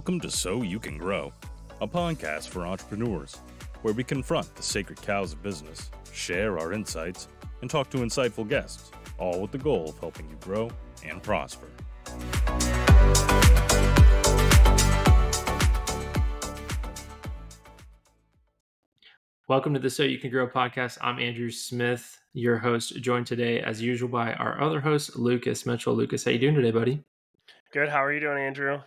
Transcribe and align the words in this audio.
Welcome 0.00 0.20
to 0.20 0.30
So 0.30 0.62
You 0.62 0.78
Can 0.78 0.96
Grow, 0.96 1.30
a 1.82 1.86
podcast 1.86 2.48
for 2.48 2.66
entrepreneurs 2.66 3.36
where 3.82 3.92
we 3.92 4.02
confront 4.02 4.56
the 4.56 4.62
sacred 4.62 5.02
cows 5.02 5.34
of 5.34 5.42
business, 5.42 5.90
share 6.10 6.58
our 6.58 6.72
insights, 6.72 7.28
and 7.60 7.68
talk 7.68 7.90
to 7.90 7.98
insightful 7.98 8.48
guests, 8.48 8.92
all 9.18 9.42
with 9.42 9.50
the 9.50 9.58
goal 9.58 9.90
of 9.90 9.98
helping 9.98 10.26
you 10.30 10.36
grow 10.36 10.70
and 11.04 11.22
prosper. 11.22 11.66
Welcome 19.48 19.74
to 19.74 19.80
the 19.80 19.90
So 19.90 20.04
You 20.04 20.18
Can 20.18 20.30
Grow 20.30 20.48
podcast. 20.48 20.96
I'm 21.02 21.18
Andrew 21.18 21.50
Smith, 21.50 22.18
your 22.32 22.56
host, 22.56 22.96
joined 23.02 23.26
today 23.26 23.60
as 23.60 23.82
usual 23.82 24.08
by 24.08 24.32
our 24.32 24.62
other 24.62 24.80
host, 24.80 25.16
Lucas 25.16 25.66
Mitchell. 25.66 25.92
Lucas, 25.92 26.24
how 26.24 26.30
you 26.30 26.38
doing 26.38 26.54
today, 26.54 26.70
buddy? 26.70 27.04
Good. 27.74 27.90
How 27.90 28.02
are 28.02 28.14
you 28.14 28.20
doing, 28.20 28.38
Andrew? 28.38 28.80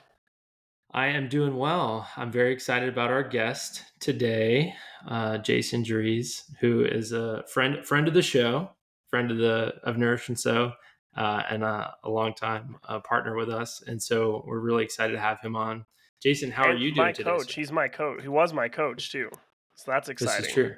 I 0.93 1.07
am 1.07 1.27
doing 1.27 1.57
well. 1.57 2.07
I'm 2.15 2.31
very 2.31 2.53
excited 2.53 2.87
about 2.87 3.09
our 3.09 3.23
guest 3.23 3.81
today, 3.99 4.75
uh, 5.07 5.39
Jason 5.39 5.83
Drees, 5.83 6.43
who 6.59 6.85
is 6.85 7.11
a 7.11 7.43
friend 7.47 7.83
friend 7.83 8.07
of 8.07 8.13
the 8.13 8.21
show, 8.21 8.69
friend 9.09 9.31
of 9.31 9.37
the 9.37 9.73
of 9.83 9.97
Nourish 9.97 10.29
and 10.29 10.39
So, 10.39 10.73
uh, 11.17 11.41
and 11.49 11.63
a, 11.63 11.95
a 12.03 12.09
long 12.09 12.35
time 12.35 12.77
uh, 12.87 12.99
partner 12.99 13.35
with 13.35 13.49
us. 13.49 13.81
And 13.87 14.01
so 14.01 14.43
we're 14.45 14.59
really 14.59 14.83
excited 14.83 15.13
to 15.13 15.19
have 15.19 15.39
him 15.39 15.55
on. 15.55 15.85
Jason, 16.21 16.51
how 16.51 16.65
and 16.65 16.73
are 16.73 16.77
you 16.77 16.93
doing 16.93 17.07
my 17.07 17.11
today? 17.11 17.29
coach. 17.31 17.47
sir? 17.47 17.61
He's 17.61 17.71
my 17.71 17.87
coach. 17.87 18.21
He 18.21 18.27
was 18.27 18.53
my 18.53 18.69
coach 18.69 19.11
too. 19.11 19.29
So 19.73 19.91
that's 19.91 20.09
exciting. 20.09 20.41
This 20.41 20.49
is 20.49 20.53
true. 20.53 20.75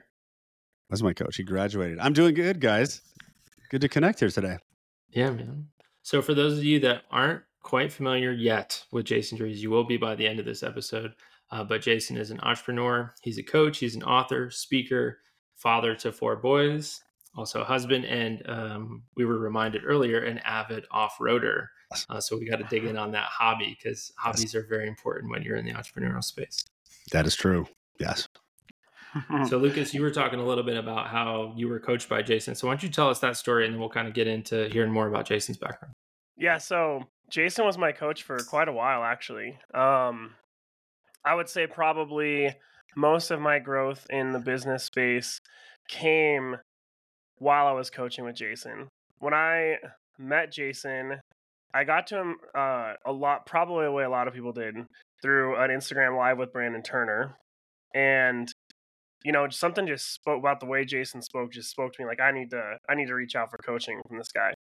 That's 0.89 1.01
my 1.01 1.13
coach. 1.13 1.35
He 1.35 1.43
graduated. 1.43 1.99
I'm 1.99 2.13
doing 2.13 2.35
good, 2.35 2.61
guys. 2.61 3.01
Good 3.69 3.81
to 3.81 3.89
connect 3.89 4.21
here 4.21 4.29
today. 4.29 4.59
Yeah, 5.09 5.31
man. 5.31 5.67
So 6.03 6.21
for 6.21 6.33
those 6.33 6.57
of 6.57 6.63
you 6.63 6.79
that 6.81 7.01
aren't 7.11 7.41
quite 7.65 7.91
familiar 7.91 8.31
yet 8.31 8.85
with 8.91 9.05
Jason 9.07 9.39
Drees, 9.39 9.57
you 9.57 9.71
will 9.71 9.83
be 9.83 9.97
by 9.97 10.13
the 10.13 10.27
end 10.27 10.39
of 10.39 10.45
this 10.45 10.61
episode. 10.61 11.15
Uh, 11.49 11.63
but 11.63 11.81
Jason 11.81 12.15
is 12.15 12.29
an 12.29 12.39
entrepreneur. 12.41 13.11
He's 13.23 13.39
a 13.39 13.43
coach. 13.43 13.79
He's 13.79 13.95
an 13.95 14.03
author, 14.03 14.51
speaker, 14.51 15.17
father 15.55 15.95
to 15.95 16.11
four 16.11 16.35
boys, 16.35 17.01
also 17.35 17.61
a 17.61 17.65
husband, 17.65 18.05
and 18.05 18.43
um, 18.47 19.03
we 19.17 19.25
were 19.25 19.39
reminded 19.39 19.81
earlier, 19.83 20.23
an 20.23 20.37
avid 20.39 20.85
off-roader. 20.91 21.67
Uh, 22.09 22.19
so 22.19 22.37
we 22.37 22.47
got 22.47 22.57
to 22.57 22.65
dig 22.65 22.83
in 22.83 22.97
on 22.97 23.11
that 23.11 23.25
hobby 23.25 23.75
because 23.81 24.11
hobbies 24.17 24.53
are 24.53 24.65
very 24.69 24.87
important 24.87 25.31
when 25.31 25.41
you're 25.41 25.57
in 25.57 25.65
the 25.65 25.73
entrepreneurial 25.73 26.23
space. 26.23 26.63
That 27.11 27.25
is 27.25 27.35
true. 27.35 27.67
Yes. 27.99 28.27
So 29.47 29.57
Lucas, 29.57 29.93
you 29.93 30.03
were 30.03 30.11
talking 30.11 30.39
a 30.39 30.45
little 30.45 30.63
bit 30.63 30.77
about 30.77 31.07
how 31.07 31.53
you 31.55 31.67
were 31.67 31.79
coached 31.79 32.09
by 32.09 32.21
Jason. 32.21 32.53
So 32.53 32.67
why 32.67 32.73
don't 32.73 32.83
you 32.83 32.89
tell 32.89 33.09
us 33.09 33.19
that 33.19 33.37
story, 33.37 33.65
and 33.65 33.73
then 33.73 33.79
we'll 33.79 33.89
kind 33.89 34.07
of 34.07 34.13
get 34.13 34.27
into 34.27 34.67
hearing 34.69 34.91
more 34.91 35.07
about 35.07 35.25
Jason's 35.25 35.57
background. 35.57 35.93
yeah. 36.37 36.57
So 36.57 37.07
Jason 37.29 37.65
was 37.65 37.77
my 37.77 37.91
coach 37.91 38.23
for 38.23 38.37
quite 38.37 38.67
a 38.67 38.73
while, 38.73 39.03
actually. 39.03 39.57
Um, 39.73 40.35
I 41.23 41.33
would 41.35 41.49
say 41.49 41.67
probably 41.67 42.55
most 42.95 43.31
of 43.31 43.41
my 43.41 43.59
growth 43.59 44.05
in 44.09 44.31
the 44.31 44.39
business 44.39 44.83
space 44.83 45.39
came 45.87 46.57
while 47.37 47.67
I 47.67 47.71
was 47.71 47.89
coaching 47.89 48.25
with 48.25 48.35
Jason. 48.35 48.87
When 49.19 49.33
I 49.33 49.77
met 50.17 50.51
Jason, 50.51 51.19
I 51.73 51.83
got 51.83 52.07
to 52.07 52.17
him 52.17 52.35
uh, 52.53 52.93
a 53.05 53.11
lot, 53.11 53.45
probably 53.45 53.85
the 53.85 53.91
way 53.91 54.03
a 54.03 54.09
lot 54.09 54.27
of 54.27 54.33
people 54.33 54.53
did, 54.53 54.75
through 55.21 55.57
an 55.57 55.71
Instagram 55.71 56.17
live 56.17 56.37
with 56.37 56.53
Brandon 56.53 56.81
Turner. 56.81 57.35
And 57.93 58.51
you 59.25 59.31
know, 59.31 59.49
something 59.49 59.87
just 59.87 60.13
spoke 60.13 60.39
about 60.39 60.59
the 60.59 60.67
way 60.67 60.85
Jason 60.85 61.19
spoke, 61.21 61.51
just 61.51 61.71
spoke 61.71 61.93
to 61.93 62.01
me 62.01 62.07
like 62.07 62.21
I 62.21 62.31
need 62.31 62.51
to 62.51 62.77
I 62.87 62.93
need 62.93 63.07
to 63.07 63.15
reach 63.15 63.35
out 63.35 63.49
for 63.49 63.57
coaching 63.57 63.99
from 64.07 64.19
this 64.19 64.31
guy. 64.31 64.53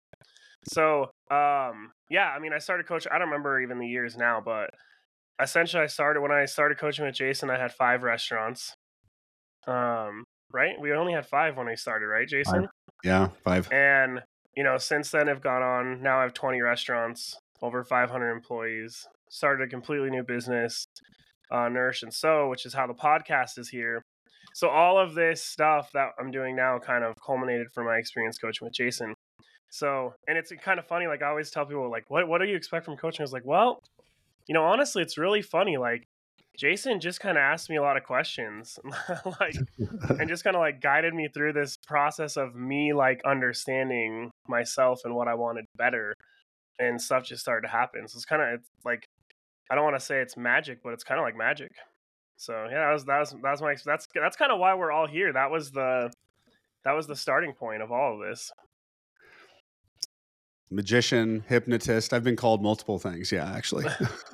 So 0.67 1.11
um 1.31 1.91
yeah, 2.09 2.29
I 2.35 2.39
mean 2.39 2.53
I 2.53 2.59
started 2.59 2.87
coaching 2.87 3.11
I 3.13 3.17
don't 3.17 3.27
remember 3.27 3.61
even 3.61 3.79
the 3.79 3.87
years 3.87 4.17
now, 4.17 4.41
but 4.43 4.69
essentially 5.41 5.83
I 5.83 5.87
started 5.87 6.21
when 6.21 6.31
I 6.31 6.45
started 6.45 6.77
coaching 6.77 7.05
with 7.05 7.15
Jason, 7.15 7.49
I 7.49 7.59
had 7.59 7.71
five 7.71 8.03
restaurants. 8.03 8.73
Um, 9.67 10.25
right? 10.51 10.79
We 10.79 10.93
only 10.93 11.13
had 11.13 11.25
five 11.25 11.57
when 11.57 11.67
we 11.67 11.75
started, 11.75 12.07
right, 12.07 12.27
Jason? 12.27 12.67
Yeah. 13.03 13.29
Five. 13.43 13.71
And 13.71 14.21
you 14.55 14.63
know, 14.63 14.77
since 14.77 15.09
then 15.09 15.29
I've 15.29 15.41
gone 15.41 15.63
on. 15.63 16.01
Now 16.01 16.19
I 16.19 16.23
have 16.23 16.33
20 16.33 16.61
restaurants, 16.61 17.35
over 17.61 17.83
500 17.83 18.31
employees. 18.31 19.05
Started 19.29 19.65
a 19.65 19.67
completely 19.67 20.11
new 20.11 20.23
business, 20.23 20.85
uh, 21.51 21.69
Nourish 21.69 22.03
and 22.03 22.13
So, 22.13 22.49
which 22.49 22.65
is 22.65 22.73
how 22.73 22.85
the 22.85 22.93
podcast 22.93 23.57
is 23.57 23.69
here. 23.69 24.03
So 24.53 24.69
all 24.69 24.99
of 24.99 25.15
this 25.15 25.43
stuff 25.43 25.89
that 25.93 26.09
I'm 26.19 26.29
doing 26.29 26.55
now 26.55 26.77
kind 26.77 27.03
of 27.03 27.15
culminated 27.25 27.67
from 27.73 27.85
my 27.85 27.95
experience 27.95 28.37
coaching 28.37 28.65
with 28.65 28.73
Jason. 28.75 29.15
So, 29.73 30.13
and 30.27 30.37
it's 30.37 30.53
kind 30.63 30.77
of 30.77 30.85
funny. 30.85 31.07
Like 31.07 31.23
I 31.23 31.29
always 31.29 31.49
tell 31.49 31.65
people, 31.65 31.89
like, 31.89 32.07
what 32.07 32.27
what 32.27 32.37
do 32.37 32.45
you 32.45 32.55
expect 32.55 32.85
from 32.85 32.95
coaching? 32.95 33.21
I 33.21 33.23
was 33.23 33.33
like, 33.33 33.43
well, 33.43 33.81
you 34.45 34.53
know, 34.53 34.63
honestly, 34.63 35.01
it's 35.01 35.17
really 35.17 35.41
funny. 35.41 35.77
Like 35.77 36.05
Jason 36.55 36.99
just 36.99 37.19
kind 37.19 37.39
of 37.39 37.41
asked 37.41 37.71
me 37.71 37.77
a 37.77 37.81
lot 37.81 37.97
of 37.97 38.03
questions, 38.03 38.77
like 39.39 39.55
and 40.19 40.29
just 40.29 40.43
kind 40.43 40.55
of 40.55 40.59
like 40.59 40.79
guided 40.79 41.15
me 41.15 41.27
through 41.27 41.53
this 41.53 41.75
process 41.87 42.37
of 42.37 42.53
me 42.53 42.93
like 42.93 43.19
understanding 43.25 44.29
myself 44.47 45.01
and 45.05 45.15
what 45.15 45.27
I 45.27 45.33
wanted 45.33 45.65
better, 45.75 46.13
and 46.77 47.01
stuff 47.01 47.25
just 47.25 47.41
started 47.41 47.65
to 47.65 47.73
happen. 47.73 48.07
So 48.07 48.17
it's 48.17 48.25
kind 48.25 48.43
of 48.43 48.59
it's 48.59 48.69
like 48.85 49.07
I 49.71 49.75
don't 49.75 49.85
want 49.85 49.97
to 49.97 50.05
say 50.05 50.19
it's 50.21 50.37
magic, 50.37 50.83
but 50.83 50.93
it's 50.93 51.03
kind 51.03 51.19
of 51.19 51.23
like 51.23 51.35
magic. 51.35 51.71
So 52.37 52.67
yeah, 52.69 52.85
that 52.85 52.93
was 52.93 53.05
that 53.05 53.19
was 53.19 53.31
that 53.31 53.51
was 53.51 53.61
my 53.63 53.75
that's 53.83 54.07
that's 54.13 54.37
kind 54.37 54.51
of 54.51 54.59
why 54.59 54.75
we're 54.75 54.91
all 54.91 55.07
here. 55.07 55.33
That 55.33 55.49
was 55.49 55.71
the 55.71 56.11
that 56.85 56.91
was 56.91 57.07
the 57.07 57.15
starting 57.15 57.53
point 57.53 57.81
of 57.81 57.91
all 57.91 58.13
of 58.13 58.29
this. 58.29 58.51
Magician, 60.73 61.43
hypnotist. 61.47 62.13
I've 62.13 62.23
been 62.23 62.35
called 62.35 62.61
multiple 62.63 62.99
things. 62.99 63.31
Yeah, 63.31 63.51
actually. 63.53 63.85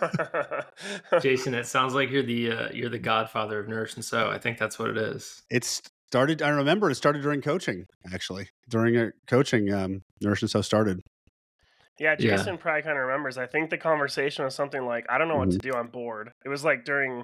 Jason, 1.22 1.54
it 1.54 1.66
sounds 1.66 1.94
like 1.94 2.10
you're 2.10 2.24
the 2.24 2.52
uh, 2.52 2.70
you're 2.74 2.90
the 2.90 3.00
godfather 3.00 3.60
of 3.60 3.68
Nourish 3.68 3.96
and 3.96 4.06
So. 4.06 4.30
I 4.30 4.38
think 4.38 4.58
that's 4.58 4.80
what 4.80 4.90
it 4.90 4.98
is. 4.98 5.42
it 5.50 5.64
started. 5.66 6.42
I 6.42 6.50
remember 6.50 6.90
it 6.90 6.96
started 6.96 7.22
during 7.22 7.42
coaching. 7.42 7.86
Actually, 8.14 8.50
during 8.70 8.98
a 8.98 9.12
coaching, 9.28 9.72
um, 9.74 10.02
Nourish 10.22 10.42
and 10.42 10.50
So 10.50 10.62
started. 10.62 11.02
Yeah, 12.00 12.16
Yeah. 12.18 12.38
Jason 12.38 12.58
probably 12.58 12.82
kind 12.84 12.98
of 12.98 13.04
remembers. 13.06 13.38
I 13.38 13.46
think 13.46 13.70
the 13.70 13.78
conversation 13.78 14.46
was 14.46 14.56
something 14.56 14.86
like, 14.86 15.06
"I 15.10 15.18
don't 15.18 15.28
know 15.28 15.38
what 15.38 15.52
to 15.52 15.58
do. 15.58 15.74
I'm 15.74 15.88
bored." 15.88 16.32
It 16.46 16.50
was 16.50 16.64
like 16.64 16.86
during, 16.86 17.24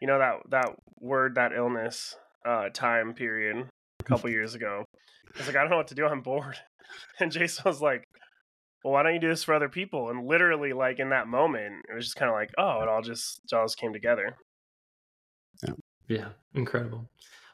you 0.00 0.06
know, 0.06 0.18
that 0.18 0.34
that 0.50 0.68
word, 1.00 1.36
that 1.36 1.52
illness 1.54 2.14
uh, 2.46 2.68
time 2.68 3.14
period 3.14 3.66
a 4.00 4.04
couple 4.04 4.28
years 4.30 4.54
ago. 4.54 4.84
I 5.34 5.38
was 5.38 5.46
like, 5.46 5.56
"I 5.56 5.60
don't 5.62 5.70
know 5.70 5.76
what 5.78 5.88
to 5.88 5.94
do. 5.94 6.06
I'm 6.06 6.20
bored," 6.20 6.58
and 7.20 7.32
Jason 7.32 7.62
was 7.64 7.80
like, 7.80 8.04
"Well, 8.84 8.92
why 8.92 9.02
don't 9.02 9.14
you 9.14 9.20
do 9.20 9.28
this 9.28 9.44
for 9.44 9.54
other 9.54 9.68
people?" 9.68 10.10
And 10.10 10.26
literally, 10.26 10.72
like 10.72 10.98
in 10.98 11.10
that 11.10 11.28
moment, 11.28 11.84
it 11.88 11.94
was 11.94 12.06
just 12.06 12.16
kind 12.16 12.28
of 12.28 12.34
like, 12.34 12.50
"Oh, 12.58 12.82
it 12.82 12.88
all 12.88 13.02
just 13.02 13.40
it 13.44 13.54
all 13.54 13.64
just 13.64 13.78
came 13.78 13.92
together." 13.92 14.36
Yeah, 15.62 15.74
yeah, 16.08 16.28
incredible. 16.54 17.10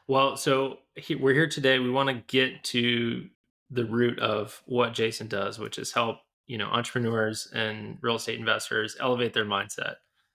Well, 0.07 0.37
so 0.37 0.79
he, 0.95 1.15
we're 1.15 1.33
here 1.33 1.49
today. 1.49 1.79
We 1.79 1.91
want 1.91 2.09
to 2.09 2.23
get 2.27 2.63
to 2.65 3.27
the 3.69 3.85
root 3.85 4.19
of 4.19 4.61
what 4.65 4.93
Jason 4.93 5.27
does, 5.27 5.59
which 5.59 5.77
is 5.77 5.91
help 5.91 6.19
you 6.47 6.57
know 6.57 6.67
entrepreneurs 6.67 7.49
and 7.53 7.97
real 8.01 8.15
estate 8.15 8.39
investors 8.39 8.95
elevate 8.99 9.33
their 9.33 9.45
mindset. 9.45 9.95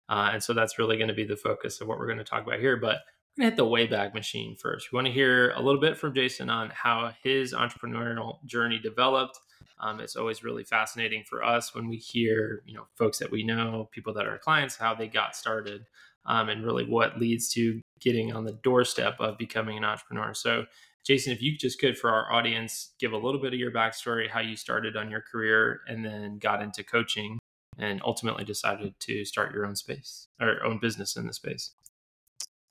Uh, 0.10 0.32
and 0.34 0.44
so 0.44 0.54
that's 0.54 0.78
really 0.78 0.98
going 0.98 1.08
to 1.08 1.14
be 1.14 1.24
the 1.24 1.38
focus 1.38 1.80
of 1.80 1.88
what 1.88 1.98
we're 1.98 2.06
going 2.06 2.18
to 2.18 2.24
talk 2.24 2.44
about 2.44 2.60
here. 2.60 2.76
But 2.76 2.98
we're 2.98 3.21
going 3.38 3.50
to 3.50 3.56
hit 3.56 3.58
the 3.58 3.66
Wayback 3.66 4.14
Machine 4.14 4.56
first. 4.56 4.92
We 4.92 4.98
want 4.98 5.08
to 5.08 5.14
hear 5.14 5.52
a 5.52 5.62
little 5.62 5.80
bit 5.80 5.98
from 5.98 6.14
Jason 6.14 6.50
on 6.50 6.70
how 6.70 7.12
his 7.24 7.54
entrepreneurial 7.54 8.44
journey 8.46 8.80
developed. 8.80 9.40
Um, 9.80 10.00
it's 10.00 10.16
always 10.16 10.44
really 10.44 10.64
fascinating 10.64 11.24
for 11.28 11.44
us 11.44 11.74
when 11.74 11.88
we 11.88 11.98
hear, 11.98 12.62
you 12.66 12.76
know, 12.76 12.88
folks 12.98 13.18
that 13.20 13.32
we 13.32 13.44
know, 13.44 13.90
people 13.92 14.14
that 14.14 14.28
are 14.28 14.38
clients, 14.38 14.76
how 14.76 14.94
they 14.94 15.08
got 15.08 15.36
started, 15.36 15.86
um, 16.26 16.50
and 16.50 16.64
really 16.64 16.86
what 16.86 17.20
leads 17.20 17.50
to 17.54 17.82
getting 18.00 18.34
on 18.34 18.44
the 18.44 18.60
doorstep 18.64 19.16
of 19.20 19.38
becoming 19.38 19.78
an 19.78 19.84
entrepreneur. 19.84 20.34
So, 20.34 20.66
Jason, 21.04 21.34
if 21.34 21.42
you 21.42 21.58
just 21.58 21.80
could, 21.80 21.98
for 21.98 22.12
our 22.12 22.32
audience, 22.32 22.92
give 23.00 23.12
a 23.12 23.18
little 23.18 23.42
bit 23.42 23.54
of 23.54 23.60
your 23.60 23.72
backstory, 23.72 24.30
how 24.30 24.40
you 24.40 24.56
started 24.56 24.96
on 24.96 25.10
your 25.10 25.22
career, 25.22 25.80
and 25.88 26.06
then 26.06 26.38
got 26.38 26.62
into 26.62 26.84
coaching, 26.84 27.40
and 27.80 28.02
ultimately 28.06 28.44
decided 28.44 28.94
to 29.00 29.26
start 29.26 29.52
your 29.52 29.66
own 29.66 29.76
space 29.76 30.28
or 30.40 30.64
own 30.64 30.78
business 30.80 31.16
in 31.16 31.26
the 31.26 31.34
space. 31.34 31.72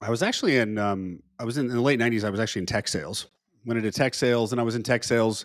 I 0.00 0.11
was 0.11 0.23
actually 0.23 0.56
in. 0.56 0.79
Um, 0.79 1.23
I 1.38 1.44
was 1.44 1.58
in, 1.58 1.67
in 1.67 1.73
the 1.73 1.81
late 1.81 2.00
'90s. 2.00 2.25
I 2.25 2.31
was 2.31 2.41
actually 2.41 2.61
in 2.61 2.67
tech 2.67 2.88
sales. 2.88 3.26
Went 3.67 3.79
into 3.79 3.91
tech 3.91 4.14
sales, 4.14 4.52
and 4.52 4.61
I 4.61 4.64
was 4.64 4.75
in 4.75 4.82
tech 4.82 5.05
sales 5.05 5.44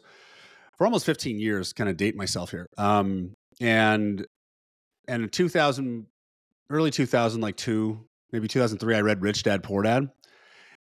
for 0.78 0.86
almost 0.86 1.06
15 1.06 1.40
years. 1.40 1.74
Kind 1.74 1.90
of 1.90 1.98
date 1.98 2.16
myself 2.16 2.52
here. 2.52 2.70
Um, 2.78 3.36
and 3.60 4.26
and 5.08 5.24
in 5.24 5.30
2000, 5.30 6.08
early 6.70 6.92
2000, 6.92 7.42
like 7.42 7.58
two, 7.58 8.06
maybe 8.32 8.48
2003, 8.48 8.96
I 8.96 9.02
read 9.02 9.22
Rich 9.22 9.44
Dad 9.44 9.62
Poor 9.62 9.84
Dad, 9.84 10.10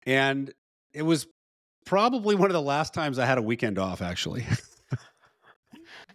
and 0.06 0.53
it 0.93 1.03
was 1.03 1.27
probably 1.85 2.37
one 2.37 2.50
of 2.50 2.55
the 2.55 2.62
last 2.62 2.94
times 2.94 3.19
I 3.19 3.27
had 3.27 3.38
a 3.38 3.43
weekend 3.43 3.79
off. 3.79 4.03
Actually. 4.03 4.47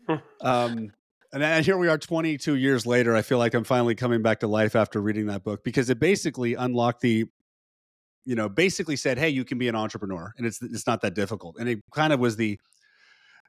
um, 0.41 0.91
and 1.31 1.63
here 1.63 1.77
we 1.77 1.87
are 1.87 1.97
22 1.97 2.55
years 2.55 2.87
later. 2.87 3.15
I 3.15 3.21
feel 3.21 3.37
like 3.37 3.53
I'm 3.53 3.63
finally 3.63 3.93
coming 3.93 4.23
back 4.23 4.39
to 4.39 4.47
life 4.47 4.75
after 4.75 4.99
reading 4.99 5.27
that 5.27 5.43
book 5.43 5.63
because 5.63 5.89
it 5.89 5.99
basically 5.99 6.55
unlocked 6.55 7.01
the 7.01 7.25
you 8.29 8.35
know, 8.35 8.47
basically 8.47 8.95
said, 8.95 9.17
"Hey, 9.17 9.29
you 9.29 9.43
can 9.43 9.57
be 9.57 9.67
an 9.69 9.75
entrepreneur, 9.75 10.33
and 10.37 10.45
it's 10.45 10.61
it's 10.61 10.85
not 10.85 11.01
that 11.01 11.15
difficult." 11.15 11.55
And 11.59 11.67
it 11.67 11.79
kind 11.95 12.13
of 12.13 12.19
was 12.19 12.35
the 12.35 12.59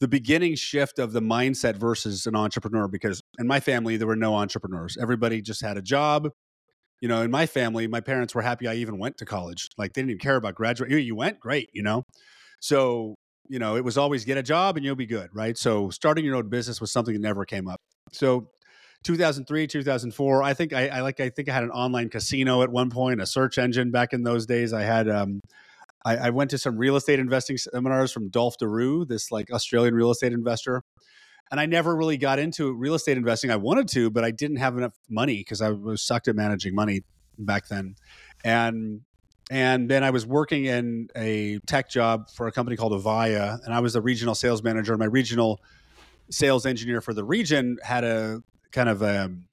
the 0.01 0.09
beginning 0.09 0.55
shift 0.57 0.99
of 0.99 1.13
the 1.13 1.21
mindset 1.21 1.77
versus 1.77 2.27
an 2.27 2.35
entrepreneur 2.37 2.89
because 2.89 3.23
in 3.39 3.47
my 3.47 3.61
family 3.61 3.97
there 3.99 4.07
were 4.07 4.17
no 4.17 4.35
entrepreneurs. 4.35 4.97
Everybody 5.01 5.43
just 5.43 5.63
had 5.63 5.77
a 5.77 5.83
job. 5.83 6.31
you 7.01 7.09
know, 7.09 7.23
in 7.23 7.31
my 7.31 7.47
family, 7.47 7.87
my 7.89 8.01
parents 8.01 8.35
were 8.35 8.43
happy 8.43 8.69
I 8.69 8.75
even 8.77 8.99
went 8.99 9.19
to 9.19 9.27
college. 9.27 9.69
Like 9.79 9.95
they 9.95 10.03
didn't 10.03 10.13
even 10.13 10.21
care 10.21 10.37
about 10.37 10.55
graduate. 10.57 10.91
You 10.91 11.17
went, 11.17 11.41
great, 11.41 11.71
you 11.73 11.83
know. 11.83 12.05
So 12.61 13.17
you 13.49 13.59
know, 13.59 13.77
it 13.77 13.85
was 13.85 13.99
always 13.99 14.25
get 14.25 14.39
a 14.39 14.43
job 14.45 14.77
and 14.77 14.85
you'll 14.87 14.97
be 14.97 15.07
good, 15.07 15.31
right? 15.35 15.59
So 15.59 15.91
starting 15.91 16.25
your 16.25 16.37
own 16.37 16.49
business 16.51 16.81
was 16.81 16.93
something 16.93 17.15
that 17.15 17.21
never 17.23 17.45
came 17.45 17.69
up. 17.69 17.81
So 18.13 18.51
2003, 19.05 19.67
2004, 19.67 20.43
I 20.43 20.55
think 20.55 20.73
I, 20.73 20.89
I 20.89 21.01
like 21.01 21.21
I 21.21 21.31
think 21.31 21.49
I 21.49 21.55
had 21.55 21.65
an 21.65 21.71
online 21.71 22.09
casino 22.09 22.63
at 22.63 22.71
one 22.71 22.91
point, 22.91 23.21
a 23.21 23.27
search 23.27 23.59
engine 23.59 23.91
back 23.91 24.13
in 24.13 24.23
those 24.23 24.47
days. 24.47 24.73
I 24.73 24.83
had 24.83 25.09
um, 25.09 25.41
I, 26.05 26.17
I, 26.17 26.31
went 26.31 26.51
to 26.51 26.59
some 26.59 26.77
real 26.77 26.97
estate 26.97 27.19
investing 27.19 27.57
seminars 27.57 28.13
from 28.13 28.29
Dolf 28.29 28.59
de 28.59 28.69
Roos, 28.69 29.07
this 29.09 29.31
like 29.31 29.51
Australian 29.53 29.95
real 29.95 30.11
estate 30.11 30.33
investor. 30.33 30.83
And 31.51 31.59
I 31.59 31.67
never 31.67 31.97
really 31.97 32.17
got 32.17 32.39
into 32.39 32.73
real 32.73 32.95
estate 32.95 33.17
investing. 33.17 33.51
I 33.51 33.57
wanted 33.57 33.89
to, 33.89 34.09
but 34.11 34.23
I 34.23 34.31
didn't 34.31 34.59
have 34.59 34.77
enough 34.77 34.95
money 35.09 35.39
because 35.39 35.61
I 35.61 35.71
was 35.71 36.01
sucked 36.01 36.29
at 36.29 36.37
managing 36.37 36.75
money 36.75 37.03
back 37.39 37.69
then. 37.69 37.97
And 38.45 39.01
and 39.51 39.91
then 39.91 40.05
I 40.05 40.11
was 40.11 40.25
working 40.25 40.67
in 40.67 41.09
a 41.17 41.59
tech 41.67 41.91
job 41.91 42.31
for 42.31 42.47
a 42.47 42.53
company 42.53 42.77
called 42.77 42.93
Avaya, 42.93 43.59
and 43.65 43.75
I 43.75 43.81
was 43.81 43.95
the 43.95 44.01
regional 44.01 44.37
sales 44.37 44.63
manager. 44.63 44.97
My 44.97 45.07
regional 45.07 45.61
sales 46.31 46.67
engineer 46.67 47.01
for 47.01 47.13
the 47.13 47.25
region 47.25 47.79
had 47.83 48.05
a 48.05 48.43
kind 48.73 48.89
of 48.89 49.03
um, 49.03 49.47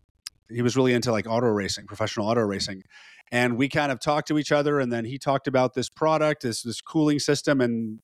he 0.49 0.61
was 0.61 0.75
really 0.75 0.93
into 0.93 1.11
like 1.11 1.27
auto 1.27 1.47
racing, 1.47 1.85
professional 1.85 2.27
auto 2.27 2.41
racing, 2.41 2.83
and 3.31 3.57
we 3.57 3.69
kind 3.69 3.91
of 3.91 3.99
talked 3.99 4.27
to 4.29 4.37
each 4.37 4.51
other. 4.51 4.79
And 4.79 4.91
then 4.91 5.05
he 5.05 5.17
talked 5.17 5.47
about 5.47 5.73
this 5.73 5.89
product, 5.89 6.43
this 6.43 6.63
this 6.63 6.81
cooling 6.81 7.19
system, 7.19 7.61
and 7.61 7.99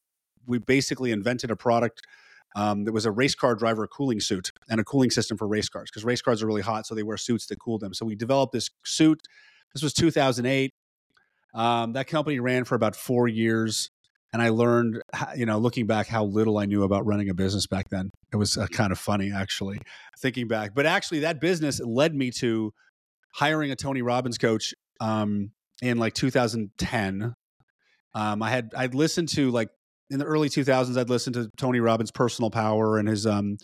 we 0.45 0.57
basically 0.57 1.12
invented 1.12 1.51
a 1.51 1.56
product 1.56 2.01
um, 2.56 2.83
that 2.83 2.92
was 2.92 3.06
a 3.06 3.12
race 3.12 3.36
car 3.36 3.56
driver 3.56 3.88
cooling 3.88 4.19
suit 4.19 4.51
and 4.69 4.80
a 4.80 4.83
cooling 4.83 5.10
system 5.10 5.38
for 5.38 5.48
race 5.48 5.69
cars 5.69 5.89
because 5.89 6.06
race 6.06 6.21
cars 6.21 6.44
are 6.44 6.48
really 6.48 6.62
hot, 6.62 6.86
so 6.86 6.95
they 6.95 7.04
wear 7.04 7.18
suits 7.18 7.48
that 7.48 7.60
cool 7.60 7.77
them. 7.77 7.94
So 7.94 8.06
we 8.06 8.15
developed 8.15 8.54
this 8.54 8.69
suit. 8.83 9.21
This 9.74 9.81
was 9.81 9.94
2008. 9.94 10.74
Um, 11.56 11.94
that 11.94 12.07
company 12.07 12.39
ran 12.39 12.63
for 12.63 12.75
about 12.75 12.95
four 12.95 13.27
years, 13.27 13.92
and 14.34 14.42
I 14.42 14.50
learned, 14.50 15.02
you 15.36 15.46
know, 15.46 15.60
looking 15.60 15.86
back, 15.86 16.08
how 16.08 16.26
little 16.26 16.58
I 16.58 16.66
knew 16.66 16.84
about 16.84 17.06
running 17.06 17.30
a 17.30 17.36
business 17.36 17.68
back 17.68 17.90
then. 17.90 18.10
It 18.34 18.38
was 18.38 18.58
uh, 18.58 18.66
kind 18.68 18.92
of 18.92 18.98
funny, 18.98 19.32
actually, 19.32 19.80
thinking 20.20 20.48
back. 20.48 20.74
But 20.74 20.88
actually, 20.88 21.20
that 21.20 21.40
business 21.40 21.80
led 21.80 22.16
me 22.16 22.32
to 22.40 22.74
hiring 23.36 23.72
a 23.72 23.76
Tony 23.76 24.02
Robbins 24.02 24.40
coach 24.40 24.74
um, 25.00 25.52
in 25.82 25.98
like 25.98 26.14
2010. 26.16 27.36
Um, 28.16 28.44
I 28.44 28.50
had 28.50 28.72
I'd 28.76 28.96
listened 28.96 29.30
to 29.30 29.52
like 29.52 29.70
in 30.10 30.20
the 30.20 30.26
early 30.26 30.50
2000s. 30.50 30.98
I'd 30.98 31.10
listened 31.10 31.36
to 31.36 31.50
Tony 31.58 31.80
Robbins' 31.80 32.12
Personal 32.12 32.50
Power 32.50 32.98
and 32.98 33.08
his 33.08 33.28
um, 33.28 33.58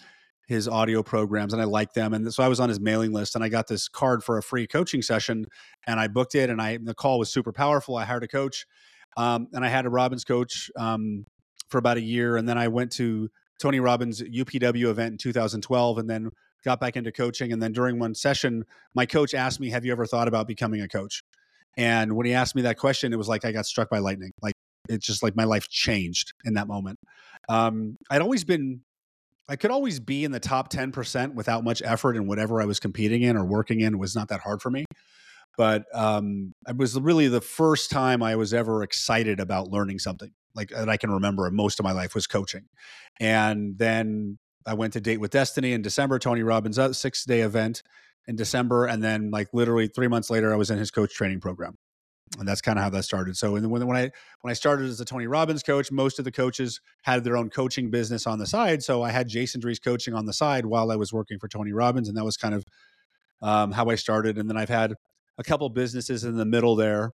his 0.50 0.68
audio 0.68 1.04
programs 1.04 1.54
and 1.54 1.62
I 1.62 1.66
liked 1.66 1.94
them. 1.94 2.12
And 2.12 2.34
so 2.34 2.42
I 2.42 2.48
was 2.48 2.60
on 2.60 2.70
his 2.70 2.80
mailing 2.80 3.12
list 3.12 3.36
and 3.36 3.44
I 3.44 3.50
got 3.50 3.68
this 3.68 3.88
card 3.88 4.24
for 4.24 4.40
a 4.40 4.42
free 4.42 4.66
coaching 4.66 5.04
session 5.04 5.46
and 5.86 6.00
I 6.00 6.08
booked 6.08 6.34
it 6.34 6.50
and 6.50 6.60
I 6.60 6.80
the 6.82 6.96
call 6.96 7.20
was 7.20 7.32
super 7.32 7.54
powerful. 7.54 7.96
I 7.96 8.06
hired 8.06 8.24
a 8.24 8.28
coach 8.28 8.66
um, 9.18 9.48
and 9.54 9.66
I 9.66 9.70
had 9.70 9.86
a 9.86 9.90
Robbins 9.90 10.24
coach 10.24 10.72
um, 10.78 11.26
for 11.70 11.78
about 11.78 11.98
a 11.98 12.02
year. 12.02 12.38
And 12.38 12.48
then 12.48 12.58
I 12.58 12.68
went 12.68 12.92
to 12.94 13.30
Tony 13.60 13.80
Robbins 13.80 14.22
UPW 14.22 14.86
event 14.86 15.14
in 15.14 15.18
2012 15.18 15.98
and 15.98 16.10
then 16.10 16.30
got 16.64 16.80
back 16.80 16.96
into 16.98 17.12
coaching. 17.12 17.52
And 17.52 17.62
then 17.62 17.72
during 17.72 18.00
one 18.00 18.16
session, 18.16 18.66
my 18.94 19.06
coach 19.06 19.34
asked 19.34 19.60
me, 19.60 19.70
have 19.70 19.86
you 19.86 19.92
ever 19.92 20.06
thought 20.06 20.28
about 20.28 20.48
becoming 20.48 20.82
a 20.82 20.88
coach? 20.88 21.24
And 21.78 22.16
when 22.16 22.26
he 22.26 22.34
asked 22.34 22.56
me 22.56 22.64
that 22.64 22.78
question, 22.78 23.14
it 23.14 23.18
was 23.18 23.28
like 23.28 23.46
I 23.46 23.52
got 23.52 23.66
struck 23.66 23.90
by 23.90 24.00
lightning. 24.00 24.32
Like 24.42 24.56
it's 24.90 25.06
just 25.06 25.24
like 25.24 25.36
my 25.36 25.46
life 25.46 25.70
changed 25.70 26.34
in 26.46 26.56
that 26.56 26.68
moment. 26.68 27.00
Um, 27.48 27.98
I'd 28.10 28.22
always 28.22 28.44
been 28.44 28.82
I 29.50 29.56
could 29.56 29.72
always 29.72 30.00
be 30.00 30.24
in 30.24 30.32
the 30.32 30.40
top 30.40 30.72
10% 30.72 31.34
without 31.34 31.64
much 31.64 31.82
effort 31.84 32.16
in 32.16 32.28
whatever 32.28 32.62
I 32.62 32.66
was 32.66 32.80
competing 32.80 33.24
in 33.24 33.36
or 33.36 33.44
working 33.44 33.80
in. 33.80 33.98
Was 33.98 34.16
not 34.16 34.28
that 34.28 34.42
hard 34.42 34.62
for 34.62 34.70
me. 34.70 34.86
But 35.60 35.84
um, 35.94 36.54
it 36.70 36.78
was 36.78 36.98
really 36.98 37.28
the 37.28 37.42
first 37.42 37.92
time 37.92 38.24
I 38.24 38.38
was 38.38 38.54
ever 38.54 38.82
excited 38.82 39.42
about 39.42 39.68
learning 39.68 40.00
something 40.00 40.32
like 40.56 40.70
that 40.70 40.88
I 40.88 40.96
can 40.96 41.12
remember 41.12 41.52
most 41.52 41.82
of 41.82 41.84
my 41.84 41.92
life 41.92 42.16
was 42.16 42.28
coaching. 42.28 42.64
And 43.20 43.78
then 43.78 44.38
I 44.66 44.74
went 44.74 44.94
to 44.94 45.02
Date 45.02 45.20
with 45.20 45.32
Destiny 45.32 45.74
in 45.74 45.82
December, 45.82 46.18
Tony 46.18 46.44
Robbins' 46.44 46.98
six 46.98 47.26
day 47.26 47.42
event 47.42 47.84
in 48.26 48.38
December. 48.38 48.86
And 48.86 49.04
then, 49.04 49.32
like, 49.32 49.50
literally 49.52 49.88
three 49.88 50.08
months 50.08 50.30
later, 50.30 50.54
I 50.54 50.56
was 50.56 50.72
in 50.72 50.78
his 50.78 50.92
coach 50.92 51.14
training 51.14 51.42
program 51.42 51.76
and 52.38 52.48
that's 52.48 52.62
kind 52.62 52.80
of 52.80 52.84
how 52.84 52.90
that 52.92 53.04
started. 53.04 53.36
So 53.36 53.52
when, 53.52 53.70
when 53.70 53.98
I 53.98 54.12
when 54.40 54.52
I 54.52 54.54
started 54.54 54.88
as 54.88 55.02
a 55.02 55.06
Tony 55.06 55.28
Robbins 55.28 55.62
coach, 55.62 55.92
most 55.92 56.20
of 56.20 56.26
the 56.26 56.32
coaches 56.32 56.80
had 57.02 57.26
their 57.26 57.36
own 57.36 57.50
coaching 57.50 57.92
business 57.92 58.26
on 58.26 58.40
the 58.40 58.48
side. 58.48 58.82
So 58.82 59.04
I 59.04 59.12
had 59.12 59.28
Jason 59.28 59.60
Drees 59.60 59.84
coaching 59.84 60.14
on 60.14 60.26
the 60.26 60.32
side 60.32 60.66
while 60.66 60.90
I 60.90 60.96
was 60.96 61.12
working 61.12 61.38
for 61.38 61.50
Tony 61.50 61.74
Robbins, 61.74 62.08
and 62.08 62.16
that 62.16 62.24
was 62.24 62.38
kind 62.38 62.54
of 62.54 62.64
um, 63.42 63.74
how 63.74 63.90
I 63.90 63.96
started. 63.96 64.38
And 64.38 64.50
then 64.50 64.56
I've 64.56 64.70
had 64.70 64.96
a 65.40 65.44
couple 65.44 65.68
businesses 65.70 66.24
in 66.24 66.36
the 66.36 66.46
middle 66.46 66.76
there, 66.76 67.12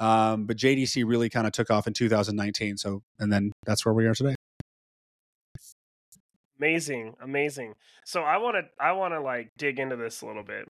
um, 0.00 0.44
but 0.44 0.56
JDC 0.56 1.04
really 1.06 1.30
kind 1.30 1.46
of 1.46 1.52
took 1.52 1.70
off 1.70 1.86
in 1.86 1.94
2019. 1.94 2.76
So 2.76 3.02
and 3.18 3.32
then 3.32 3.52
that's 3.64 3.86
where 3.86 3.94
we 3.94 4.06
are 4.06 4.14
today. 4.14 4.34
Amazing, 6.58 7.14
amazing. 7.22 7.74
So 8.04 8.22
I 8.22 8.36
want 8.36 8.56
to 8.56 8.84
I 8.84 8.92
want 8.92 9.14
to 9.14 9.20
like 9.20 9.50
dig 9.56 9.78
into 9.78 9.96
this 9.96 10.20
a 10.20 10.26
little 10.26 10.42
bit. 10.42 10.68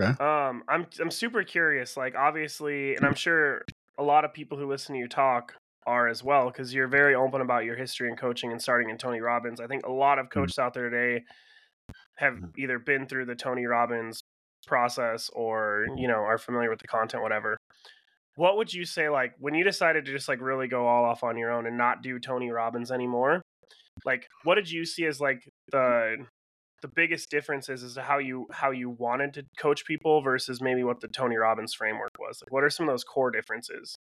Okay. 0.00 0.12
Um, 0.22 0.62
I'm 0.68 0.86
I'm 1.00 1.10
super 1.10 1.42
curious. 1.42 1.96
Like, 1.96 2.14
obviously, 2.14 2.94
and 2.96 3.04
I'm 3.04 3.14
sure 3.14 3.62
a 3.98 4.02
lot 4.02 4.24
of 4.24 4.32
people 4.32 4.56
who 4.56 4.66
listen 4.66 4.94
to 4.94 4.98
you 4.98 5.08
talk 5.08 5.52
are 5.86 6.08
as 6.08 6.22
well 6.24 6.46
because 6.46 6.72
you're 6.72 6.88
very 6.88 7.14
open 7.14 7.40
about 7.40 7.64
your 7.64 7.76
history 7.76 8.08
and 8.08 8.18
coaching 8.18 8.50
and 8.50 8.60
starting 8.60 8.88
in 8.90 8.98
Tony 8.98 9.20
Robbins. 9.20 9.60
I 9.60 9.66
think 9.66 9.86
a 9.86 9.92
lot 9.92 10.18
of 10.18 10.26
mm. 10.26 10.30
coaches 10.30 10.58
out 10.58 10.74
there 10.74 10.90
today 10.90 11.24
have 12.16 12.34
mm. 12.34 12.50
either 12.58 12.78
been 12.78 13.06
through 13.06 13.26
the 13.26 13.34
Tony 13.34 13.66
Robbins 13.66 14.22
process 14.66 15.30
or 15.32 15.84
you 15.88 15.92
mm-hmm. 15.92 16.12
know 16.12 16.18
are 16.18 16.38
familiar 16.38 16.70
with 16.70 16.80
the 16.80 16.88
content, 16.88 17.22
whatever. 17.22 17.56
What 18.36 18.58
would 18.58 18.72
you 18.72 18.84
say, 18.84 19.08
like, 19.08 19.32
when 19.38 19.54
you 19.54 19.64
decided 19.64 20.04
to 20.04 20.12
just 20.12 20.28
like 20.28 20.42
really 20.42 20.68
go 20.68 20.86
all 20.86 21.04
off 21.04 21.24
on 21.24 21.38
your 21.38 21.50
own 21.50 21.66
and 21.66 21.78
not 21.78 22.02
do 22.02 22.18
Tony 22.18 22.50
Robbins 22.50 22.90
anymore? 22.90 23.40
Like, 24.04 24.26
what 24.44 24.56
did 24.56 24.70
you 24.70 24.84
see 24.84 25.06
as 25.06 25.20
like 25.20 25.50
the 25.72 26.26
the 26.82 26.88
biggest 26.88 27.30
differences 27.30 27.82
is 27.82 27.92
is 27.92 27.98
how 27.98 28.18
you 28.18 28.46
how 28.50 28.70
you 28.70 28.90
wanted 28.90 29.34
to 29.34 29.44
coach 29.58 29.84
people 29.86 30.20
versus 30.20 30.60
maybe 30.60 30.84
what 30.84 31.00
the 31.00 31.08
Tony 31.08 31.36
Robbins 31.36 31.74
framework 31.74 32.12
was. 32.18 32.42
Like 32.42 32.52
what 32.52 32.64
are 32.64 32.70
some 32.70 32.88
of 32.88 32.92
those 32.92 33.04
core 33.04 33.30
differences? 33.30 33.96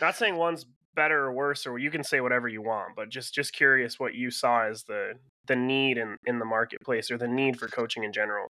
Not 0.00 0.16
saying 0.16 0.36
one's 0.36 0.66
better 0.94 1.24
or 1.24 1.32
worse 1.32 1.66
or 1.66 1.78
you 1.78 1.90
can 1.90 2.04
say 2.04 2.20
whatever 2.20 2.48
you 2.48 2.62
want, 2.62 2.94
but 2.96 3.08
just 3.08 3.34
just 3.34 3.52
curious 3.52 3.98
what 3.98 4.14
you 4.14 4.30
saw 4.30 4.64
as 4.64 4.84
the 4.84 5.14
the 5.46 5.56
need 5.56 5.98
in 5.98 6.16
in 6.26 6.38
the 6.38 6.44
marketplace 6.44 7.10
or 7.10 7.18
the 7.18 7.28
need 7.28 7.58
for 7.58 7.68
coaching 7.68 8.04
in 8.04 8.12
general. 8.12 8.48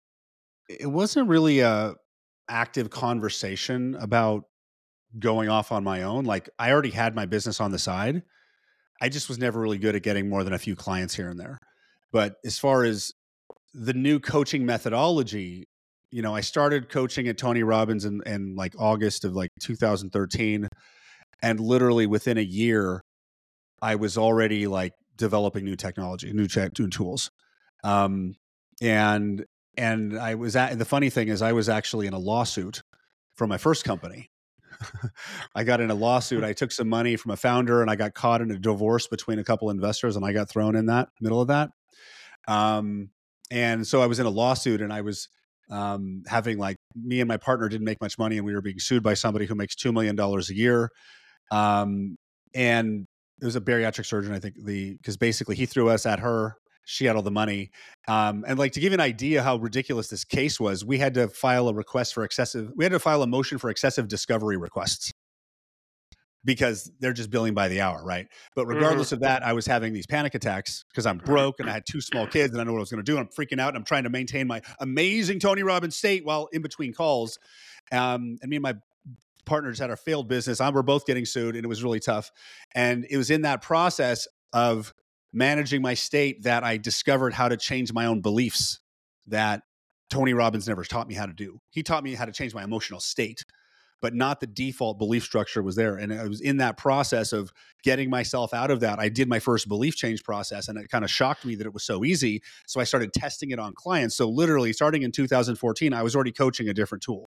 It 0.80 0.88
wasn't 0.88 1.28
really 1.28 1.60
a 1.60 1.96
active 2.50 2.90
conversation 2.90 3.96
about 3.96 4.44
going 5.20 5.50
off 5.50 5.72
on 5.72 5.84
my 5.84 6.04
own. 6.04 6.26
Like 6.26 6.50
I 6.60 6.72
already 6.72 6.92
had 6.92 7.16
my 7.16 7.26
business 7.26 7.60
on 7.60 7.72
the 7.72 7.80
side. 7.80 8.24
I 9.02 9.10
just 9.10 9.30
was 9.30 9.40
never 9.40 9.60
really 9.60 9.78
good 9.78 9.96
at 9.96 10.04
getting 10.04 10.30
more 10.30 10.44
than 10.44 10.54
a 10.54 10.60
few 10.60 10.76
clients 10.76 11.16
here 11.16 11.30
and 11.30 11.40
there. 11.40 11.58
But 12.12 12.36
as 12.46 12.60
far 12.60 12.84
as 12.84 13.14
the 13.74 13.94
new 13.94 14.20
coaching 14.20 14.66
methodology 14.66 15.66
you 16.12 16.22
know 16.22 16.36
i 16.36 16.42
started 16.42 16.90
coaching 16.90 17.28
at 17.28 17.38
tony 17.38 17.64
robbins 17.64 18.06
in, 18.06 18.22
in 18.26 18.56
like 18.56 18.74
august 18.78 19.24
of 19.24 19.34
like 19.34 19.50
2013 19.62 20.68
and 21.42 21.60
literally 21.60 22.06
within 22.06 22.38
a 22.38 22.42
year 22.42 23.02
i 23.82 23.96
was 23.96 24.18
already 24.18 24.68
like 24.68 24.94
developing 25.16 25.64
new 25.64 25.76
technology 25.76 26.32
new, 26.34 26.48
ch- 26.48 26.78
new 26.78 26.90
tools 26.90 27.32
um, 27.84 28.36
and 28.82 29.46
and 29.78 30.18
i 30.18 30.36
was 30.36 30.56
at 30.56 30.78
the 30.78 30.86
funny 30.86 31.10
thing 31.10 31.28
is 31.28 31.42
i 31.42 31.54
was 31.54 31.70
actually 31.70 32.08
in 32.08 32.14
a 32.14 32.20
lawsuit 32.20 32.82
from 33.36 33.50
my 33.50 33.58
first 33.58 33.84
company 33.84 34.30
I 35.56 35.64
got 35.64 35.82
in 35.82 35.92
a 35.92 35.96
lawsuit. 35.96 36.44
I 36.44 36.54
took 36.54 36.72
some 36.72 36.90
money 36.90 37.16
from 37.16 37.32
a 37.32 37.38
founder 37.38 37.82
and 37.82 37.90
I 37.90 37.96
got 37.96 38.14
caught 38.14 38.42
in 38.42 38.52
a 38.52 38.58
divorce 38.58 39.08
between 39.08 39.40
a 39.40 39.44
couple 39.44 39.70
investors 39.70 40.16
and 40.16 40.26
I 40.26 40.34
got 40.34 40.50
thrown 40.50 40.76
in 40.76 40.88
that 40.88 41.10
middle 41.20 41.42
of 41.42 41.48
that. 41.50 41.70
Um, 42.48 43.10
and 43.50 43.86
so 43.86 44.02
I 44.02 44.08
was 44.08 44.20
in 44.20 44.26
a 44.26 44.30
lawsuit 44.30 44.82
and 44.82 44.92
I 44.92 45.02
was 45.02 45.28
um, 45.70 46.24
having 46.28 46.58
like 46.58 46.78
me 46.96 47.22
and 47.22 47.28
my 47.28 47.38
partner 47.38 47.70
didn't 47.70 47.86
make 47.86 48.02
much 48.02 48.18
money 48.18 48.38
and 48.38 48.46
we 48.46 48.54
were 48.54 48.62
being 48.62 48.80
sued 48.80 49.04
by 49.04 49.14
somebody 49.14 49.46
who 49.46 49.56
makes 49.56 49.76
$2 49.76 49.94
million 49.94 50.20
a 50.20 50.54
year. 50.54 50.90
Um, 51.52 52.18
and 52.54 53.06
it 53.42 53.46
was 53.46 53.56
a 53.56 53.62
bariatric 53.62 54.06
surgeon, 54.06 54.34
I 54.34 54.40
think 54.40 54.56
the, 54.64 54.98
cause 55.04 55.18
basically 55.18 55.56
he 55.56 55.66
threw 55.66 55.90
us 55.90 56.06
at 56.06 56.20
her. 56.20 56.56
She 56.92 57.06
had 57.06 57.16
all 57.16 57.22
the 57.22 57.32
money. 57.32 57.72
Um, 58.08 58.44
and 58.48 58.60
like 58.60 58.74
to 58.74 58.80
give 58.80 58.92
you 58.92 58.96
an 58.96 59.00
idea 59.00 59.42
how 59.42 59.56
ridiculous 59.56 60.10
this 60.10 60.26
case 60.26 60.60
was, 60.60 60.84
we 60.84 60.98
had 60.98 61.14
to 61.14 61.30
file 61.30 61.70
a 61.70 61.74
request 61.74 62.14
for 62.14 62.24
excessive, 62.24 62.72
we 62.76 62.84
had 62.84 62.92
to 62.92 63.00
file 63.00 63.24
a 63.24 63.28
motion 63.28 63.58
for 63.58 63.70
excessive 63.70 64.08
discovery 64.08 64.58
requests 64.58 65.14
because 66.44 66.92
they're 67.00 67.14
just 67.14 67.30
billing 67.30 67.54
by 67.54 67.68
the 67.68 67.80
hour, 67.82 68.04
right? 68.04 68.28
But 68.56 68.64
mm-hmm. 68.64 68.76
regardless 68.76 69.08
mm-hmm. 69.08 69.16
of 69.16 69.22
that, 69.22 69.44
I 69.44 69.54
was 69.54 69.66
having 69.66 69.94
these 69.94 70.08
panic 70.08 70.36
attacks 70.36 70.84
because 70.92 71.06
I'm 71.06 71.18
broke 71.18 71.60
and 71.60 71.70
I 71.70 71.74
had 71.74 71.86
two 71.86 72.02
small 72.02 72.28
kids 72.28 72.52
and 72.52 72.60
I 72.60 72.66
know 72.66 72.74
what 72.74 72.80
I 72.80 72.82
was 72.82 72.92
going 72.92 73.04
to 73.04 73.10
do. 73.10 73.18
And 73.18 73.28
I'm 73.28 73.34
freaking 73.34 73.60
out 73.60 73.70
and 73.70 73.78
I'm 73.78 73.86
trying 73.86 74.04
to 74.04 74.10
maintain 74.10 74.48
my 74.48 74.62
amazing 74.80 75.40
Tony 75.40 75.64
Robbins 75.64 75.96
state 75.96 76.26
while 76.26 76.50
in 76.52 76.62
between 76.62 76.94
calls. 76.94 77.40
Um, 77.92 78.38
and 78.42 78.50
me 78.50 78.58
and 78.58 78.64
my 78.64 78.76
partners 79.46 79.80
had 79.80 79.90
our 79.90 79.98
failed 79.98 80.28
business. 80.28 80.60
I 80.60 80.70
we're 80.70 80.82
both 80.82 81.06
getting 81.06 81.26
sued 81.26 81.56
and 81.56 81.64
it 81.64 81.68
was 81.68 81.84
really 81.84 82.00
tough. 82.00 82.32
And 82.74 83.06
it 83.10 83.18
was 83.18 83.30
in 83.30 83.44
that 83.44 83.62
process 83.62 84.28
of 84.54 84.94
managing 85.34 85.82
my 85.82 85.94
state 85.94 86.44
that 86.44 86.64
I 86.64 86.78
discovered 86.78 87.34
how 87.34 87.50
to 87.50 87.58
change 87.58 87.94
my 87.94 88.06
own 88.06 88.22
beliefs 88.22 88.80
that 89.28 89.64
Tony 90.10 90.34
Robbins 90.34 90.68
never 90.68 90.84
taught 90.84 91.08
me 91.08 91.16
how 91.16 91.26
to 91.26 91.34
do. 91.34 91.60
He 91.70 91.84
taught 91.84 92.04
me 92.04 92.14
how 92.16 92.26
to 92.26 92.32
change 92.32 92.54
my 92.54 92.64
emotional 92.64 93.00
state 93.00 93.44
but 94.02 94.16
not 94.16 94.40
the 94.40 94.48
default 94.48 94.98
belief 94.98 95.24
structure 95.24 95.62
was 95.62 95.76
there. 95.76 95.96
And 95.96 96.12
I 96.12 96.28
was 96.28 96.42
in 96.42 96.58
that 96.58 96.76
process 96.76 97.32
of 97.32 97.54
getting 97.84 98.10
myself 98.10 98.54
out 98.54 98.72
of 98.72 98.80
that. 98.80 99.00
I 99.00 99.10
did 99.10 99.30
my 99.30 99.40
first 99.40 99.68
belief 99.68 99.96
change 99.96 100.24
process 100.24 100.68
and 100.68 100.78
it 100.78 100.90
kind 100.90 101.06
of 101.06 101.12
shocked 101.12 101.46
me 101.46 101.56
that 101.56 101.68
it 101.68 101.74
was 101.74 101.84
so 101.84 102.04
easy. 102.04 102.42
So 102.68 102.82
I 102.82 102.84
started 102.84 103.14
testing 103.14 103.52
it 103.52 103.60
on 103.60 103.74
clients. 103.74 104.16
So 104.16 104.28
literally 104.28 104.74
starting 104.74 105.04
in 105.04 105.12
2014, 105.12 105.94
I 105.94 106.02
was 106.02 106.16
already 106.16 106.32
coaching 106.32 106.68
a 106.68 106.74
different 106.74 107.04
tool. 107.04 107.30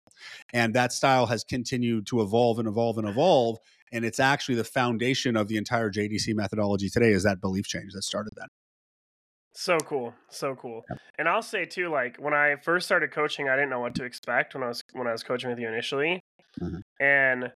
And 0.52 0.72
that 0.74 0.92
style 0.92 1.26
has 1.26 1.42
continued 1.42 2.06
to 2.06 2.22
evolve 2.22 2.58
and 2.58 2.68
evolve 2.68 2.98
and 2.98 3.08
evolve. 3.08 3.58
And 3.92 4.04
it's 4.04 4.20
actually 4.20 4.54
the 4.54 4.64
foundation 4.64 5.36
of 5.36 5.48
the 5.48 5.56
entire 5.56 5.90
JDC 5.90 6.34
methodology 6.34 6.88
today 6.88 7.10
is 7.12 7.24
that 7.24 7.40
belief 7.40 7.66
change 7.66 7.92
that 7.92 8.02
started 8.02 8.32
that. 8.36 8.48
So 9.54 9.78
cool, 9.78 10.14
so 10.28 10.54
cool. 10.54 10.84
And 11.18 11.28
I'll 11.28 11.42
say 11.42 11.64
too, 11.64 11.88
like 11.88 12.16
when 12.18 12.34
I 12.34 12.56
first 12.62 12.86
started 12.86 13.10
coaching, 13.10 13.48
I 13.48 13.56
didn't 13.56 13.70
know 13.70 13.80
what 13.80 13.96
to 13.96 14.04
expect 14.04 14.54
when 14.54 14.62
I 14.62 14.68
was 14.68 14.80
when 14.92 15.08
I 15.08 15.12
was 15.12 15.24
coaching 15.24 15.50
with 15.50 15.58
you 15.58 15.68
initially. 15.68 16.20
Mhm. 16.60 16.80
And 17.00 17.52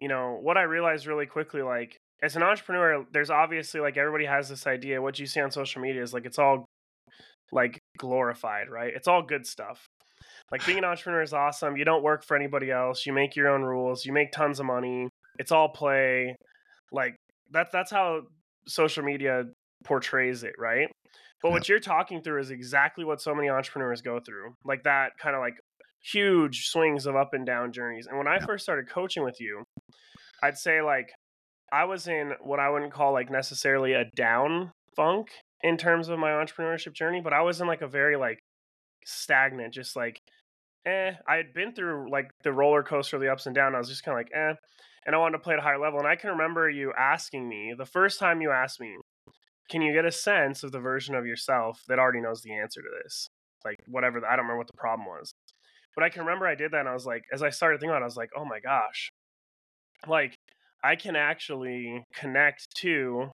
you 0.00 0.08
know 0.08 0.38
what 0.40 0.58
I 0.58 0.62
realized 0.62 1.06
really 1.06 1.26
quickly, 1.26 1.62
like 1.62 1.96
as 2.22 2.36
an 2.36 2.42
entrepreneur, 2.42 3.06
there's 3.12 3.30
obviously 3.30 3.80
like 3.80 3.96
everybody 3.96 4.26
has 4.26 4.48
this 4.48 4.66
idea. 4.66 5.00
What 5.00 5.18
you 5.18 5.26
see 5.26 5.40
on 5.40 5.50
social 5.50 5.80
media 5.80 6.02
is 6.02 6.12
like 6.12 6.26
it's 6.26 6.38
all 6.38 6.66
like 7.52 7.78
glorified, 7.98 8.68
right? 8.68 8.92
It's 8.94 9.08
all 9.08 9.22
good 9.22 9.46
stuff. 9.46 9.86
Like 10.52 10.64
being 10.66 10.78
an 10.78 10.84
entrepreneur 10.84 11.22
is 11.22 11.32
awesome. 11.32 11.76
You 11.76 11.84
don't 11.84 12.02
work 12.02 12.24
for 12.24 12.36
anybody 12.36 12.70
else. 12.70 13.06
You 13.06 13.12
make 13.12 13.36
your 13.36 13.48
own 13.48 13.62
rules. 13.62 14.04
You 14.04 14.12
make 14.12 14.32
tons 14.32 14.60
of 14.60 14.66
money. 14.66 15.08
It's 15.40 15.52
all 15.52 15.70
play. 15.70 16.36
Like 16.92 17.16
that's 17.50 17.70
that's 17.72 17.90
how 17.90 18.22
social 18.68 19.02
media 19.02 19.44
portrays 19.84 20.44
it, 20.44 20.54
right? 20.58 20.88
But 21.42 21.50
what 21.52 21.68
you're 21.68 21.80
talking 21.80 22.22
through 22.22 22.40
is 22.40 22.50
exactly 22.50 23.04
what 23.04 23.22
so 23.22 23.34
many 23.34 23.48
entrepreneurs 23.48 24.02
go 24.02 24.20
through. 24.20 24.52
Like 24.64 24.82
that 24.84 25.12
kind 25.18 25.34
of 25.34 25.40
like 25.40 25.54
huge 26.12 26.66
swings 26.66 27.06
of 27.06 27.16
up 27.16 27.30
and 27.32 27.46
down 27.46 27.72
journeys. 27.72 28.06
And 28.06 28.18
when 28.18 28.28
I 28.28 28.36
Yeah. 28.36 28.46
first 28.46 28.62
started 28.64 28.88
coaching 28.88 29.24
with 29.24 29.40
you, 29.40 29.64
I'd 30.42 30.58
say 30.58 30.82
like 30.82 31.10
I 31.72 31.84
was 31.84 32.06
in 32.08 32.34
what 32.42 32.60
I 32.60 32.68
wouldn't 32.70 32.92
call 32.92 33.12
like 33.12 33.30
necessarily 33.30 33.94
a 33.94 34.04
down 34.16 34.72
funk 34.96 35.28
in 35.62 35.76
terms 35.78 36.08
of 36.08 36.18
my 36.18 36.30
entrepreneurship 36.30 36.92
journey, 36.94 37.20
but 37.22 37.32
I 37.32 37.42
was 37.42 37.60
in 37.60 37.66
like 37.66 37.82
a 37.82 37.88
very 37.88 38.16
like 38.16 38.38
stagnant, 39.06 39.74
just 39.74 39.96
like 39.96 40.18
eh. 40.86 41.12
I 41.28 41.36
had 41.36 41.52
been 41.54 41.72
through 41.74 42.10
like 42.10 42.30
the 42.44 42.52
roller 42.52 42.82
coaster 42.82 43.16
of 43.16 43.22
the 43.22 43.32
ups 43.32 43.46
and 43.46 43.54
downs. 43.54 43.74
I 43.74 43.78
was 43.78 43.88
just 43.88 44.04
kind 44.04 44.18
of 44.18 44.26
like 44.26 44.32
eh, 44.34 44.54
and 45.06 45.14
I 45.14 45.18
wanted 45.18 45.38
to 45.38 45.42
play 45.44 45.54
at 45.54 45.60
a 45.60 45.62
higher 45.62 45.78
level. 45.78 45.98
And 45.98 46.08
I 46.08 46.16
can 46.16 46.30
remember 46.30 46.68
you 46.70 46.92
asking 46.98 47.48
me 47.48 47.74
the 47.76 47.86
first 47.86 48.18
time 48.18 48.40
you 48.40 48.50
asked 48.50 48.80
me, 48.80 48.96
"Can 49.70 49.82
you 49.82 49.92
get 49.92 50.04
a 50.04 50.12
sense 50.12 50.62
of 50.64 50.72
the 50.72 50.80
version 50.80 51.14
of 51.14 51.26
yourself 51.26 51.82
that 51.88 51.98
already 51.98 52.20
knows 52.20 52.42
the 52.42 52.54
answer 52.54 52.82
to 52.82 52.88
this?" 53.02 53.28
Like 53.64 53.78
whatever. 53.86 54.20
the- 54.20 54.26
I 54.28 54.36
don't 54.36 54.44
remember 54.46 54.58
what 54.58 54.68
the 54.68 54.76
problem 54.78 55.06
was, 55.06 55.32
but 55.94 56.04
I 56.04 56.10
can 56.10 56.22
remember 56.24 56.46
I 56.46 56.54
did 56.54 56.72
that, 56.72 56.80
and 56.80 56.88
I 56.88 56.94
was 56.94 57.06
like, 57.06 57.24
as 57.32 57.42
I 57.42 57.50
started 57.50 57.80
thinking 57.80 57.90
about, 57.90 58.02
it, 58.02 58.04
I 58.04 58.06
was 58.06 58.16
like, 58.16 58.30
"Oh 58.36 58.44
my 58.44 58.60
gosh." 58.60 59.10
Like 60.06 60.34
I 60.82 60.96
can 60.96 61.16
actually 61.16 62.04
connect 62.14 62.66
to 62.78 63.30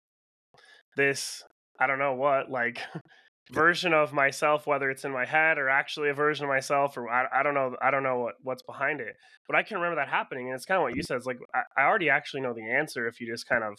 this 0.96 1.44
I 1.80 1.88
don't 1.88 2.00
know 2.00 2.13
what 2.13 2.50
like 2.50 2.80
version 3.52 3.94
of 3.94 4.14
myself 4.14 4.66
whether 4.68 4.90
it's 4.90 5.04
in 5.04 5.12
my 5.12 5.26
head 5.26 5.58
or 5.58 5.68
actually 5.68 6.10
a 6.10 6.14
version 6.14 6.46
of 6.46 6.50
myself 6.50 6.96
or 6.96 7.10
I, 7.10 7.26
I 7.34 7.44
don't 7.44 7.54
know 7.54 7.76
I 7.82 7.92
don't 7.92 8.04
know 8.04 8.20
what 8.20 8.36
what's 8.44 8.64
behind 8.64 9.02
it 9.02 9.16
but 9.48 9.56
I 9.56 9.64
can 9.64 9.78
remember 9.78 9.96
that 9.98 10.08
happening 10.08 10.48
and 10.48 10.56
it's 10.56 10.66
kind 10.66 10.78
of 10.78 10.84
what 10.84 10.96
you 10.96 11.04
said 11.04 11.18
it's 11.18 11.26
like 11.26 11.40
I, 11.54 11.82
I 11.82 11.86
already 11.86 12.10
actually 12.10 12.42
know 12.42 12.54
the 12.54 12.70
answer 12.70 13.08
if 13.08 13.20
you 13.20 13.28
just 13.28 13.48
kind 13.48 13.64
of 13.64 13.76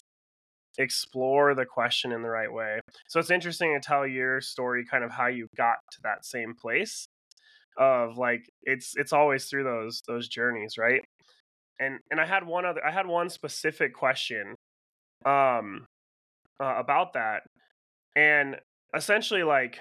explore 0.79 1.55
the 1.55 1.67
question 1.67 2.13
in 2.13 2.23
the 2.23 2.31
right 2.31 2.53
way. 2.53 2.81
So 3.09 3.21
it's 3.21 3.31
interesting 3.31 3.75
to 3.75 3.87
tell 3.87 4.07
your 4.07 4.41
story 4.41 4.85
kind 4.85 5.05
of 5.05 5.11
how 5.11 5.27
you 5.27 5.47
got 5.57 5.77
to 5.93 5.99
that 6.05 6.25
same 6.25 6.55
place 6.55 7.07
of 7.79 8.19
like 8.19 8.45
it's 8.63 8.93
it's 8.97 9.13
always 9.13 9.47
through 9.47 9.65
those 9.65 10.03
those 10.07 10.29
journeys 10.29 10.77
right? 10.79 11.03
And 11.81 12.01
and 12.11 12.21
I 12.21 12.27
had 12.27 12.47
one 12.47 12.65
other 12.65 12.85
I 12.85 12.91
had 12.91 13.07
one 13.07 13.31
specific 13.31 13.95
question 13.95 14.55
um 15.25 15.87
uh, 16.63 16.75
about 16.77 17.15
that 17.15 17.43
and 18.15 18.57
essentially 18.95 19.43
like 19.43 19.79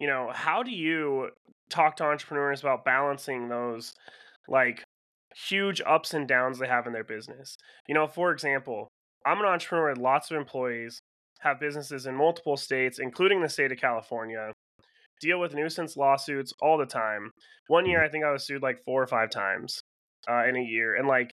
you 0.00 0.06
know 0.06 0.30
how 0.32 0.62
do 0.62 0.70
you 0.70 1.30
talk 1.70 1.96
to 1.96 2.04
entrepreneurs 2.04 2.60
about 2.60 2.84
balancing 2.84 3.48
those 3.48 3.94
like 4.48 4.82
huge 5.48 5.80
ups 5.86 6.14
and 6.14 6.28
downs 6.28 6.58
they 6.58 6.68
have 6.68 6.86
in 6.86 6.92
their 6.92 7.04
business? 7.04 7.56
You 7.88 7.94
know 7.94 8.06
for 8.06 8.30
example 8.32 8.88
i'm 9.26 9.40
an 9.40 9.46
entrepreneur 9.46 9.90
with 9.90 9.98
lots 9.98 10.30
of 10.30 10.36
employees 10.36 11.00
have 11.40 11.60
businesses 11.60 12.06
in 12.06 12.14
multiple 12.14 12.56
states 12.56 12.98
including 12.98 13.40
the 13.42 13.48
state 13.48 13.72
of 13.72 13.78
california 13.78 14.52
deal 15.20 15.40
with 15.40 15.54
nuisance 15.54 15.96
lawsuits 15.96 16.52
all 16.60 16.76
the 16.76 16.86
time. 16.86 17.30
One 17.68 17.86
year 17.86 18.04
i 18.04 18.08
think 18.08 18.24
i 18.24 18.30
was 18.30 18.44
sued 18.44 18.62
like 18.62 18.84
four 18.84 19.02
or 19.02 19.06
five 19.06 19.30
times 19.30 19.80
uh, 20.28 20.44
in 20.46 20.56
a 20.56 20.62
year 20.62 20.94
and 20.94 21.08
like 21.08 21.30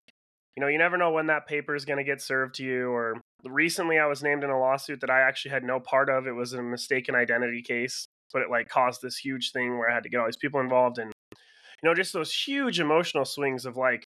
you 0.56 0.61
know 0.61 0.68
you 0.68 0.78
never 0.78 0.96
know 0.96 1.12
when 1.12 1.26
that 1.26 1.46
paper 1.46 1.75
is 1.75 1.85
going 1.85 1.99
to 1.99 2.04
get 2.04 2.20
served 2.20 2.56
to 2.56 2.64
you 2.64 2.90
or 2.90 3.20
recently 3.45 3.99
i 3.99 4.07
was 4.07 4.23
named 4.23 4.45
in 4.45 4.50
a 4.50 4.59
lawsuit 4.59 5.00
that 5.00 5.11
i 5.11 5.21
actually 5.21 5.50
had 5.50 5.62
no 5.62 5.78
part 5.78 6.09
of. 6.09 6.26
It 6.26 6.33
was 6.33 6.52
a 6.52 6.62
mistaken 6.62 7.14
identity 7.14 7.62
case 7.62 8.07
but 8.33 8.43
it 8.43 8.50
like 8.50 8.69
caused 8.69 9.02
this 9.02 9.16
huge 9.16 9.52
thing 9.52 9.78
where 9.78 9.90
i 9.90 9.95
had 9.95 10.02
to 10.02 10.09
get 10.09 10.19
all 10.19 10.26
these 10.26 10.37
people 10.37 10.61
involved 10.61 10.99
and 10.99 11.12
you 11.33 11.88
know 11.88 11.95
just 11.95 12.12
those 12.12 12.33
huge 12.33 12.81
emotional 12.81 13.25
swings 13.25 13.66
of 13.66 13.76
like 13.76 14.07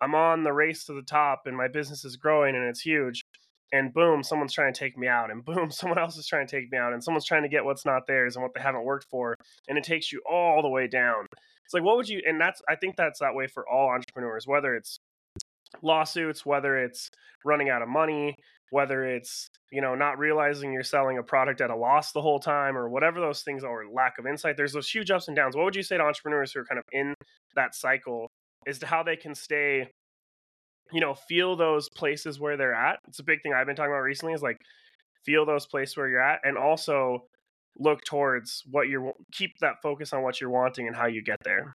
i'm 0.00 0.14
on 0.14 0.42
the 0.42 0.52
race 0.52 0.84
to 0.84 0.94
the 0.94 1.02
top 1.02 1.42
and 1.46 1.56
my 1.56 1.68
business 1.68 2.04
is 2.04 2.16
growing 2.16 2.54
and 2.54 2.64
it's 2.64 2.80
huge 2.80 3.22
and 3.72 3.92
boom 3.92 4.22
someone's 4.22 4.52
trying 4.52 4.72
to 4.72 4.78
take 4.78 4.96
me 4.96 5.06
out 5.06 5.30
and 5.30 5.44
boom 5.44 5.70
someone 5.70 5.98
else 5.98 6.16
is 6.16 6.26
trying 6.26 6.46
to 6.46 6.56
take 6.56 6.70
me 6.70 6.78
out 6.78 6.92
and 6.92 7.02
someone's 7.02 7.26
trying 7.26 7.42
to 7.42 7.48
get 7.48 7.64
what's 7.64 7.84
not 7.84 8.06
theirs 8.06 8.36
and 8.36 8.42
what 8.42 8.54
they 8.54 8.60
haven't 8.60 8.84
worked 8.84 9.06
for 9.10 9.34
and 9.68 9.76
it 9.76 9.84
takes 9.84 10.12
you 10.12 10.20
all 10.28 10.62
the 10.62 10.68
way 10.68 10.86
down. 10.86 11.26
It's 11.64 11.74
like 11.74 11.82
what 11.82 11.98
would 11.98 12.08
you 12.08 12.22
and 12.26 12.40
that's 12.40 12.62
i 12.66 12.74
think 12.74 12.96
that's 12.96 13.20
that 13.20 13.34
way 13.34 13.46
for 13.46 13.68
all 13.68 13.90
entrepreneurs 13.90 14.46
whether 14.46 14.74
it's 14.74 14.97
lawsuits 15.82 16.46
whether 16.46 16.78
it's 16.78 17.10
running 17.44 17.68
out 17.68 17.82
of 17.82 17.88
money 17.88 18.34
whether 18.70 19.04
it's 19.04 19.48
you 19.72 19.80
know 19.80 19.94
not 19.94 20.18
realizing 20.18 20.72
you're 20.72 20.82
selling 20.82 21.18
a 21.18 21.22
product 21.22 21.60
at 21.60 21.70
a 21.70 21.76
loss 21.76 22.12
the 22.12 22.20
whole 22.20 22.38
time 22.38 22.76
or 22.76 22.88
whatever 22.88 23.20
those 23.20 23.42
things 23.42 23.64
are 23.64 23.82
or 23.82 23.90
lack 23.90 24.18
of 24.18 24.26
insight 24.26 24.56
there's 24.56 24.72
those 24.72 24.88
huge 24.88 25.10
ups 25.10 25.28
and 25.28 25.36
downs. 25.36 25.56
What 25.56 25.64
would 25.64 25.76
you 25.76 25.82
say 25.82 25.96
to 25.96 26.02
entrepreneurs 26.02 26.52
who 26.52 26.60
are 26.60 26.64
kind 26.64 26.78
of 26.78 26.84
in 26.92 27.14
that 27.54 27.74
cycle 27.74 28.30
as 28.66 28.78
to 28.80 28.86
how 28.86 29.02
they 29.02 29.16
can 29.16 29.34
stay 29.34 29.90
you 30.92 31.00
know 31.00 31.14
feel 31.14 31.56
those 31.56 31.88
places 31.88 32.38
where 32.38 32.56
they're 32.56 32.74
at? 32.74 32.98
It's 33.08 33.18
a 33.18 33.24
big 33.24 33.42
thing 33.42 33.52
i've 33.52 33.66
been 33.66 33.76
talking 33.76 33.92
about 33.92 34.02
recently 34.02 34.34
is 34.34 34.42
like 34.42 34.58
feel 35.24 35.46
those 35.46 35.66
places 35.66 35.96
where 35.96 36.08
you're 36.08 36.22
at 36.22 36.40
and 36.44 36.56
also 36.56 37.24
look 37.78 38.02
towards 38.04 38.64
what 38.70 38.88
you're 38.88 39.12
keep 39.32 39.58
that 39.60 39.74
focus 39.82 40.12
on 40.12 40.22
what 40.22 40.40
you're 40.40 40.50
wanting 40.50 40.86
and 40.86 40.96
how 40.96 41.06
you 41.06 41.22
get 41.22 41.38
there. 41.44 41.72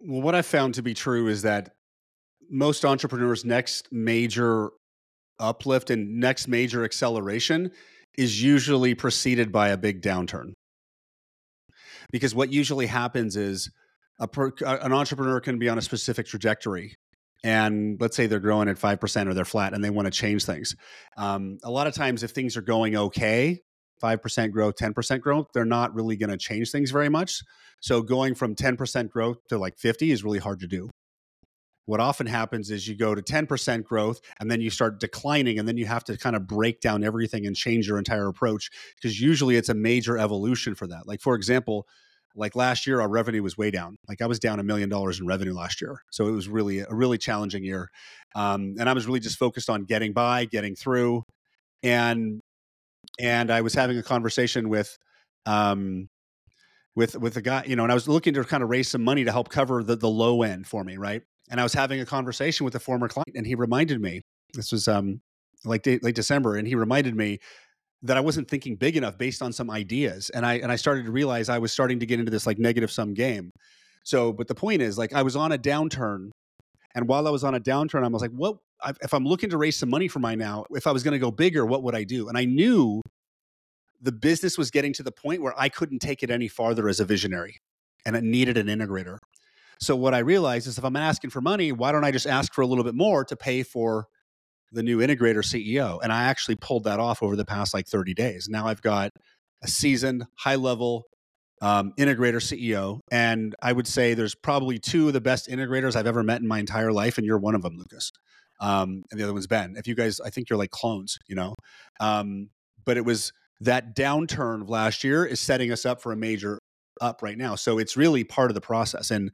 Well, 0.00 0.22
what 0.22 0.34
I 0.34 0.42
found 0.42 0.74
to 0.74 0.82
be 0.82 0.94
true 0.94 1.26
is 1.26 1.42
that 1.42 1.74
most 2.50 2.84
entrepreneurs' 2.84 3.44
next 3.44 3.88
major 3.92 4.70
uplift 5.38 5.90
and 5.90 6.18
next 6.18 6.48
major 6.48 6.84
acceleration 6.84 7.70
is 8.16 8.42
usually 8.42 8.94
preceded 8.94 9.52
by 9.52 9.68
a 9.68 9.76
big 9.76 10.02
downturn. 10.02 10.52
Because 12.10 12.34
what 12.34 12.52
usually 12.52 12.86
happens 12.86 13.36
is 13.36 13.70
a 14.18 14.26
per, 14.26 14.52
an 14.66 14.92
entrepreneur 14.92 15.40
can 15.40 15.58
be 15.58 15.68
on 15.68 15.78
a 15.78 15.82
specific 15.82 16.26
trajectory. 16.26 16.94
And 17.44 17.96
let's 18.00 18.16
say 18.16 18.26
they're 18.26 18.40
growing 18.40 18.68
at 18.68 18.76
5% 18.76 19.28
or 19.28 19.34
they're 19.34 19.44
flat 19.44 19.72
and 19.72 19.84
they 19.84 19.90
want 19.90 20.06
to 20.06 20.10
change 20.10 20.44
things. 20.44 20.74
Um, 21.16 21.58
a 21.62 21.70
lot 21.70 21.86
of 21.86 21.94
times, 21.94 22.24
if 22.24 22.32
things 22.32 22.56
are 22.56 22.62
going 22.62 22.96
okay, 22.96 23.60
5% 24.02 24.50
growth, 24.50 24.74
10% 24.80 25.20
growth, 25.20 25.46
they're 25.54 25.64
not 25.64 25.94
really 25.94 26.16
going 26.16 26.30
to 26.30 26.36
change 26.36 26.70
things 26.70 26.90
very 26.90 27.08
much. 27.08 27.40
So 27.80 28.02
going 28.02 28.34
from 28.34 28.56
10% 28.56 29.08
growth 29.10 29.36
to 29.50 29.58
like 29.58 29.78
50 29.78 30.10
is 30.10 30.24
really 30.24 30.40
hard 30.40 30.60
to 30.60 30.66
do. 30.66 30.90
What 31.88 32.00
often 32.00 32.26
happens 32.26 32.70
is 32.70 32.86
you 32.86 32.94
go 32.94 33.14
to 33.14 33.22
10% 33.22 33.82
growth 33.82 34.20
and 34.38 34.50
then 34.50 34.60
you 34.60 34.68
start 34.68 35.00
declining 35.00 35.58
and 35.58 35.66
then 35.66 35.78
you 35.78 35.86
have 35.86 36.04
to 36.04 36.18
kind 36.18 36.36
of 36.36 36.46
break 36.46 36.82
down 36.82 37.02
everything 37.02 37.46
and 37.46 37.56
change 37.56 37.88
your 37.88 37.96
entire 37.96 38.28
approach 38.28 38.68
because 38.96 39.18
usually 39.18 39.56
it's 39.56 39.70
a 39.70 39.74
major 39.74 40.18
evolution 40.18 40.74
for 40.74 40.86
that. 40.86 41.08
Like 41.08 41.22
for 41.22 41.34
example, 41.34 41.86
like 42.34 42.54
last 42.54 42.86
year 42.86 43.00
our 43.00 43.08
revenue 43.08 43.42
was 43.42 43.56
way 43.56 43.70
down. 43.70 43.96
Like 44.06 44.20
I 44.20 44.26
was 44.26 44.38
down 44.38 44.60
a 44.60 44.62
million 44.62 44.90
dollars 44.90 45.18
in 45.18 45.26
revenue 45.26 45.54
last 45.54 45.80
year. 45.80 46.02
So 46.10 46.28
it 46.28 46.32
was 46.32 46.46
really 46.46 46.80
a 46.80 46.90
really 46.90 47.16
challenging 47.16 47.64
year. 47.64 47.88
Um, 48.34 48.74
and 48.78 48.86
I 48.86 48.92
was 48.92 49.06
really 49.06 49.20
just 49.20 49.38
focused 49.38 49.70
on 49.70 49.84
getting 49.84 50.12
by, 50.12 50.44
getting 50.44 50.76
through. 50.76 51.22
And 51.82 52.42
and 53.18 53.50
I 53.50 53.62
was 53.62 53.72
having 53.72 53.96
a 53.96 54.02
conversation 54.02 54.68
with 54.68 54.98
um, 55.46 56.10
with 56.94 57.16
with 57.16 57.38
a 57.38 57.42
guy, 57.42 57.64
you 57.66 57.76
know, 57.76 57.84
and 57.84 57.92
I 57.92 57.94
was 57.94 58.08
looking 58.08 58.34
to 58.34 58.44
kind 58.44 58.62
of 58.62 58.68
raise 58.68 58.88
some 58.88 59.02
money 59.02 59.24
to 59.24 59.32
help 59.32 59.48
cover 59.48 59.82
the 59.82 59.96
the 59.96 60.10
low 60.10 60.42
end 60.42 60.66
for 60.66 60.84
me, 60.84 60.98
right? 60.98 61.22
And 61.50 61.60
I 61.60 61.62
was 61.62 61.72
having 61.72 62.00
a 62.00 62.06
conversation 62.06 62.64
with 62.64 62.74
a 62.74 62.80
former 62.80 63.08
client, 63.08 63.34
and 63.34 63.46
he 63.46 63.54
reminded 63.54 64.00
me 64.00 64.22
this 64.54 64.72
was 64.72 64.88
um 64.88 65.20
like 65.64 65.82
de- 65.82 65.98
late 65.98 66.14
December, 66.14 66.56
and 66.56 66.66
he 66.66 66.74
reminded 66.74 67.16
me 67.16 67.38
that 68.02 68.16
I 68.16 68.20
wasn't 68.20 68.48
thinking 68.48 68.76
big 68.76 68.96
enough 68.96 69.18
based 69.18 69.42
on 69.42 69.52
some 69.52 69.70
ideas, 69.70 70.30
and 70.30 70.46
I 70.46 70.54
and 70.54 70.70
I 70.70 70.76
started 70.76 71.06
to 71.06 71.12
realize 71.12 71.48
I 71.48 71.58
was 71.58 71.72
starting 71.72 72.00
to 72.00 72.06
get 72.06 72.18
into 72.20 72.30
this 72.30 72.46
like 72.46 72.58
negative 72.58 72.90
sum 72.90 73.14
game. 73.14 73.50
So, 74.04 74.32
but 74.32 74.48
the 74.48 74.54
point 74.54 74.80
is, 74.80 74.96
like, 74.96 75.12
I 75.12 75.22
was 75.22 75.36
on 75.36 75.52
a 75.52 75.58
downturn, 75.58 76.30
and 76.94 77.08
while 77.08 77.26
I 77.28 77.30
was 77.30 77.44
on 77.44 77.54
a 77.54 77.60
downturn, 77.60 78.04
I 78.04 78.08
was 78.08 78.22
like, 78.22 78.30
what? 78.30 78.56
If 79.02 79.12
I'm 79.12 79.26
looking 79.26 79.50
to 79.50 79.58
raise 79.58 79.76
some 79.76 79.90
money 79.90 80.08
for 80.08 80.20
my 80.20 80.34
now, 80.34 80.64
if 80.70 80.86
I 80.86 80.92
was 80.92 81.02
going 81.02 81.12
to 81.12 81.18
go 81.18 81.30
bigger, 81.30 81.66
what 81.66 81.82
would 81.82 81.94
I 81.94 82.04
do? 82.04 82.28
And 82.28 82.38
I 82.38 82.44
knew 82.44 83.02
the 84.00 84.12
business 84.12 84.56
was 84.56 84.70
getting 84.70 84.92
to 84.94 85.02
the 85.02 85.10
point 85.10 85.42
where 85.42 85.52
I 85.58 85.68
couldn't 85.68 85.98
take 85.98 86.22
it 86.22 86.30
any 86.30 86.46
farther 86.48 86.88
as 86.88 87.00
a 87.00 87.04
visionary 87.04 87.58
and 88.06 88.14
it 88.14 88.22
needed 88.22 88.56
an 88.56 88.68
integrator. 88.68 89.18
So 89.80 89.94
what 89.94 90.14
I 90.14 90.18
realized 90.18 90.66
is 90.66 90.78
if 90.78 90.84
I'm 90.84 90.96
asking 90.96 91.30
for 91.30 91.40
money, 91.40 91.72
why 91.72 91.92
don't 91.92 92.04
I 92.04 92.10
just 92.10 92.26
ask 92.26 92.52
for 92.52 92.62
a 92.62 92.66
little 92.66 92.84
bit 92.84 92.94
more 92.94 93.24
to 93.24 93.36
pay 93.36 93.62
for 93.62 94.06
the 94.72 94.82
new 94.82 94.98
integrator 94.98 95.44
CEO? 95.44 96.00
And 96.02 96.12
I 96.12 96.24
actually 96.24 96.56
pulled 96.56 96.84
that 96.84 96.98
off 96.98 97.22
over 97.22 97.36
the 97.36 97.44
past 97.44 97.74
like 97.74 97.86
30 97.86 98.14
days. 98.14 98.48
Now 98.48 98.66
I've 98.66 98.82
got 98.82 99.12
a 99.62 99.68
seasoned, 99.68 100.26
high 100.36 100.56
level 100.56 101.04
um, 101.60 101.92
integrator 101.98 102.36
CEO. 102.36 103.00
And 103.10 103.54
I 103.62 103.72
would 103.72 103.86
say 103.86 104.14
there's 104.14 104.34
probably 104.34 104.78
two 104.78 105.08
of 105.08 105.12
the 105.12 105.20
best 105.20 105.48
integrators 105.48 105.96
I've 105.96 106.06
ever 106.06 106.22
met 106.22 106.40
in 106.40 106.48
my 106.48 106.58
entire 106.58 106.92
life. 106.92 107.18
And 107.18 107.26
you're 107.26 107.38
one 107.38 107.54
of 107.54 107.62
them, 107.62 107.76
Lucas. 107.76 108.12
Um, 108.60 109.02
and 109.10 109.20
the 109.20 109.24
other 109.24 109.32
one's 109.32 109.46
Ben. 109.46 109.74
If 109.76 109.86
you 109.86 109.94
guys, 109.94 110.20
I 110.20 110.30
think 110.30 110.50
you're 110.50 110.58
like 110.58 110.70
clones, 110.70 111.18
you 111.28 111.36
know? 111.36 111.54
Um, 112.00 112.50
but 112.84 112.96
it 112.96 113.04
was 113.04 113.32
that 113.60 113.96
downturn 113.96 114.62
of 114.62 114.70
last 114.70 115.04
year 115.04 115.24
is 115.24 115.40
setting 115.40 115.72
us 115.72 115.84
up 115.84 116.00
for 116.00 116.12
a 116.12 116.16
major 116.16 116.58
up 117.00 117.22
right 117.22 117.38
now. 117.38 117.54
So 117.54 117.78
it's 117.78 117.96
really 117.96 118.24
part 118.24 118.50
of 118.50 118.54
the 118.54 118.60
process. 118.60 119.10
And 119.10 119.30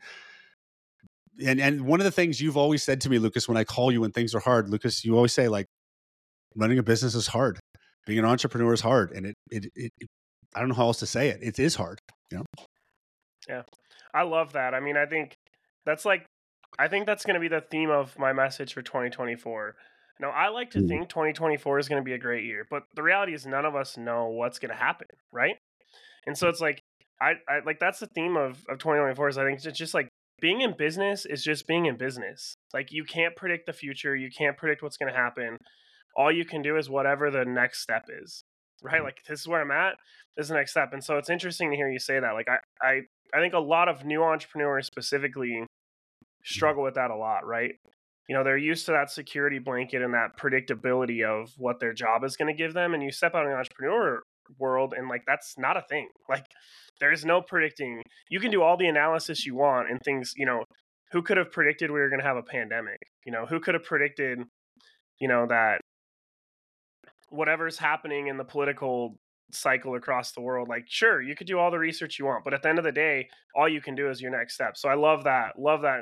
and 1.45 1.61
and 1.61 1.87
one 1.87 2.01
of 2.01 2.05
the 2.05 2.11
things 2.11 2.41
you've 2.41 2.57
always 2.57 2.83
said 2.83 3.01
to 3.03 3.11
me, 3.11 3.19
Lucas, 3.19 3.49
when 3.49 3.57
I 3.57 3.65
call 3.65 3.93
you 3.93 4.01
when 4.01 4.13
things 4.13 4.35
are 4.35 4.41
hard, 4.41 4.69
Lucas, 4.69 5.05
you 5.05 5.17
always 5.17 5.33
say 5.33 5.49
like 5.49 5.67
running 6.55 6.79
a 6.79 6.83
business 6.83 7.15
is 7.15 7.27
hard. 7.27 7.59
Being 8.07 8.19
an 8.19 8.25
entrepreneur 8.25 8.73
is 8.73 8.81
hard. 8.81 9.13
And 9.13 9.27
it 9.27 9.35
it, 9.51 9.67
it, 9.75 9.93
I 10.55 10.61
don't 10.61 10.69
know 10.69 10.75
how 10.75 10.87
else 10.87 11.01
to 11.01 11.07
say 11.07 11.29
it. 11.29 11.41
It 11.43 11.59
is 11.59 11.75
hard, 11.75 11.99
you 12.31 12.39
know? 12.39 12.45
Yeah. 13.49 13.63
I 14.13 14.23
love 14.23 14.53
that. 14.53 14.75
I 14.75 14.81
mean, 14.81 14.97
I 14.97 15.07
think 15.07 15.37
that's 15.85 16.05
like 16.05 16.27
I 16.79 16.89
think 16.89 17.07
that's 17.07 17.25
going 17.25 17.35
to 17.35 17.41
be 17.41 17.49
the 17.49 17.61
theme 17.61 17.91
of 17.91 18.19
my 18.19 18.33
message 18.33 18.73
for 18.73 18.83
2024. 18.83 19.75
Now, 20.21 20.31
I 20.31 20.49
like 20.49 20.71
to 20.71 20.79
mm. 20.79 20.89
think 20.89 21.09
2024 21.09 21.79
is 21.79 21.89
going 21.89 22.01
to 22.01 22.05
be 22.05 22.13
a 22.13 22.19
great 22.19 22.45
year, 22.45 22.67
but 22.71 22.85
the 22.95 23.03
reality 23.03 23.35
is 23.35 23.47
none 23.47 23.65
of 23.65 23.75
us 23.75 23.97
know 23.97 24.29
what's 24.29 24.61
going 24.61 24.71
to 24.71 24.77
happen, 24.77 25.09
right? 25.33 25.57
And 26.27 26.39
so 26.39 26.49
it's 26.49 26.61
like 26.61 26.81
I, 27.21 27.33
I 27.49 27.61
like 27.65 27.81
that's 27.81 27.99
the 27.99 28.07
theme 28.07 28.37
of 28.37 28.65
of 28.69 28.79
2024 28.79 29.29
is 29.29 29.39
I 29.39 29.45
think 29.45 29.65
it's 29.65 29.79
just 29.79 29.95
like 29.95 30.09
being 30.45 30.61
in 30.61 30.75
business 30.77 31.25
is 31.25 31.43
just 31.43 31.67
being 31.67 31.87
in 31.87 31.97
business. 31.97 32.59
Like 32.75 32.93
you 32.93 33.03
can't 33.03 33.35
predict 33.35 33.65
the 33.65 33.73
future, 33.73 34.15
you 34.15 34.29
can't 34.29 34.59
predict 34.59 34.83
what's 34.83 34.99
going 34.99 35.11
to 35.11 35.19
happen. 35.19 35.57
All 36.19 36.31
you 36.31 36.45
can 36.45 36.61
do 36.61 36.77
is 36.77 36.91
whatever 36.91 37.31
the 37.31 37.47
next 37.47 37.81
step 37.81 38.11
is. 38.23 38.45
Right? 38.83 39.03
Like 39.03 39.17
this 39.27 39.41
is 39.41 39.49
where 39.49 39.63
I'm 39.63 39.71
at. 39.71 39.95
This 40.37 40.45
is 40.45 40.49
the 40.51 40.57
next 40.57 40.73
step. 40.73 40.91
And 40.93 41.03
so 41.03 41.17
it's 41.17 41.31
interesting 41.31 41.71
to 41.71 41.77
hear 41.79 41.89
you 41.89 41.99
say 41.99 42.21
that. 42.21 42.33
Like 42.33 42.49
I 42.51 42.59
I 42.87 43.01
I 43.33 43.41
think 43.41 43.55
a 43.55 43.59
lot 43.59 43.89
of 43.89 44.05
new 44.05 44.23
entrepreneurs 44.23 44.87
specifically 44.87 45.53
mm-hmm. 45.53 46.45
struggle 46.45 46.83
with 46.83 46.97
that 46.97 47.11
a 47.11 47.17
lot, 47.17 47.47
right? 47.47 47.73
You 48.29 48.37
know, 48.37 48.45
they're 48.45 48.59
used 48.59 48.85
to 48.85 48.93
that 48.93 49.11
security 49.11 49.59
blanket 49.59 50.03
and 50.03 50.13
that 50.13 50.37
predictability 50.39 51.25
of 51.25 51.53
what 51.57 51.81
their 51.81 51.95
job 51.95 52.23
is 52.23 52.37
going 52.37 52.55
to 52.55 52.63
give 52.63 52.75
them. 52.75 52.93
And 52.93 53.03
you 53.03 53.13
step 53.13 53.35
out 53.35 53.47
the 53.47 53.55
entrepreneur 53.55 54.21
world 54.59 54.95
and 54.97 55.09
like 55.09 55.23
that's 55.27 55.55
not 55.59 55.77
a 55.77 55.83
thing. 55.83 56.09
Like 56.29 56.47
there's 57.01 57.25
no 57.25 57.43
predicting. 57.43 58.03
You 58.31 58.41
can 58.41 58.51
do 58.51 58.63
all 58.63 58.77
the 58.77 58.87
analysis 58.87 59.47
you 59.47 59.55
want 59.55 59.91
and 59.91 60.01
things, 60.05 60.33
you 60.37 60.47
know, 60.47 60.65
who 61.13 61.23
could 61.23 61.37
have 61.37 61.53
predicted 61.53 61.91
we 61.91 62.01
were 62.01 62.09
going 62.09 62.21
to 62.21 62.27
have 62.27 62.37
a 62.37 62.43
pandemic? 62.43 62.99
You 63.25 63.33
know, 63.33 63.47
who 63.47 63.61
could 63.61 63.75
have 63.75 63.85
predicted, 63.85 64.41
you 65.21 65.29
know, 65.29 65.47
that 65.47 65.81
whatever's 67.31 67.79
happening 67.79 68.29
in 68.29 68.37
the 68.37 68.45
political 68.45 69.17
cycle 69.53 69.95
across 69.95 70.33
the 70.33 70.41
world 70.41 70.69
like 70.69 70.85
sure 70.89 71.21
you 71.23 71.37
could 71.37 71.47
do 71.47 71.59
all 71.59 71.71
the 71.71 71.79
research 71.79 72.19
you 72.19 72.25
want 72.25 72.43
but 72.43 72.55
at 72.55 72.63
the 72.63 72.69
end 72.69 72.79
of 72.79 72.85
the 72.85 72.91
day 72.91 73.29
all 73.55 73.69
you 73.69 73.81
can 73.81 73.95
do 73.95 74.09
is 74.09 74.21
your 74.21 74.31
next 74.31 74.55
step 74.55 74.77
so 74.77 74.89
i 74.89 74.95
love 74.95 75.25
that 75.25 75.59
love 75.59 75.83
that 75.83 76.01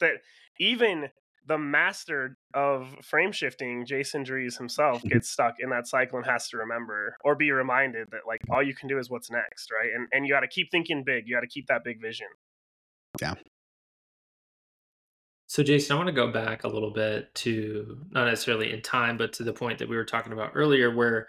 that 0.00 0.14
even 0.58 1.08
the 1.46 1.58
master 1.58 2.36
of 2.54 2.88
frame 3.02 3.32
shifting, 3.32 3.84
Jason 3.84 4.24
Drees 4.24 4.56
himself, 4.56 5.02
gets 5.04 5.30
stuck 5.30 5.54
in 5.58 5.70
that 5.70 5.86
cycle 5.86 6.18
and 6.18 6.26
has 6.26 6.48
to 6.48 6.58
remember 6.58 7.16
or 7.24 7.34
be 7.34 7.50
reminded 7.50 8.08
that 8.10 8.20
like 8.26 8.40
all 8.50 8.62
you 8.62 8.74
can 8.74 8.88
do 8.88 8.98
is 8.98 9.10
what's 9.10 9.30
next, 9.30 9.70
right? 9.70 9.90
And 9.94 10.06
and 10.12 10.26
you 10.26 10.32
got 10.32 10.40
to 10.40 10.48
keep 10.48 10.70
thinking 10.70 11.02
big. 11.04 11.24
You 11.26 11.34
got 11.34 11.40
to 11.40 11.48
keep 11.48 11.66
that 11.68 11.84
big 11.84 12.00
vision. 12.00 12.28
Yeah. 13.20 13.34
So 15.46 15.64
Jason, 15.64 15.94
I 15.94 15.96
want 15.96 16.06
to 16.06 16.12
go 16.12 16.30
back 16.30 16.62
a 16.62 16.68
little 16.68 16.92
bit 16.92 17.34
to 17.36 17.98
not 18.12 18.26
necessarily 18.26 18.72
in 18.72 18.82
time, 18.82 19.16
but 19.16 19.32
to 19.32 19.42
the 19.42 19.52
point 19.52 19.80
that 19.80 19.88
we 19.88 19.96
were 19.96 20.04
talking 20.04 20.32
about 20.32 20.52
earlier, 20.54 20.94
where 20.94 21.26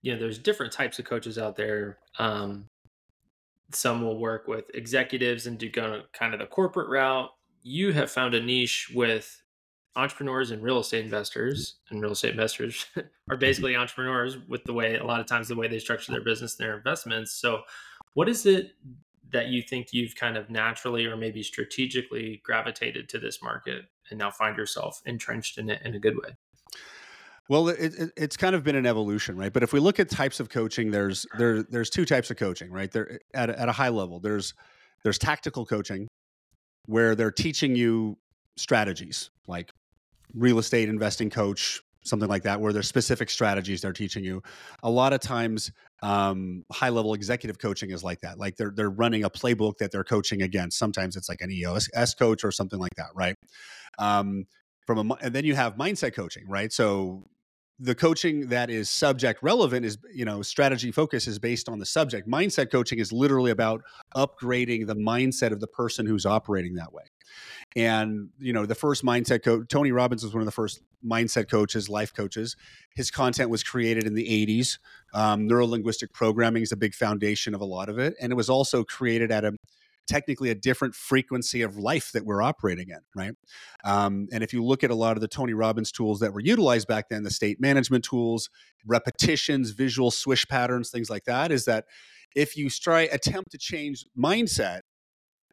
you 0.00 0.12
know 0.12 0.18
there's 0.18 0.38
different 0.38 0.72
types 0.72 0.98
of 0.98 1.04
coaches 1.04 1.36
out 1.36 1.56
there. 1.56 1.98
Um, 2.18 2.66
some 3.70 4.02
will 4.02 4.18
work 4.18 4.46
with 4.46 4.64
executives 4.74 5.46
and 5.46 5.58
do 5.58 5.70
kind 5.70 6.32
of 6.32 6.38
the 6.38 6.46
corporate 6.46 6.88
route 6.88 7.30
you 7.64 7.92
have 7.92 8.10
found 8.10 8.34
a 8.34 8.42
niche 8.42 8.92
with 8.94 9.42
entrepreneurs 9.96 10.50
and 10.50 10.62
real 10.62 10.78
estate 10.78 11.04
investors 11.04 11.76
and 11.90 12.00
real 12.02 12.12
estate 12.12 12.32
investors 12.32 12.86
are 12.96 13.02
mm-hmm. 13.02 13.38
basically 13.38 13.74
entrepreneurs 13.74 14.36
with 14.48 14.62
the 14.64 14.72
way 14.72 14.96
a 14.96 15.04
lot 15.04 15.20
of 15.20 15.26
times 15.26 15.48
the 15.48 15.56
way 15.56 15.66
they 15.66 15.78
structure 15.78 16.12
their 16.12 16.22
business 16.22 16.58
and 16.58 16.66
their 16.66 16.76
investments 16.76 17.32
so 17.32 17.62
what 18.12 18.28
is 18.28 18.44
it 18.44 18.72
that 19.32 19.48
you 19.48 19.62
think 19.62 19.88
you've 19.92 20.14
kind 20.14 20.36
of 20.36 20.50
naturally 20.50 21.06
or 21.06 21.16
maybe 21.16 21.42
strategically 21.42 22.40
gravitated 22.44 23.08
to 23.08 23.18
this 23.18 23.42
market 23.42 23.84
and 24.10 24.18
now 24.18 24.30
find 24.30 24.56
yourself 24.56 25.00
entrenched 25.06 25.58
in 25.58 25.70
it 25.70 25.80
in 25.84 25.94
a 25.94 25.98
good 25.98 26.16
way 26.16 26.36
well, 27.46 27.68
it, 27.68 27.92
it, 27.98 28.10
it's 28.16 28.38
kind 28.38 28.54
of 28.54 28.64
been 28.64 28.74
an 28.74 28.86
evolution, 28.86 29.36
right? 29.36 29.52
But 29.52 29.62
if 29.62 29.74
we 29.74 29.78
look 29.78 30.00
at 30.00 30.08
types 30.08 30.40
of 30.40 30.48
coaching, 30.48 30.90
there's 30.90 31.26
there 31.36 31.62
there's 31.62 31.90
two 31.90 32.06
types 32.06 32.30
of 32.30 32.38
coaching, 32.38 32.70
right? 32.70 32.90
There 32.90 33.20
at 33.34 33.50
at 33.50 33.68
a 33.68 33.72
high 33.72 33.90
level, 33.90 34.18
there's 34.18 34.54
there's 35.02 35.18
tactical 35.18 35.66
coaching, 35.66 36.08
where 36.86 37.14
they're 37.14 37.30
teaching 37.30 37.74
you 37.74 38.18
strategies 38.56 39.30
like 39.46 39.72
real 40.34 40.58
estate 40.58 40.88
investing 40.88 41.30
coach 41.30 41.82
something 42.04 42.28
like 42.28 42.42
that 42.42 42.60
where 42.60 42.72
there's 42.72 42.86
specific 42.86 43.30
strategies 43.30 43.80
they're 43.80 43.92
teaching 43.92 44.22
you. 44.22 44.42
A 44.82 44.90
lot 44.90 45.12
of 45.12 45.20
times 45.20 45.72
um, 46.02 46.64
high 46.70 46.90
level 46.90 47.14
executive 47.14 47.58
coaching 47.58 47.90
is 47.90 48.04
like 48.04 48.20
that 48.20 48.38
like 48.38 48.56
they're, 48.56 48.72
they're 48.74 48.90
running 48.90 49.24
a 49.24 49.30
playbook 49.30 49.78
that 49.78 49.90
they're 49.90 50.04
coaching 50.04 50.42
against. 50.42 50.78
Sometimes 50.78 51.16
it's 51.16 51.28
like 51.28 51.40
an 51.40 51.50
eos 51.50 51.88
coach 52.18 52.44
or 52.44 52.52
something 52.52 52.78
like 52.78 52.94
that 52.96 53.08
right? 53.14 53.36
Um, 53.98 54.44
from 54.86 55.10
a 55.10 55.14
and 55.22 55.34
then 55.34 55.44
you 55.44 55.54
have 55.54 55.76
mindset 55.76 56.14
coaching 56.14 56.44
right? 56.46 56.72
So 56.72 57.24
the 57.80 57.94
coaching 57.94 58.48
that 58.48 58.70
is 58.70 58.88
subject 58.88 59.42
relevant 59.42 59.84
is 59.84 59.98
you 60.12 60.24
know 60.24 60.42
strategy 60.42 60.92
focus 60.92 61.26
is 61.26 61.38
based 61.38 61.68
on 61.68 61.78
the 61.78 61.86
subject. 61.86 62.28
Mindset 62.28 62.70
coaching 62.70 62.98
is 62.98 63.12
literally 63.12 63.50
about 63.50 63.82
upgrading 64.14 64.86
the 64.86 64.96
mindset 64.96 65.50
of 65.50 65.60
the 65.60 65.66
person 65.66 66.06
who's 66.06 66.24
operating 66.24 66.74
that 66.74 66.92
way. 66.92 67.04
And 67.76 68.28
you 68.38 68.52
know 68.52 68.66
the 68.66 68.74
first 68.74 69.04
mindset 69.04 69.42
coach 69.42 69.66
tony 69.68 69.92
robbins 69.92 70.22
was 70.22 70.32
one 70.32 70.42
of 70.42 70.46
the 70.46 70.52
first 70.52 70.82
mindset 71.04 71.50
coaches 71.50 71.88
life 71.88 72.14
coaches. 72.14 72.56
His 72.94 73.10
content 73.10 73.50
was 73.50 73.62
created 73.62 74.06
in 74.06 74.14
the 74.14 74.46
80s 74.46 74.78
um, 75.14 75.48
neurolinguistic 75.48 76.12
programming 76.12 76.62
is 76.62 76.72
a 76.72 76.76
big 76.76 76.94
foundation 76.94 77.54
of 77.54 77.60
a 77.60 77.64
lot 77.64 77.88
of 77.88 77.98
it. 77.98 78.14
And 78.20 78.32
it 78.32 78.34
was 78.34 78.50
also 78.50 78.82
created 78.82 79.30
at 79.30 79.44
a 79.44 79.56
technically 80.06 80.50
a 80.50 80.54
different 80.54 80.94
frequency 80.94 81.62
of 81.62 81.76
life 81.76 82.12
that 82.12 82.24
we're 82.24 82.42
operating 82.42 82.88
in, 82.88 83.00
right? 83.16 83.34
Um, 83.84 84.28
and 84.32 84.42
if 84.42 84.52
you 84.52 84.64
look 84.64 84.84
at 84.84 84.90
a 84.90 84.94
lot 84.94 85.16
of 85.16 85.20
the 85.20 85.28
Tony 85.28 85.54
Robbins 85.54 85.90
tools 85.92 86.20
that 86.20 86.32
were 86.32 86.40
utilized 86.40 86.88
back 86.88 87.08
then, 87.08 87.22
the 87.22 87.30
state 87.30 87.60
management 87.60 88.04
tools, 88.04 88.50
repetitions, 88.86 89.70
visual 89.70 90.10
swish 90.10 90.46
patterns, 90.46 90.90
things 90.90 91.10
like 91.10 91.24
that, 91.24 91.50
is 91.50 91.64
that 91.64 91.86
if 92.34 92.56
you 92.56 92.68
try 92.68 93.02
attempt 93.02 93.50
to 93.52 93.58
change 93.58 94.04
mindset 94.18 94.80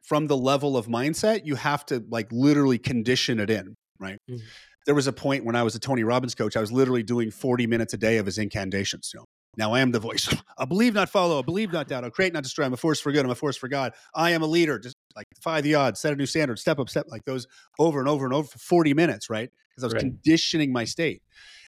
from 0.03 0.27
the 0.27 0.37
level 0.37 0.75
of 0.75 0.87
mindset, 0.87 1.45
you 1.45 1.55
have 1.55 1.85
to 1.85 2.03
like 2.09 2.27
literally 2.31 2.77
condition 2.77 3.39
it 3.39 3.49
in, 3.49 3.75
right? 3.99 4.17
Mm-hmm. 4.29 4.43
There 4.85 4.95
was 4.95 5.07
a 5.07 5.13
point 5.13 5.45
when 5.45 5.55
I 5.55 5.63
was 5.63 5.75
a 5.75 5.79
Tony 5.79 6.03
Robbins 6.03 6.33
coach, 6.33 6.57
I 6.57 6.59
was 6.59 6.71
literally 6.71 7.03
doing 7.03 7.29
40 7.29 7.67
minutes 7.67 7.93
a 7.93 7.97
day 7.97 8.17
of 8.17 8.25
his 8.25 8.39
incantations. 8.39 9.11
You 9.13 9.19
know, 9.19 9.25
now 9.57 9.73
I 9.73 9.81
am 9.81 9.91
the 9.91 9.99
voice. 9.99 10.33
I 10.57 10.65
believe, 10.65 10.93
not 10.93 11.09
follow. 11.09 11.39
I 11.39 11.41
believe, 11.41 11.71
not 11.73 11.87
doubt. 11.87 12.03
I 12.03 12.09
create, 12.09 12.33
not 12.33 12.43
destroy. 12.43 12.65
I'm 12.65 12.73
a 12.73 12.77
force 12.77 12.99
for 12.99 13.11
good. 13.11 13.25
I'm 13.25 13.31
a 13.31 13.35
force 13.35 13.57
for 13.57 13.67
God. 13.67 13.93
I 14.15 14.31
am 14.31 14.41
a 14.41 14.47
leader. 14.47 14.79
Just 14.79 14.95
like 15.15 15.27
defy 15.33 15.61
the 15.61 15.75
odds, 15.75 15.99
set 15.99 16.13
a 16.13 16.15
new 16.15 16.25
standard, 16.25 16.57
step 16.59 16.79
up, 16.79 16.89
step 16.89 17.07
like 17.09 17.25
those 17.25 17.47
over 17.77 17.99
and 17.99 18.07
over 18.07 18.25
and 18.25 18.33
over 18.33 18.47
for 18.47 18.59
40 18.59 18.93
minutes, 18.93 19.29
right? 19.29 19.49
Because 19.69 19.83
I 19.83 19.87
was 19.87 19.93
right. 19.95 20.01
conditioning 20.01 20.71
my 20.71 20.85
state. 20.85 21.21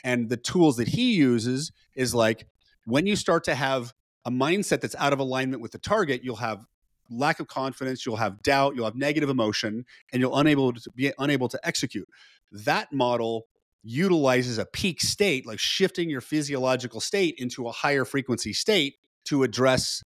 And 0.04 0.30
the 0.30 0.38
tools 0.38 0.78
that 0.78 0.88
he 0.88 1.14
uses 1.14 1.72
is 1.96 2.16
like 2.16 2.48
when 2.86 3.06
you 3.06 3.16
start 3.16 3.44
to 3.46 3.56
have 3.56 3.94
a 4.26 4.32
mindset 4.32 4.82
that's 4.82 4.96
out 4.96 5.14
of 5.14 5.20
alignment 5.20 5.62
with 5.62 5.72
the 5.72 5.80
target, 5.80 6.24
you'll 6.24 6.36
have 6.38 6.66
lack 7.10 7.40
of 7.40 7.48
confidence, 7.48 8.06
you'll 8.06 8.18
have 8.18 8.42
doubt, 8.44 8.76
you'll 8.76 8.86
have 8.86 8.96
negative 8.96 9.30
emotion, 9.30 9.86
and 10.12 10.22
you'll 10.22 10.38
unable 10.38 10.74
to 10.74 10.92
be 10.92 11.12
unable 11.20 11.48
to 11.48 11.60
execute. 11.64 12.08
That 12.52 12.92
model 12.92 13.46
utilizes 13.84 14.58
a 14.58 14.66
peak 14.66 15.02
state, 15.02 15.46
like 15.46 15.60
shifting 15.60 16.10
your 16.10 16.22
physiological 16.22 17.00
state 17.00 17.36
into 17.38 17.68
a 17.68 17.72
higher 17.72 18.06
frequency 18.06 18.54
state 18.54 18.96
to 19.26 19.44
address 19.44 20.02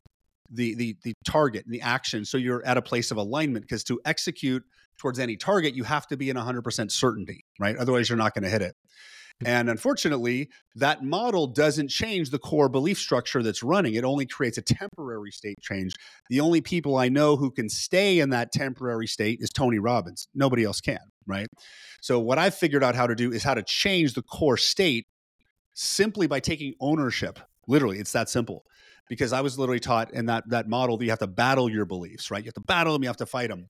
the 0.50 0.74
the 0.74 0.96
the 1.04 1.14
target 1.24 1.64
and 1.64 1.74
the 1.74 1.80
action. 1.80 2.24
So 2.24 2.36
you're 2.36 2.64
at 2.64 2.76
a 2.76 2.82
place 2.82 3.10
of 3.10 3.16
alignment 3.16 3.64
because 3.64 3.84
to 3.84 4.00
execute 4.04 4.64
towards 4.98 5.18
any 5.18 5.36
target, 5.36 5.74
you 5.74 5.84
have 5.84 6.06
to 6.08 6.16
be 6.16 6.28
in 6.28 6.36
100% 6.36 6.90
certainty, 6.90 7.44
right? 7.58 7.76
Otherwise, 7.76 8.08
you're 8.08 8.18
not 8.18 8.34
going 8.34 8.44
to 8.44 8.50
hit 8.50 8.60
it. 8.60 8.76
And 9.44 9.70
unfortunately, 9.70 10.50
that 10.76 11.02
model 11.02 11.46
doesn't 11.46 11.88
change 11.88 12.30
the 12.30 12.38
core 12.38 12.68
belief 12.68 12.98
structure 12.98 13.42
that's 13.42 13.62
running. 13.62 13.94
It 13.94 14.04
only 14.04 14.26
creates 14.26 14.58
a 14.58 14.62
temporary 14.62 15.30
state 15.30 15.58
change. 15.60 15.94
The 16.28 16.40
only 16.40 16.60
people 16.60 16.96
I 16.96 17.08
know 17.08 17.36
who 17.36 17.50
can 17.50 17.68
stay 17.68 18.18
in 18.18 18.30
that 18.30 18.52
temporary 18.52 19.06
state 19.06 19.38
is 19.40 19.50
Tony 19.50 19.78
Robbins. 19.78 20.28
Nobody 20.34 20.64
else 20.64 20.80
can 20.80 21.00
right? 21.30 21.48
So 22.02 22.18
what 22.18 22.38
I've 22.38 22.54
figured 22.54 22.84
out 22.84 22.94
how 22.94 23.06
to 23.06 23.14
do 23.14 23.32
is 23.32 23.42
how 23.42 23.54
to 23.54 23.62
change 23.62 24.14
the 24.14 24.22
core 24.22 24.56
state 24.56 25.06
simply 25.74 26.26
by 26.26 26.40
taking 26.40 26.74
ownership. 26.80 27.38
Literally, 27.66 27.98
it's 27.98 28.12
that 28.12 28.28
simple. 28.28 28.64
Because 29.08 29.32
I 29.32 29.40
was 29.40 29.58
literally 29.58 29.80
taught 29.80 30.12
in 30.12 30.26
that 30.26 30.48
that 30.50 30.68
model 30.68 30.96
that 30.96 31.04
you 31.04 31.10
have 31.10 31.18
to 31.18 31.26
battle 31.26 31.68
your 31.68 31.84
beliefs, 31.84 32.30
right? 32.30 32.44
You 32.44 32.48
have 32.48 32.54
to 32.54 32.60
battle 32.60 32.92
them, 32.92 33.02
you 33.02 33.08
have 33.08 33.16
to 33.16 33.26
fight 33.26 33.48
them. 33.48 33.66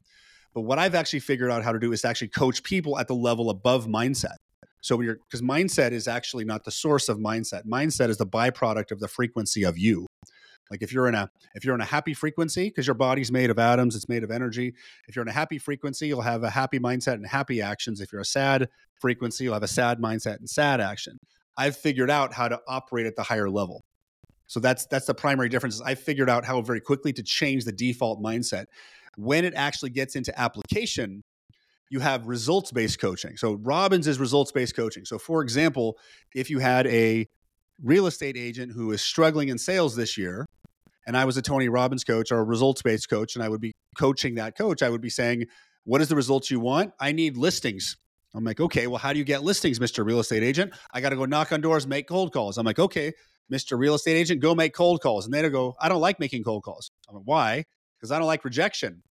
But 0.52 0.62
what 0.62 0.78
I've 0.78 0.94
actually 0.94 1.20
figured 1.20 1.50
out 1.50 1.62
how 1.62 1.72
to 1.72 1.78
do 1.78 1.92
is 1.92 2.02
to 2.02 2.08
actually 2.08 2.28
coach 2.28 2.62
people 2.62 2.98
at 2.98 3.08
the 3.08 3.14
level 3.14 3.48
above 3.48 3.86
mindset. 3.86 4.36
So 4.80 4.96
when 4.96 5.06
you're 5.06 5.16
because 5.16 5.42
mindset 5.42 5.92
is 5.92 6.08
actually 6.08 6.44
not 6.44 6.64
the 6.64 6.70
source 6.70 7.08
of 7.08 7.18
mindset. 7.18 7.66
Mindset 7.66 8.08
is 8.08 8.16
the 8.16 8.26
byproduct 8.26 8.90
of 8.90 9.00
the 9.00 9.08
frequency 9.08 9.64
of 9.64 9.78
you. 9.78 10.06
Like 10.70 10.82
if 10.82 10.92
you're 10.92 11.08
in 11.08 11.14
a 11.14 11.28
if 11.54 11.64
you're 11.64 11.74
in 11.74 11.80
a 11.80 11.86
happy 11.86 12.14
frequency, 12.14 12.68
because 12.68 12.86
your 12.86 12.94
body's 12.94 13.32
made 13.32 13.50
of 13.50 13.58
atoms, 13.58 13.96
it's 13.96 14.08
made 14.08 14.22
of 14.22 14.30
energy. 14.30 14.74
If 15.08 15.16
you're 15.16 15.24
in 15.24 15.28
a 15.28 15.32
happy 15.32 15.58
frequency, 15.58 16.06
you'll 16.06 16.20
have 16.20 16.44
a 16.44 16.50
happy 16.50 16.78
mindset 16.78 17.14
and 17.14 17.26
happy 17.26 17.60
actions. 17.60 18.00
If 18.00 18.12
you're 18.12 18.22
a 18.22 18.26
sad 18.26 18.68
frequency, 19.00 19.44
you'll 19.44 19.54
have 19.54 19.64
a 19.64 19.68
sad 19.68 19.98
mindset 19.98 20.38
and 20.38 20.48
sad 20.48 20.80
action. 20.80 21.18
I've 21.56 21.76
figured 21.76 22.10
out 22.10 22.32
how 22.32 22.48
to 22.48 22.60
operate 22.68 23.06
at 23.06 23.16
the 23.16 23.24
higher 23.24 23.50
level. 23.50 23.82
So 24.46 24.60
that's 24.60 24.86
that's 24.86 25.06
the 25.06 25.14
primary 25.14 25.48
difference. 25.48 25.80
I 25.80 25.94
figured 25.94 26.30
out 26.30 26.44
how 26.44 26.60
very 26.62 26.80
quickly 26.80 27.12
to 27.14 27.22
change 27.22 27.64
the 27.64 27.72
default 27.72 28.22
mindset. 28.22 28.66
When 29.16 29.44
it 29.44 29.54
actually 29.54 29.90
gets 29.90 30.14
into 30.14 30.38
application, 30.40 31.22
you 31.90 32.00
have 32.00 32.26
results 32.26 32.70
based 32.70 33.00
coaching. 33.00 33.36
So 33.36 33.54
Robbins 33.54 34.06
is 34.06 34.18
results 34.18 34.52
based 34.52 34.74
coaching. 34.74 35.04
So 35.04 35.18
for 35.18 35.42
example, 35.42 35.98
if 36.34 36.48
you 36.48 36.60
had 36.60 36.86
a 36.86 37.26
real 37.82 38.06
estate 38.06 38.36
agent 38.36 38.72
who 38.72 38.92
is 38.92 39.02
struggling 39.02 39.48
in 39.48 39.58
sales 39.58 39.96
this 39.96 40.16
year, 40.16 40.46
and 41.06 41.16
I 41.16 41.24
was 41.24 41.36
a 41.36 41.42
Tony 41.42 41.68
Robbins 41.68 42.04
coach 42.04 42.30
or 42.30 42.38
a 42.38 42.44
results 42.44 42.82
based 42.82 43.10
coach, 43.10 43.34
and 43.34 43.44
I 43.44 43.48
would 43.48 43.60
be 43.60 43.72
coaching 43.98 44.36
that 44.36 44.56
coach, 44.56 44.82
I 44.82 44.88
would 44.88 45.00
be 45.00 45.10
saying, 45.10 45.46
What 45.84 46.00
is 46.00 46.08
the 46.08 46.16
results 46.16 46.50
you 46.50 46.60
want? 46.60 46.92
I 47.00 47.12
need 47.12 47.36
listings. 47.36 47.96
I'm 48.32 48.44
like, 48.44 48.60
okay, 48.60 48.86
well, 48.86 48.98
how 48.98 49.12
do 49.12 49.18
you 49.18 49.24
get 49.24 49.42
listings, 49.42 49.80
Mr. 49.80 50.04
Real 50.06 50.20
Estate 50.20 50.44
Agent? 50.44 50.72
I 50.92 51.00
got 51.00 51.08
to 51.08 51.16
go 51.16 51.24
knock 51.24 51.50
on 51.50 51.60
doors, 51.60 51.86
make 51.86 52.06
cold 52.06 52.32
calls. 52.32 52.58
I'm 52.58 52.66
like, 52.66 52.78
okay, 52.78 53.12
Mr. 53.52 53.76
Real 53.76 53.94
Estate 53.96 54.14
Agent, 54.16 54.40
go 54.40 54.54
make 54.54 54.72
cold 54.72 55.00
calls. 55.02 55.24
And 55.24 55.34
they'd 55.34 55.48
go, 55.50 55.74
I 55.80 55.88
don't 55.88 56.00
like 56.00 56.20
making 56.20 56.44
cold 56.44 56.62
calls. 56.62 56.92
I'm 57.08 57.16
like, 57.16 57.24
why? 57.24 57.64
Because 57.98 58.12
I 58.12 58.18
don't 58.18 58.28
like 58.28 58.44
rejection. 58.44 59.02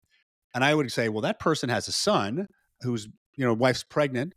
And 0.56 0.64
I 0.64 0.74
would 0.74 0.90
say, 0.92 1.10
well, 1.10 1.22
that 1.22 1.40
person 1.40 1.68
has 1.68 1.90
a 1.90 1.92
son 1.92 2.48
who's, 2.82 3.08
you 3.36 3.46
know, 3.46 3.54
wife's 3.54 3.84
pregnant. 3.84 4.34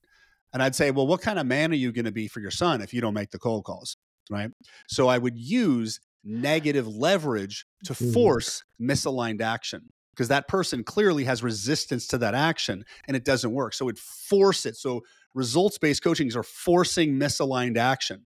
And 0.52 0.62
I'd 0.62 0.74
say, 0.74 0.90
well, 0.90 1.06
what 1.06 1.22
kind 1.22 1.38
of 1.38 1.46
man 1.46 1.72
are 1.72 1.76
you 1.76 1.92
going 1.92 2.04
to 2.04 2.12
be 2.12 2.28
for 2.28 2.40
your 2.40 2.50
son 2.50 2.82
if 2.82 2.92
you 2.92 3.00
don't 3.00 3.14
make 3.14 3.30
the 3.30 3.38
cold 3.38 3.64
calls? 3.64 3.96
Right. 4.30 4.50
So 4.88 5.08
I 5.08 5.18
would 5.18 5.38
use 5.38 6.00
negative 6.24 6.86
leverage 6.86 7.64
to 7.84 7.92
mm-hmm. 7.92 8.12
force 8.12 8.62
misaligned 8.80 9.40
action 9.40 9.88
because 10.14 10.28
that 10.28 10.46
person 10.46 10.84
clearly 10.84 11.24
has 11.24 11.42
resistance 11.42 12.06
to 12.08 12.18
that 12.18 12.34
action 12.34 12.84
and 13.08 13.16
it 13.16 13.24
doesn't 13.24 13.52
work. 13.52 13.74
So 13.74 13.88
it 13.88 13.98
force 13.98 14.66
it. 14.66 14.76
So 14.76 15.02
results 15.34 15.78
based 15.78 16.04
coachings 16.04 16.36
are 16.36 16.42
forcing 16.42 17.14
misaligned 17.14 17.78
action. 17.78 18.26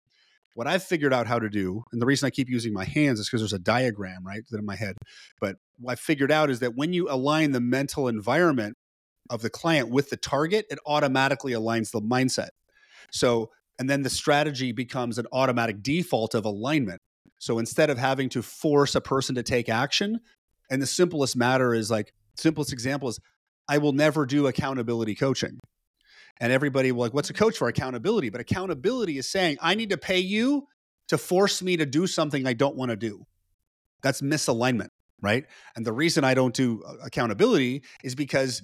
What 0.55 0.67
I've 0.67 0.83
figured 0.83 1.13
out 1.13 1.27
how 1.27 1.39
to 1.39 1.49
do, 1.49 1.83
and 1.91 2.01
the 2.01 2.05
reason 2.05 2.27
I 2.27 2.29
keep 2.29 2.47
using 2.47 2.73
my 2.73 2.85
hands 2.85 3.19
is 3.19 3.27
because 3.27 3.41
there's 3.41 3.53
a 3.53 3.59
diagram 3.59 4.25
right 4.25 4.43
that 4.51 4.59
in 4.59 4.65
my 4.65 4.75
head. 4.75 4.95
But 5.41 5.55
what 5.79 5.93
I 5.93 5.95
figured 5.95 6.31
out 6.31 6.51
is 6.51 6.59
that 6.59 6.75
when 6.75 6.93
you 6.93 7.09
align 7.09 7.51
the 7.51 7.59
mental 7.59 8.07
environment 8.07 8.77
of 9.29 9.41
the 9.41 9.49
client 9.49 9.89
with 9.89 10.09
the 10.09 10.17
target, 10.17 10.65
it 10.69 10.79
automatically 10.85 11.53
aligns 11.53 11.91
the 11.91 12.01
mindset. 12.01 12.49
So, 13.11 13.51
and 13.79 13.89
then 13.89 14.03
the 14.03 14.09
strategy 14.09 14.71
becomes 14.71 15.17
an 15.17 15.27
automatic 15.31 15.81
default 15.81 16.35
of 16.35 16.45
alignment. 16.45 16.99
So 17.39 17.59
instead 17.59 17.89
of 17.89 17.97
having 17.97 18.29
to 18.29 18.41
force 18.41 18.95
a 18.95 19.01
person 19.01 19.35
to 19.35 19.43
take 19.43 19.69
action, 19.69 20.19
and 20.69 20.81
the 20.81 20.87
simplest 20.87 21.35
matter 21.35 21.73
is 21.73 21.91
like, 21.91 22.13
simplest 22.37 22.71
example 22.71 23.09
is 23.09 23.19
I 23.67 23.77
will 23.77 23.91
never 23.93 24.25
do 24.25 24.47
accountability 24.47 25.15
coaching. 25.15 25.59
And 26.39 26.51
everybody 26.51 26.91
will 26.91 27.01
like, 27.01 27.13
what's 27.13 27.29
a 27.29 27.33
coach 27.33 27.57
for? 27.57 27.67
Accountability. 27.67 28.29
But 28.29 28.41
accountability 28.41 29.17
is 29.17 29.29
saying, 29.29 29.57
I 29.61 29.75
need 29.75 29.89
to 29.91 29.97
pay 29.97 30.19
you 30.19 30.67
to 31.09 31.17
force 31.17 31.61
me 31.61 31.77
to 31.77 31.85
do 31.85 32.07
something 32.07 32.47
I 32.47 32.53
don't 32.53 32.75
want 32.75 32.89
to 32.91 32.97
do. 32.97 33.23
That's 34.01 34.21
misalignment, 34.21 34.89
right? 35.21 35.45
And 35.75 35.85
the 35.85 35.93
reason 35.93 36.23
I 36.23 36.33
don't 36.33 36.53
do 36.53 36.83
uh, 36.87 36.95
accountability 37.05 37.83
is 38.03 38.15
because 38.15 38.61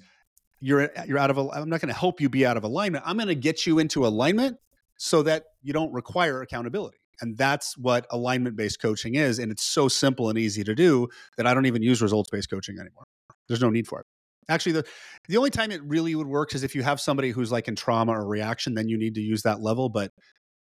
you're 0.60 0.90
you're 1.06 1.18
out 1.18 1.30
of 1.30 1.38
I'm 1.38 1.68
not 1.68 1.80
going 1.80 1.92
to 1.92 1.98
help 1.98 2.20
you 2.20 2.28
be 2.28 2.46
out 2.46 2.56
of 2.56 2.64
alignment. 2.64 3.04
I'm 3.06 3.16
going 3.16 3.28
to 3.28 3.34
get 3.34 3.66
you 3.66 3.78
into 3.78 4.06
alignment 4.06 4.58
so 4.96 5.22
that 5.22 5.44
you 5.62 5.72
don't 5.72 5.92
require 5.92 6.42
accountability. 6.42 6.98
And 7.22 7.36
that's 7.36 7.76
what 7.76 8.06
alignment 8.10 8.56
based 8.56 8.80
coaching 8.80 9.14
is. 9.14 9.38
And 9.38 9.50
it's 9.50 9.62
so 9.62 9.88
simple 9.88 10.28
and 10.28 10.38
easy 10.38 10.64
to 10.64 10.74
do 10.74 11.08
that 11.36 11.46
I 11.46 11.54
don't 11.54 11.66
even 11.66 11.82
use 11.82 12.00
results 12.00 12.30
based 12.30 12.50
coaching 12.50 12.78
anymore. 12.78 13.04
There's 13.48 13.60
no 13.60 13.70
need 13.70 13.86
for 13.86 14.00
it. 14.00 14.06
Actually, 14.48 14.72
the, 14.72 14.84
the 15.28 15.36
only 15.36 15.50
time 15.50 15.70
it 15.70 15.82
really 15.84 16.14
would 16.14 16.26
work 16.26 16.54
is 16.54 16.62
if 16.62 16.74
you 16.74 16.82
have 16.82 17.00
somebody 17.00 17.30
who's 17.30 17.52
like 17.52 17.68
in 17.68 17.76
trauma 17.76 18.12
or 18.12 18.26
reaction, 18.26 18.74
then 18.74 18.88
you 18.88 18.98
need 18.98 19.14
to 19.14 19.20
use 19.20 19.42
that 19.42 19.60
level. 19.60 19.88
But 19.88 20.12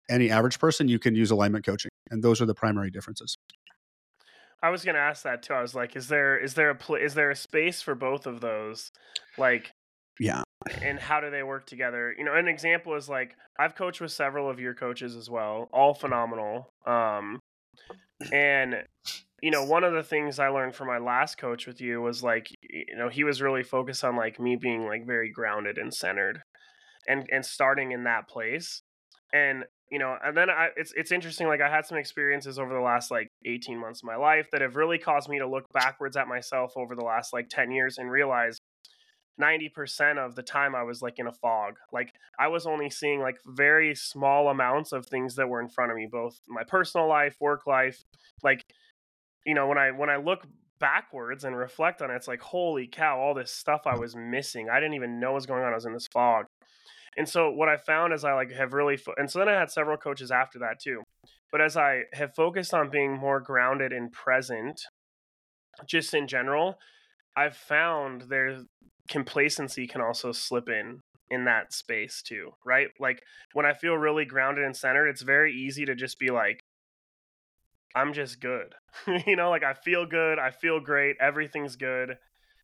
any 0.10 0.30
average 0.30 0.60
person, 0.60 0.88
you 0.88 1.00
can 1.00 1.16
use 1.16 1.32
alignment 1.32 1.66
coaching. 1.66 1.90
And 2.12 2.24
those 2.24 2.42
are 2.42 2.46
the 2.46 2.54
primary 2.54 2.92
differences. 2.92 3.38
I 4.64 4.70
was 4.70 4.84
going 4.84 4.96
to 4.96 5.02
ask 5.02 5.24
that 5.24 5.42
too. 5.42 5.54
I 5.54 5.62
was 5.62 5.74
like, 5.74 5.96
is 5.96 6.08
there 6.08 6.38
is 6.38 6.54
there 6.54 6.70
a 6.70 6.76
pl- 6.76 6.96
is 6.96 7.16
there 7.16 7.32
a 7.32 7.36
space 7.36 7.82
for 7.82 7.96
both 7.96 8.28
of 8.28 8.42
those? 8.42 8.92
Like, 9.38 9.72
yeah, 10.22 10.44
and 10.84 11.00
how 11.00 11.20
do 11.20 11.32
they 11.32 11.42
work 11.42 11.66
together? 11.66 12.14
You 12.16 12.24
know, 12.24 12.36
an 12.36 12.48
example 12.48 12.96
is 12.96 13.10
like 13.10 13.36
I've 13.58 13.74
coached 13.74 14.02
with 14.02 14.12
several 14.12 14.52
of 14.52 14.60
your 14.60 14.76
coaches 14.76 15.16
as 15.16 15.32
well, 15.32 15.68
all 15.74 15.96
phenomenal. 15.96 16.70
Um, 16.86 17.40
and 18.32 18.84
you 19.42 19.50
know, 19.50 19.66
one 19.66 19.84
of 19.84 19.94
the 19.94 20.04
things 20.04 20.38
I 20.38 20.50
learned 20.50 20.76
from 20.76 20.90
my 20.90 21.00
last 21.00 21.40
coach 21.40 21.66
with 21.66 21.82
you 21.82 22.02
was 22.02 22.22
like, 22.22 22.50
you 22.62 22.96
know, 22.96 23.10
he 23.10 23.24
was 23.24 23.42
really 23.42 23.64
focused 23.64 24.04
on 24.04 24.16
like 24.16 24.40
me 24.40 24.56
being 24.56 24.86
like 24.86 25.08
very 25.08 25.32
grounded 25.32 25.80
and 25.80 25.92
centered, 25.92 26.44
and 27.08 27.28
and 27.32 27.44
starting 27.44 27.92
in 27.92 28.04
that 28.04 28.30
place. 28.30 28.84
And 29.34 29.64
you 29.90 29.98
know, 29.98 30.16
and 30.24 30.38
then 30.38 30.52
I, 30.52 30.68
it's 30.78 30.94
it's 30.96 31.12
interesting. 31.12 31.48
Like 31.48 31.62
I 31.62 31.70
had 31.70 31.88
some 31.88 31.98
experiences 31.98 32.60
over 32.60 32.72
the 32.72 32.80
last 32.80 33.10
like 33.10 33.30
eighteen 33.44 33.80
months 33.80 34.02
of 34.04 34.08
my 34.08 34.18
life 34.18 34.50
that 34.52 34.62
have 34.62 34.76
really 34.76 35.00
caused 35.00 35.30
me 35.30 35.40
to 35.40 35.50
look 35.50 35.66
backwards 35.74 36.16
at 36.16 36.28
myself 36.28 36.74
over 36.76 36.96
the 36.96 37.04
last 37.04 37.34
like 37.34 37.50
ten 37.50 37.72
years 37.72 37.98
and 37.98 38.12
realize 38.12 38.60
90% 39.40 40.18
of 40.18 40.36
the 40.36 40.44
time 40.44 40.76
I 40.76 40.84
was 40.84 41.02
like 41.02 41.20
in 41.20 41.28
a 41.28 41.32
fog. 41.32 41.76
Like 41.92 42.14
I 42.40 42.48
was 42.48 42.66
only 42.66 42.90
seeing 42.90 43.22
like 43.22 43.38
very 43.46 43.96
small 43.96 44.50
amounts 44.50 44.92
of 44.92 45.06
things 45.06 45.36
that 45.36 45.48
were 45.48 45.62
in 45.62 45.70
front 45.70 45.92
of 45.92 45.98
me, 45.98 46.08
both 46.12 46.40
my 46.48 46.64
personal 46.64 47.08
life, 47.08 47.36
work 47.40 47.66
life. 47.68 48.04
Like, 48.44 48.64
you 49.46 49.54
know, 49.54 49.68
when 49.68 49.78
I 49.78 49.92
when 49.92 50.10
I 50.10 50.18
look 50.18 50.46
backwards 50.80 51.44
and 51.44 51.56
reflect 51.56 52.02
on 52.02 52.12
it, 52.12 52.16
it's 52.16 52.28
like, 52.28 52.42
holy 52.42 52.88
cow, 52.88 53.20
all 53.20 53.34
this 53.34 53.52
stuff 53.52 53.82
I 53.86 53.96
was 53.96 54.16
missing. 54.16 54.70
I 54.70 54.80
didn't 54.80 54.96
even 54.96 55.20
know 55.20 55.34
was 55.34 55.46
going 55.46 55.64
on. 55.64 55.72
I 55.72 55.76
was 55.76 55.86
in 55.86 55.94
this 55.94 56.08
fog. 56.08 56.46
And 57.18 57.28
so 57.28 57.52
what 57.52 57.70
I 57.70 57.78
found 57.78 58.14
is 58.14 58.24
I 58.24 58.34
like 58.34 58.52
have 58.52 58.74
really 58.74 58.98
fo- 58.98 59.14
and 59.18 59.30
so 59.30 59.40
then 59.40 59.50
I 59.50 59.60
had 59.60 59.70
several 59.70 59.98
coaches 59.98 60.32
after 60.32 60.60
that 60.60 60.80
too. 60.82 61.04
But 61.52 61.62
as 61.62 61.76
I 61.76 62.04
have 62.14 62.34
focused 62.36 62.74
on 62.74 62.90
being 62.90 63.18
more 63.18 63.40
grounded 63.42 63.92
and 63.92 64.12
present 64.12 64.82
just 65.86 66.14
in 66.14 66.28
general, 66.28 66.78
I've 67.36 67.56
found 67.56 68.24
there's 68.24 68.64
complacency 69.12 69.86
can 69.86 70.02
also 70.02 70.32
slip 70.32 70.70
in 70.70 71.02
in 71.30 71.46
that 71.46 71.74
space 71.74 72.22
too, 72.26 72.52
right? 72.66 72.88
Like 73.00 73.22
when 73.54 73.66
I 73.66 73.74
feel 73.74 73.96
really 73.96 74.26
grounded 74.26 74.64
and 74.64 74.76
centered, 74.76 75.08
it's 75.08 75.22
very 75.22 75.54
easy 75.54 75.86
to 75.86 75.96
just 75.96 76.18
be 76.18 76.30
like, 76.30 76.60
I'm 77.94 78.14
just 78.14 78.40
good. 78.40 78.74
you 79.28 79.36
know, 79.36 79.50
like 79.50 79.64
I 79.64 79.74
feel 79.74 80.06
good, 80.06 80.40
I 80.40 80.52
feel 80.52 80.80
great, 80.80 81.18
everything's 81.20 81.76
good. 81.76 82.18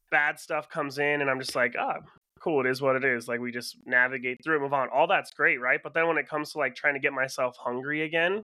Bad 0.09 0.39
stuff 0.39 0.69
comes 0.69 0.99
in, 0.99 1.21
and 1.21 1.29
I'm 1.29 1.39
just 1.39 1.55
like, 1.55 1.75
ah, 1.77 1.95
oh, 1.97 2.05
cool, 2.41 2.65
it 2.65 2.69
is 2.69 2.81
what 2.81 2.95
it 2.95 3.03
is. 3.03 3.27
Like 3.27 3.41
we 3.41 3.51
just 3.51 3.77
navigate 3.85 4.37
through 4.43 4.57
it, 4.57 4.61
move 4.61 4.73
on. 4.73 4.87
All 4.93 5.07
that's 5.07 5.31
great, 5.31 5.59
right? 5.59 5.81
But 5.83 5.93
then 5.93 6.07
when 6.07 6.17
it 6.17 6.29
comes 6.29 6.53
to 6.53 6.59
like 6.59 6.75
trying 6.75 6.93
to 6.93 7.01
get 7.01 7.11
myself 7.11 7.57
hungry 7.59 8.03
again, 8.03 8.41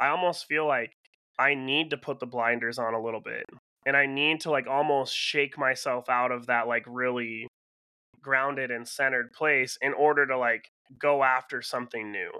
I 0.00 0.08
almost 0.08 0.46
feel 0.46 0.66
like 0.66 0.90
I 1.38 1.54
need 1.54 1.90
to 1.90 1.96
put 1.96 2.18
the 2.18 2.26
blinders 2.26 2.78
on 2.78 2.94
a 2.94 3.02
little 3.02 3.20
bit 3.20 3.44
and 3.86 3.96
I 3.96 4.06
need 4.06 4.40
to 4.42 4.50
like 4.50 4.66
almost 4.66 5.14
shake 5.14 5.58
myself 5.58 6.08
out 6.08 6.32
of 6.32 6.46
that 6.46 6.66
like 6.66 6.84
really 6.86 7.48
grounded 8.22 8.70
and 8.70 8.86
centered 8.86 9.32
place 9.32 9.78
in 9.80 9.94
order 9.94 10.26
to 10.26 10.36
like 10.38 10.70
go 10.98 11.22
after 11.22 11.62
something 11.62 12.12
new. 12.12 12.30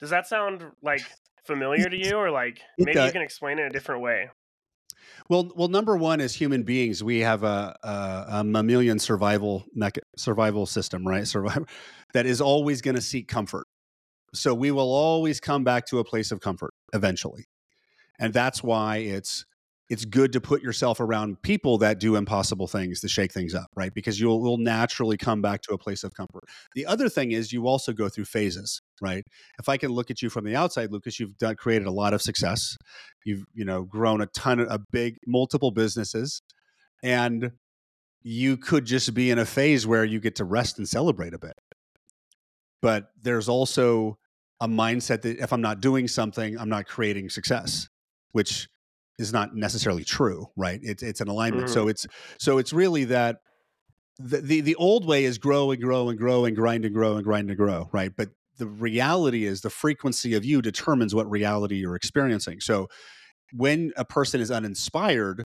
Does 0.00 0.10
that 0.10 0.26
sound 0.26 0.64
like 0.82 1.02
familiar 1.44 1.88
to 1.88 1.96
you 1.96 2.16
or 2.16 2.30
like 2.30 2.60
maybe 2.78 3.00
you 3.00 3.10
can 3.10 3.22
explain 3.22 3.58
it 3.58 3.66
a 3.66 3.70
different 3.70 4.02
way? 4.02 4.30
Well, 5.28 5.50
well, 5.56 5.68
number 5.68 5.96
one, 5.96 6.20
as 6.20 6.34
human 6.34 6.62
beings, 6.62 7.02
we 7.04 7.20
have 7.20 7.42
a, 7.42 7.76
a, 7.82 8.24
a 8.38 8.44
mammalian 8.44 8.98
survival 8.98 9.64
mecha- 9.76 9.98
survival 10.16 10.66
system, 10.66 11.06
right? 11.06 11.26
Survival 11.26 11.66
that 12.14 12.26
is 12.26 12.40
always 12.40 12.80
going 12.80 12.94
to 12.94 13.00
seek 13.00 13.28
comfort. 13.28 13.66
So 14.34 14.54
we 14.54 14.70
will 14.70 14.92
always 14.92 15.40
come 15.40 15.64
back 15.64 15.86
to 15.86 15.98
a 15.98 16.04
place 16.04 16.30
of 16.30 16.40
comfort 16.40 16.74
eventually, 16.92 17.46
and 18.18 18.32
that's 18.32 18.62
why 18.62 18.98
it's 18.98 19.46
it's 19.88 20.04
good 20.04 20.32
to 20.34 20.40
put 20.40 20.62
yourself 20.62 21.00
around 21.00 21.40
people 21.42 21.78
that 21.78 21.98
do 21.98 22.16
impossible 22.16 22.66
things 22.66 23.00
to 23.00 23.08
shake 23.08 23.32
things 23.32 23.54
up, 23.54 23.68
right? 23.74 23.92
Because 23.94 24.20
you'll, 24.20 24.40
will 24.40 24.58
naturally 24.58 25.16
come 25.16 25.40
back 25.40 25.62
to 25.62 25.72
a 25.72 25.78
place 25.78 26.04
of 26.04 26.12
comfort. 26.12 26.44
The 26.74 26.84
other 26.84 27.08
thing 27.08 27.32
is 27.32 27.52
you 27.52 27.66
also 27.66 27.92
go 27.92 28.08
through 28.08 28.26
phases, 28.26 28.82
right? 29.00 29.24
If 29.58 29.68
I 29.68 29.78
can 29.78 29.90
look 29.90 30.10
at 30.10 30.20
you 30.20 30.28
from 30.28 30.44
the 30.44 30.54
outside, 30.54 30.92
Lucas, 30.92 31.18
you've 31.18 31.38
done, 31.38 31.56
created 31.56 31.86
a 31.86 31.92
lot 31.92 32.12
of 32.12 32.20
success. 32.20 32.76
You've 33.24 33.44
you 33.54 33.64
know 33.64 33.84
grown 33.84 34.20
a 34.20 34.26
ton 34.26 34.60
of 34.60 34.68
a 34.70 34.78
big 34.78 35.16
multiple 35.26 35.70
businesses, 35.70 36.42
and 37.02 37.52
you 38.22 38.56
could 38.56 38.84
just 38.84 39.14
be 39.14 39.30
in 39.30 39.38
a 39.38 39.46
phase 39.46 39.86
where 39.86 40.04
you 40.04 40.20
get 40.20 40.36
to 40.36 40.44
rest 40.44 40.78
and 40.78 40.88
celebrate 40.88 41.32
a 41.32 41.38
bit. 41.38 41.58
But 42.82 43.10
there's 43.22 43.48
also 43.48 44.18
a 44.60 44.68
mindset 44.68 45.22
that 45.22 45.38
if 45.38 45.52
I'm 45.52 45.60
not 45.60 45.80
doing 45.80 46.08
something, 46.08 46.58
I'm 46.58 46.68
not 46.68 46.86
creating 46.86 47.30
success, 47.30 47.88
which 48.32 48.68
is 49.18 49.32
not 49.32 49.54
necessarily 49.54 50.04
true, 50.04 50.46
right? 50.56 50.80
It's 50.82 51.02
it's 51.02 51.20
an 51.20 51.28
alignment. 51.28 51.66
Mm-hmm. 51.66 51.74
So 51.74 51.88
it's 51.88 52.06
so 52.38 52.58
it's 52.58 52.72
really 52.72 53.04
that 53.04 53.38
the, 54.18 54.38
the 54.40 54.60
the 54.60 54.74
old 54.76 55.06
way 55.06 55.24
is 55.24 55.38
grow 55.38 55.70
and 55.70 55.82
grow 55.82 56.08
and 56.08 56.18
grow 56.18 56.44
and 56.44 56.56
grind 56.56 56.84
and 56.84 56.94
grow 56.94 57.16
and 57.16 57.24
grind 57.24 57.50
and 57.50 57.58
grow, 57.58 57.88
right? 57.92 58.12
But 58.16 58.30
the 58.58 58.66
reality 58.66 59.44
is 59.44 59.60
the 59.60 59.70
frequency 59.70 60.34
of 60.34 60.44
you 60.44 60.62
determines 60.62 61.14
what 61.14 61.30
reality 61.30 61.76
you're 61.76 61.94
experiencing. 61.94 62.60
So 62.60 62.88
when 63.52 63.92
a 63.96 64.04
person 64.04 64.40
is 64.40 64.50
uninspired, 64.50 65.44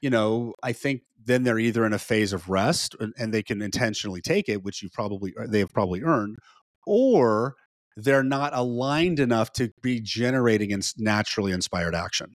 you 0.00 0.10
know, 0.10 0.54
I 0.62 0.72
think 0.72 1.02
then 1.24 1.44
they're 1.44 1.58
either 1.58 1.84
in 1.86 1.92
a 1.92 1.98
phase 1.98 2.32
of 2.32 2.48
rest 2.48 2.96
and 3.00 3.32
they 3.32 3.42
can 3.42 3.62
intentionally 3.62 4.20
take 4.20 4.48
it, 4.48 4.62
which 4.62 4.82
you 4.82 4.88
probably 4.92 5.34
they 5.46 5.60
have 5.60 5.72
probably 5.72 6.02
earned, 6.02 6.36
or 6.86 7.54
they're 7.96 8.22
not 8.22 8.54
aligned 8.54 9.18
enough 9.18 9.52
to 9.52 9.70
be 9.82 10.00
generating 10.00 10.80
naturally 10.98 11.52
inspired 11.52 11.94
action 11.96 12.34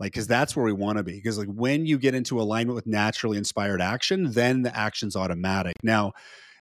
like 0.00 0.12
because 0.12 0.26
that's 0.26 0.56
where 0.56 0.64
we 0.64 0.72
want 0.72 0.98
to 0.98 1.04
be 1.04 1.12
because 1.12 1.38
like 1.38 1.48
when 1.48 1.86
you 1.86 1.98
get 1.98 2.14
into 2.14 2.40
alignment 2.40 2.74
with 2.74 2.86
naturally 2.86 3.38
inspired 3.38 3.80
action 3.80 4.32
then 4.32 4.62
the 4.62 4.76
action's 4.76 5.16
automatic. 5.16 5.74
Now 5.82 6.12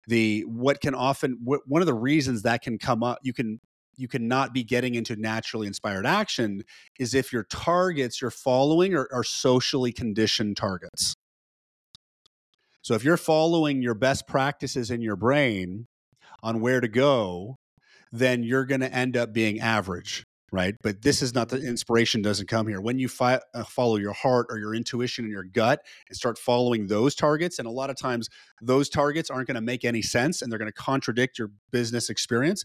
the 0.06 0.42
what 0.46 0.80
can 0.80 0.94
often 0.94 1.38
one 1.42 1.82
of 1.82 1.86
the 1.86 1.94
reasons 1.94 2.42
that 2.42 2.62
can 2.62 2.78
come 2.78 3.02
up 3.02 3.18
you 3.22 3.32
can 3.32 3.60
you 3.96 4.08
cannot 4.08 4.54
be 4.54 4.64
getting 4.64 4.94
into 4.94 5.14
naturally 5.16 5.66
inspired 5.66 6.06
action 6.06 6.62
is 6.98 7.14
if 7.14 7.32
your 7.32 7.44
targets 7.44 8.20
you're 8.22 8.30
following 8.30 8.94
are, 8.94 9.08
are 9.12 9.24
socially 9.24 9.92
conditioned 9.92 10.56
targets. 10.56 11.14
So 12.80 12.94
if 12.94 13.04
you're 13.04 13.18
following 13.18 13.82
your 13.82 13.94
best 13.94 14.26
practices 14.26 14.90
in 14.90 15.02
your 15.02 15.16
brain 15.16 15.86
on 16.42 16.60
where 16.60 16.80
to 16.80 16.88
go 16.88 17.56
then 18.12 18.42
you're 18.42 18.64
going 18.64 18.80
to 18.80 18.92
end 18.92 19.16
up 19.16 19.32
being 19.32 19.60
average 19.60 20.24
right? 20.52 20.74
But 20.82 21.02
this 21.02 21.22
is 21.22 21.34
not 21.34 21.48
the 21.48 21.56
inspiration 21.58 22.22
doesn't 22.22 22.48
come 22.48 22.66
here. 22.66 22.80
When 22.80 22.98
you 22.98 23.08
fi- 23.08 23.40
uh, 23.54 23.64
follow 23.64 23.96
your 23.96 24.12
heart 24.12 24.46
or 24.50 24.58
your 24.58 24.74
intuition 24.74 25.24
and 25.24 25.32
your 25.32 25.44
gut 25.44 25.80
and 26.08 26.16
start 26.16 26.38
following 26.38 26.86
those 26.86 27.14
targets, 27.14 27.58
and 27.58 27.68
a 27.68 27.70
lot 27.70 27.90
of 27.90 27.96
times 27.96 28.28
those 28.60 28.88
targets 28.88 29.30
aren't 29.30 29.46
going 29.46 29.54
to 29.54 29.60
make 29.60 29.84
any 29.84 30.02
sense 30.02 30.42
and 30.42 30.50
they're 30.50 30.58
going 30.58 30.70
to 30.70 30.72
contradict 30.72 31.38
your 31.38 31.50
business 31.70 32.10
experience. 32.10 32.64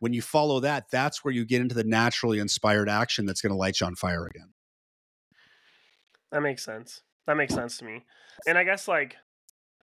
When 0.00 0.12
you 0.12 0.22
follow 0.22 0.60
that, 0.60 0.90
that's 0.90 1.24
where 1.24 1.34
you 1.34 1.44
get 1.44 1.60
into 1.60 1.74
the 1.74 1.84
naturally 1.84 2.38
inspired 2.38 2.88
action 2.88 3.26
that's 3.26 3.40
going 3.40 3.52
to 3.52 3.58
light 3.58 3.80
you 3.80 3.86
on 3.86 3.96
fire 3.96 4.26
again. 4.26 4.52
That 6.30 6.42
makes 6.42 6.64
sense. 6.64 7.02
That 7.26 7.36
makes 7.36 7.54
sense 7.54 7.78
to 7.78 7.84
me. 7.84 8.04
And 8.46 8.56
I 8.56 8.64
guess 8.64 8.86
like, 8.86 9.16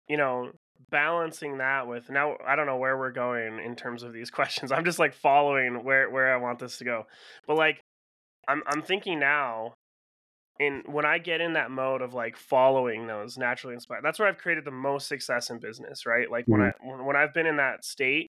you 0.08 0.18
know, 0.18 0.52
balancing 0.90 1.58
that 1.60 1.88
with 1.88 2.10
now 2.10 2.38
I 2.46 2.56
don't 2.56 2.66
know 2.66 2.78
where 2.78 2.98
we're 2.98 3.12
going 3.12 3.60
in 3.60 3.76
terms 3.76 4.04
of 4.04 4.14
these 4.14 4.30
questions. 4.32 4.72
I'm 4.72 4.86
just 4.86 5.00
like 5.00 5.14
following 5.14 5.84
where 5.84 6.10
where 6.10 6.34
I 6.34 6.38
want 6.38 6.60
this 6.60 6.78
to 6.80 6.84
go. 6.84 7.06
But 7.48 7.58
like 7.58 7.82
I'm 8.48 8.64
I'm 8.68 8.82
thinking 8.82 9.20
now 9.20 9.74
in 10.60 10.84
when 10.86 11.06
I 11.06 11.18
get 11.18 11.42
in 11.42 11.54
that 11.54 11.72
mode 11.72 12.02
of 12.02 12.14
like 12.14 12.38
following 12.38 13.08
those 13.08 13.38
naturally 13.38 13.74
inspired. 13.74 14.04
That's 14.04 14.20
where 14.20 14.28
I've 14.28 14.38
created 14.38 14.66
the 14.66 14.72
most 14.72 15.08
success 15.08 15.50
in 15.50 15.60
business, 15.60 16.06
right? 16.06 16.30
Like 16.30 16.46
when 16.48 16.62
mm-hmm. 16.62 17.02
I 17.02 17.06
when 17.06 17.16
I've 17.16 17.34
been 17.34 17.48
in 17.48 17.58
that 17.58 17.84
state 17.86 18.28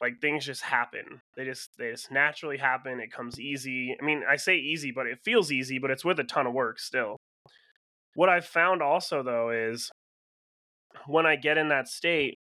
like 0.00 0.20
things 0.20 0.44
just 0.44 0.62
happen. 0.62 1.22
They 1.36 1.44
just 1.44 1.70
they 1.78 1.90
just 1.90 2.10
naturally 2.10 2.58
happen. 2.58 3.00
It 3.00 3.10
comes 3.12 3.40
easy. 3.40 3.96
I 4.00 4.04
mean, 4.04 4.22
I 4.28 4.36
say 4.36 4.56
easy, 4.56 4.90
but 4.90 5.06
it 5.06 5.18
feels 5.24 5.50
easy, 5.50 5.78
but 5.78 5.90
it's 5.90 6.04
with 6.04 6.18
a 6.20 6.24
ton 6.24 6.46
of 6.46 6.52
work 6.52 6.78
still. 6.78 7.16
What 8.14 8.28
I've 8.28 8.44
found 8.44 8.82
also 8.82 9.22
though 9.22 9.50
is 9.50 9.90
when 11.06 11.26
I 11.26 11.36
get 11.36 11.58
in 11.58 11.68
that 11.68 11.88
state, 11.88 12.38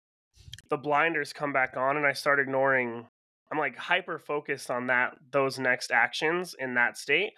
the 0.70 0.78
blinders 0.78 1.34
come 1.34 1.54
back 1.54 1.76
on 1.78 1.98
and 1.98 2.06
I 2.06 2.14
start 2.14 2.40
ignoring 2.40 3.08
I'm 3.52 3.58
like 3.58 3.78
hyper 3.78 4.20
focused 4.20 4.70
on 4.70 4.88
that 4.88 5.16
those 5.32 5.58
next 5.58 5.92
actions 5.92 6.56
in 6.58 6.76
that 6.76 6.98
state 6.98 7.32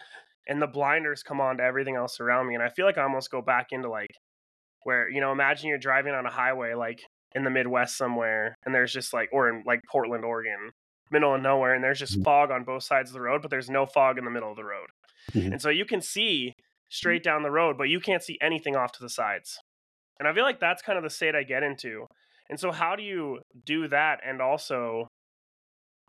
and 0.47 0.61
the 0.61 0.67
blinders 0.67 1.21
come 1.21 1.39
on 1.39 1.57
to 1.57 1.63
everything 1.63 1.95
else 1.95 2.19
around 2.19 2.47
me 2.47 2.55
and 2.55 2.63
I 2.63 2.69
feel 2.69 2.85
like 2.85 2.97
I 2.97 3.03
almost 3.03 3.31
go 3.31 3.41
back 3.41 3.67
into 3.71 3.89
like 3.89 4.11
where 4.83 5.09
you 5.09 5.21
know 5.21 5.31
imagine 5.31 5.69
you're 5.69 5.77
driving 5.77 6.13
on 6.13 6.25
a 6.25 6.31
highway 6.31 6.73
like 6.73 7.01
in 7.35 7.43
the 7.43 7.49
Midwest 7.49 7.95
somewhere 7.95 8.57
and 8.65 8.73
there's 8.73 8.93
just 8.93 9.13
like 9.13 9.29
or 9.31 9.49
in 9.49 9.63
like 9.65 9.81
Portland, 9.89 10.25
Oregon, 10.25 10.71
middle 11.11 11.35
of 11.35 11.41
nowhere 11.41 11.75
and 11.75 11.83
there's 11.83 11.99
just 11.99 12.13
mm-hmm. 12.13 12.23
fog 12.23 12.51
on 12.51 12.63
both 12.63 12.83
sides 12.83 13.11
of 13.11 13.13
the 13.13 13.21
road 13.21 13.41
but 13.41 13.51
there's 13.51 13.69
no 13.69 13.85
fog 13.85 14.17
in 14.17 14.25
the 14.25 14.31
middle 14.31 14.49
of 14.49 14.57
the 14.57 14.65
road. 14.65 14.87
Mm-hmm. 15.33 15.53
And 15.53 15.61
so 15.61 15.69
you 15.69 15.85
can 15.85 16.01
see 16.01 16.55
straight 16.89 17.23
down 17.23 17.43
the 17.43 17.51
road 17.51 17.77
but 17.77 17.89
you 17.89 17.99
can't 17.99 18.23
see 18.23 18.37
anything 18.41 18.75
off 18.75 18.91
to 18.93 19.01
the 19.01 19.09
sides. 19.09 19.59
And 20.19 20.27
I 20.27 20.33
feel 20.33 20.43
like 20.43 20.59
that's 20.59 20.81
kind 20.81 20.97
of 20.97 21.03
the 21.03 21.09
state 21.09 21.35
I 21.35 21.43
get 21.43 21.63
into. 21.63 22.07
And 22.49 22.59
so 22.59 22.71
how 22.71 22.95
do 22.95 23.03
you 23.03 23.39
do 23.65 23.87
that 23.87 24.19
and 24.25 24.41
also 24.41 25.07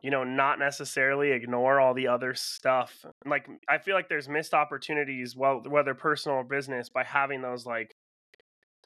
you 0.02 0.10
know 0.10 0.24
not 0.24 0.58
necessarily 0.58 1.32
ignore 1.32 1.78
all 1.78 1.94
the 1.94 2.08
other 2.08 2.34
stuff? 2.34 3.04
Like 3.26 3.46
i 3.68 3.78
feel 3.78 3.94
like 3.94 4.08
there's 4.08 4.28
missed 4.28 4.54
opportunities 4.54 5.36
well 5.36 5.62
whether 5.68 5.94
personal 5.94 6.38
or 6.38 6.44
business 6.44 6.88
by 6.88 7.04
having 7.04 7.42
those 7.42 7.66
like 7.66 7.94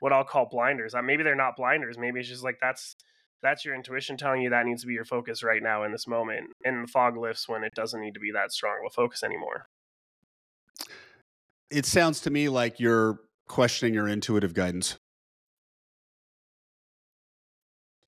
what 0.01 0.13
i'll 0.13 0.25
call 0.25 0.49
blinders. 0.51 0.95
Uh, 0.95 1.03
maybe 1.03 1.23
they're 1.23 1.37
not 1.37 1.57
blinders 1.57 1.97
maybe 1.97 2.21
it's 2.21 2.29
just 2.29 2.45
like 2.45 2.59
that's 2.61 2.97
that's 3.43 3.65
your 3.65 3.75
intuition 3.75 4.17
telling 4.17 4.43
you 4.43 4.51
that 4.51 4.67
needs 4.67 4.81
to 4.81 4.87
be 4.87 4.95
your 4.95 5.05
focus 5.05 5.43
right 5.43 5.63
now 5.63 5.85
in 5.85 5.93
this 5.93 6.09
moment 6.09 6.51
and 6.65 6.83
the 6.83 6.91
fog 6.91 7.17
lifts 7.17 7.49
when 7.49 7.63
it 7.63 7.75
doesn't 7.75 8.01
need 8.01 8.15
to 8.15 8.21
be 8.21 8.33
that 8.33 8.51
strong 8.51 8.79
of 8.83 8.91
a 8.91 8.95
focus 8.95 9.23
anymore. 9.23 9.67
It 11.71 11.85
sounds 11.85 12.21
to 12.23 12.31
me 12.31 12.49
like 12.49 12.81
you're 12.81 13.21
questioning 13.47 13.93
your 13.93 14.09
intuitive 14.09 14.55
guidance 14.55 14.97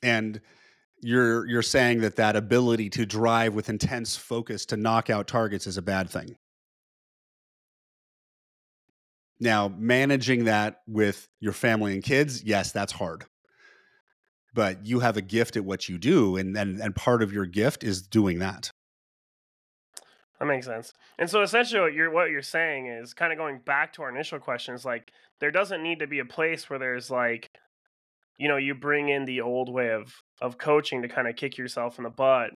and 0.03 0.41
you're 1.03 1.47
you're 1.47 1.63
saying 1.63 2.01
that 2.01 2.17
that 2.17 2.37
ability 2.37 2.91
to 2.91 3.07
drive 3.07 3.55
with 3.55 3.69
intense 3.69 4.17
focus 4.17 4.67
to 4.67 4.77
knock 4.77 5.11
out 5.11 5.27
targets 5.27 5.67
is 5.67 5.77
a 5.77 5.83
bad 5.83 6.09
thing. 6.09 6.37
Now 9.39 9.69
managing 9.77 10.45
that 10.45 10.81
with 10.87 11.29
your 11.41 11.53
family 11.53 11.95
and 11.95 12.03
kids 12.03 12.43
yes 12.43 12.73
that's 12.73 12.93
hard. 12.93 13.25
But 14.55 14.87
you 14.87 15.01
have 15.01 15.19
a 15.19 15.23
gift 15.23 15.57
at 15.57 15.65
what 15.65 15.89
you 15.89 15.99
do 15.99 16.37
and 16.37 16.57
and, 16.57 16.81
and 16.81 16.97
part 16.97 17.23
of 17.23 17.33
your 17.33 17.47
gift 17.47 17.85
is 17.85 18.03
doing 18.03 18.39
that. 18.39 18.71
That 20.39 20.47
makes 20.47 20.67
sense. 20.67 20.93
And 21.19 21.31
so 21.31 21.43
essentially 21.43 21.81
what 21.81 21.95
you're 21.95 22.11
what 22.11 22.31
you're 22.31 22.43
saying 22.43 22.87
is 22.87 23.15
kind 23.15 23.33
of 23.33 23.39
going 23.39 23.59
back 23.59 23.93
to 23.95 24.03
our 24.03 24.11
initial 24.11 24.39
questions 24.39 24.85
like 24.85 25.13
there 25.41 25.51
doesn't 25.51 25.83
need 25.83 25.99
to 26.01 26.07
be 26.07 26.19
a 26.19 26.25
place 26.25 26.69
where 26.69 26.79
there's 26.79 27.11
like 27.11 27.51
you 28.39 28.49
know 28.49 28.57
you 28.57 28.75
bring 28.75 29.09
in 29.09 29.25
the 29.25 29.41
old 29.41 29.73
way 29.73 29.91
of 29.91 30.13
of 30.41 30.59
coaching 30.59 31.03
to 31.03 31.09
kind 31.09 31.29
of 31.29 31.37
kick 31.37 31.57
yourself 31.57 31.99
in 31.99 32.05
the 32.05 32.11
butt 32.11 32.51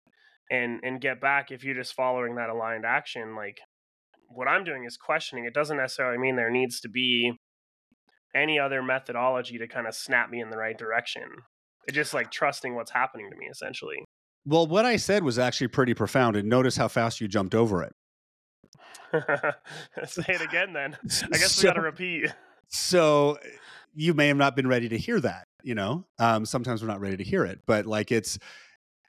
and 0.51 0.79
and 0.83 1.01
get 1.01 1.21
back 1.21 1.51
if 1.51 1.63
you're 1.63 1.75
just 1.75 1.93
following 1.93 2.35
that 2.35 2.49
aligned 2.49 2.85
action 2.85 3.35
like 3.35 3.59
what 4.29 4.47
i'm 4.47 4.63
doing 4.63 4.85
is 4.85 4.97
questioning. 4.97 5.45
It 5.45 5.53
doesn't 5.53 5.77
necessarily 5.77 6.17
mean 6.17 6.35
there 6.35 6.51
needs 6.51 6.79
to 6.81 6.89
be 6.89 7.33
any 8.35 8.59
other 8.59 8.83
methodology 8.83 9.57
to 9.57 9.67
kind 9.67 9.87
of 9.87 9.95
snap 9.95 10.29
me 10.29 10.39
in 10.39 10.51
the 10.51 10.57
right 10.57 10.77
direction. 10.77 11.23
It's 11.87 11.95
just 11.95 12.13
like 12.13 12.29
trusting 12.29 12.75
what's 12.75 12.91
happening 12.91 13.29
to 13.31 13.37
me 13.37 13.47
essentially. 13.51 13.97
Well 14.45 14.67
what 14.67 14.85
i 14.85 14.95
said 14.95 15.23
was 15.23 15.39
actually 15.39 15.67
pretty 15.67 15.93
profound 15.93 16.35
and 16.35 16.47
notice 16.47 16.77
how 16.77 16.87
fast 16.87 17.19
you 17.19 17.27
jumped 17.27 17.55
over 17.55 17.83
it. 17.83 17.93
Say 20.05 20.25
it 20.27 20.41
again 20.41 20.73
then. 20.73 20.95
I 21.03 21.37
guess 21.37 21.53
so, 21.53 21.63
we 21.63 21.69
gotta 21.69 21.81
repeat. 21.81 22.33
so 22.69 23.37
eh, 23.43 23.49
you 23.95 24.13
may 24.13 24.27
have 24.27 24.37
not 24.37 24.55
been 24.55 24.67
ready 24.67 24.87
to 24.89 24.97
hear 24.97 25.19
that 25.19 25.47
you 25.63 25.75
know 25.75 26.05
um, 26.19 26.45
sometimes 26.45 26.81
we're 26.81 26.87
not 26.87 26.99
ready 26.99 27.17
to 27.17 27.23
hear 27.23 27.45
it 27.45 27.59
but 27.65 27.85
like 27.85 28.11
it's 28.11 28.37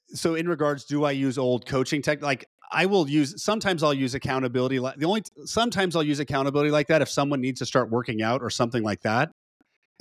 so 0.08 0.34
in 0.34 0.48
regards 0.48 0.84
do 0.84 1.04
i 1.04 1.10
use 1.10 1.38
old 1.38 1.66
coaching 1.66 2.02
tech 2.02 2.22
like 2.22 2.44
i 2.72 2.86
will 2.86 3.08
use 3.08 3.42
sometimes 3.42 3.82
i'll 3.82 3.94
use 3.94 4.14
accountability 4.14 4.80
like 4.80 4.96
the 4.96 5.06
only 5.06 5.22
sometimes 5.44 5.94
i'll 5.94 6.02
use 6.02 6.20
accountability 6.20 6.70
like 6.70 6.88
that 6.88 7.02
if 7.02 7.08
someone 7.08 7.40
needs 7.40 7.60
to 7.60 7.66
start 7.66 7.90
working 7.90 8.22
out 8.22 8.42
or 8.42 8.50
something 8.50 8.82
like 8.82 9.00
that 9.02 9.30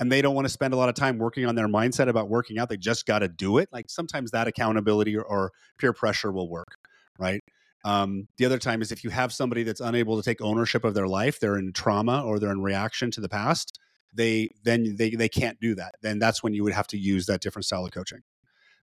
and 0.00 0.10
they 0.10 0.22
don't 0.22 0.34
want 0.34 0.46
to 0.46 0.52
spend 0.52 0.72
a 0.72 0.76
lot 0.76 0.88
of 0.88 0.94
time 0.94 1.18
working 1.18 1.46
on 1.46 1.54
their 1.54 1.68
mindset 1.68 2.08
about 2.08 2.28
working 2.28 2.58
out 2.58 2.68
they 2.68 2.76
just 2.76 3.06
got 3.06 3.20
to 3.20 3.28
do 3.28 3.58
it 3.58 3.68
like 3.72 3.88
sometimes 3.88 4.30
that 4.30 4.48
accountability 4.48 5.16
or, 5.16 5.22
or 5.22 5.52
peer 5.78 5.92
pressure 5.92 6.32
will 6.32 6.48
work 6.48 6.76
right? 7.20 7.42
Um, 7.84 8.26
the 8.36 8.44
other 8.44 8.58
time 8.58 8.82
is 8.82 8.92
if 8.92 9.04
you 9.04 9.10
have 9.10 9.32
somebody 9.32 9.62
that's 9.62 9.80
unable 9.80 10.16
to 10.16 10.22
take 10.22 10.42
ownership 10.42 10.84
of 10.84 10.92
their 10.92 11.06
life 11.06 11.40
they're 11.40 11.56
in 11.56 11.72
trauma 11.72 12.22
or 12.22 12.38
they're 12.38 12.50
in 12.50 12.60
reaction 12.60 13.10
to 13.12 13.20
the 13.22 13.28
past 13.28 13.78
they 14.12 14.50
then 14.64 14.96
they 14.96 15.10
they 15.10 15.28
can't 15.28 15.60
do 15.60 15.74
that. 15.76 15.94
Then 16.02 16.18
that's 16.18 16.42
when 16.42 16.54
you 16.54 16.64
would 16.64 16.72
have 16.72 16.86
to 16.88 16.98
use 16.98 17.26
that 17.26 17.40
different 17.40 17.66
style 17.66 17.84
of 17.84 17.92
coaching. 17.92 18.22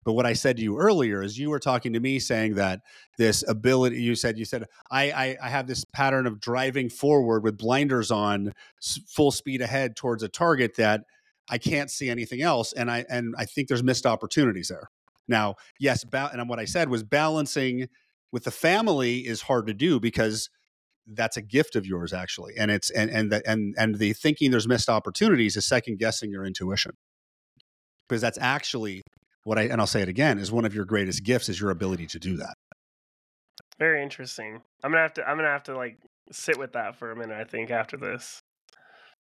But 0.05 0.13
what 0.13 0.25
I 0.25 0.33
said 0.33 0.55
to 0.55 0.63
you 0.63 0.77
earlier 0.77 1.21
is 1.21 1.37
you 1.37 1.49
were 1.49 1.59
talking 1.59 1.91
to 1.91 1.99
me 1.99 2.19
saying 2.19 2.55
that 2.55 2.79
this 3.17 3.43
ability 3.47 4.01
you 4.01 4.15
said 4.15 4.37
you 4.37 4.45
said 4.45 4.65
I 4.89 5.11
I, 5.11 5.37
I 5.43 5.49
have 5.49 5.67
this 5.67 5.83
pattern 5.83 6.25
of 6.27 6.39
driving 6.39 6.89
forward 6.89 7.43
with 7.43 7.57
blinders 7.57 8.09
on, 8.09 8.53
full 9.07 9.31
speed 9.31 9.61
ahead 9.61 9.95
towards 9.95 10.23
a 10.23 10.29
target 10.29 10.75
that 10.77 11.01
I 11.49 11.57
can't 11.57 11.91
see 11.91 12.09
anything 12.09 12.41
else, 12.41 12.73
and 12.73 12.89
I 12.89 13.05
and 13.09 13.35
I 13.37 13.45
think 13.45 13.67
there's 13.67 13.83
missed 13.83 14.05
opportunities 14.05 14.69
there. 14.69 14.89
Now, 15.27 15.55
yes, 15.79 16.03
ba- 16.03 16.29
and 16.31 16.47
what 16.47 16.59
I 16.59 16.65
said 16.65 16.89
was 16.89 17.03
balancing 17.03 17.89
with 18.31 18.43
the 18.43 18.51
family 18.51 19.19
is 19.27 19.41
hard 19.41 19.67
to 19.67 19.73
do 19.73 19.99
because 19.99 20.49
that's 21.13 21.37
a 21.37 21.41
gift 21.41 21.75
of 21.75 21.85
yours 21.85 22.13
actually 22.13 22.53
and 22.57 22.69
it's 22.69 22.89
and 22.91 23.09
and 23.09 23.31
the, 23.31 23.41
and 23.49 23.75
and 23.77 23.95
the 23.95 24.13
thinking 24.13 24.51
there's 24.51 24.67
missed 24.67 24.89
opportunities 24.89 25.55
is 25.55 25.65
second 25.65 25.97
guessing 25.97 26.29
your 26.29 26.45
intuition 26.45 26.91
because 28.07 28.21
that's 28.21 28.37
actually 28.39 29.01
what 29.43 29.57
i 29.57 29.63
and 29.63 29.79
i'll 29.79 29.87
say 29.87 30.01
it 30.01 30.09
again 30.09 30.37
is 30.37 30.51
one 30.51 30.65
of 30.65 30.75
your 30.75 30.85
greatest 30.85 31.23
gifts 31.23 31.49
is 31.49 31.59
your 31.59 31.71
ability 31.71 32.05
to 32.05 32.19
do 32.19 32.35
that 32.37 32.53
very 33.79 34.03
interesting 34.03 34.61
i'm 34.83 34.91
gonna 34.91 35.01
have 35.01 35.13
to 35.13 35.27
i'm 35.27 35.37
gonna 35.37 35.47
have 35.47 35.63
to 35.63 35.75
like 35.75 35.97
sit 36.31 36.57
with 36.57 36.73
that 36.73 36.97
for 36.97 37.11
a 37.11 37.15
minute 37.15 37.37
i 37.39 37.43
think 37.43 37.71
after 37.71 37.95
this 37.95 38.39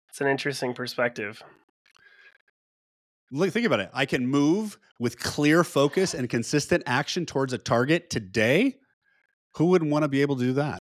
it's 0.10 0.22
an 0.22 0.28
interesting 0.28 0.74
perspective 0.74 1.42
Look, 3.32 3.52
think 3.52 3.66
about 3.66 3.80
it. 3.80 3.90
I 3.94 4.06
can 4.06 4.28
move 4.28 4.78
with 5.00 5.18
clear 5.18 5.64
focus 5.64 6.14
and 6.14 6.30
consistent 6.30 6.84
action 6.86 7.26
towards 7.26 7.54
a 7.54 7.58
target 7.58 8.10
today. 8.10 8.76
Who 9.56 9.66
wouldn't 9.68 9.90
want 9.90 10.04
to 10.04 10.10
be 10.10 10.22
able 10.22 10.36
to 10.36 10.44
do 10.44 10.54
that? 10.54 10.80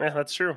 Yeah, 0.00 0.10
that's 0.10 0.32
true. 0.34 0.56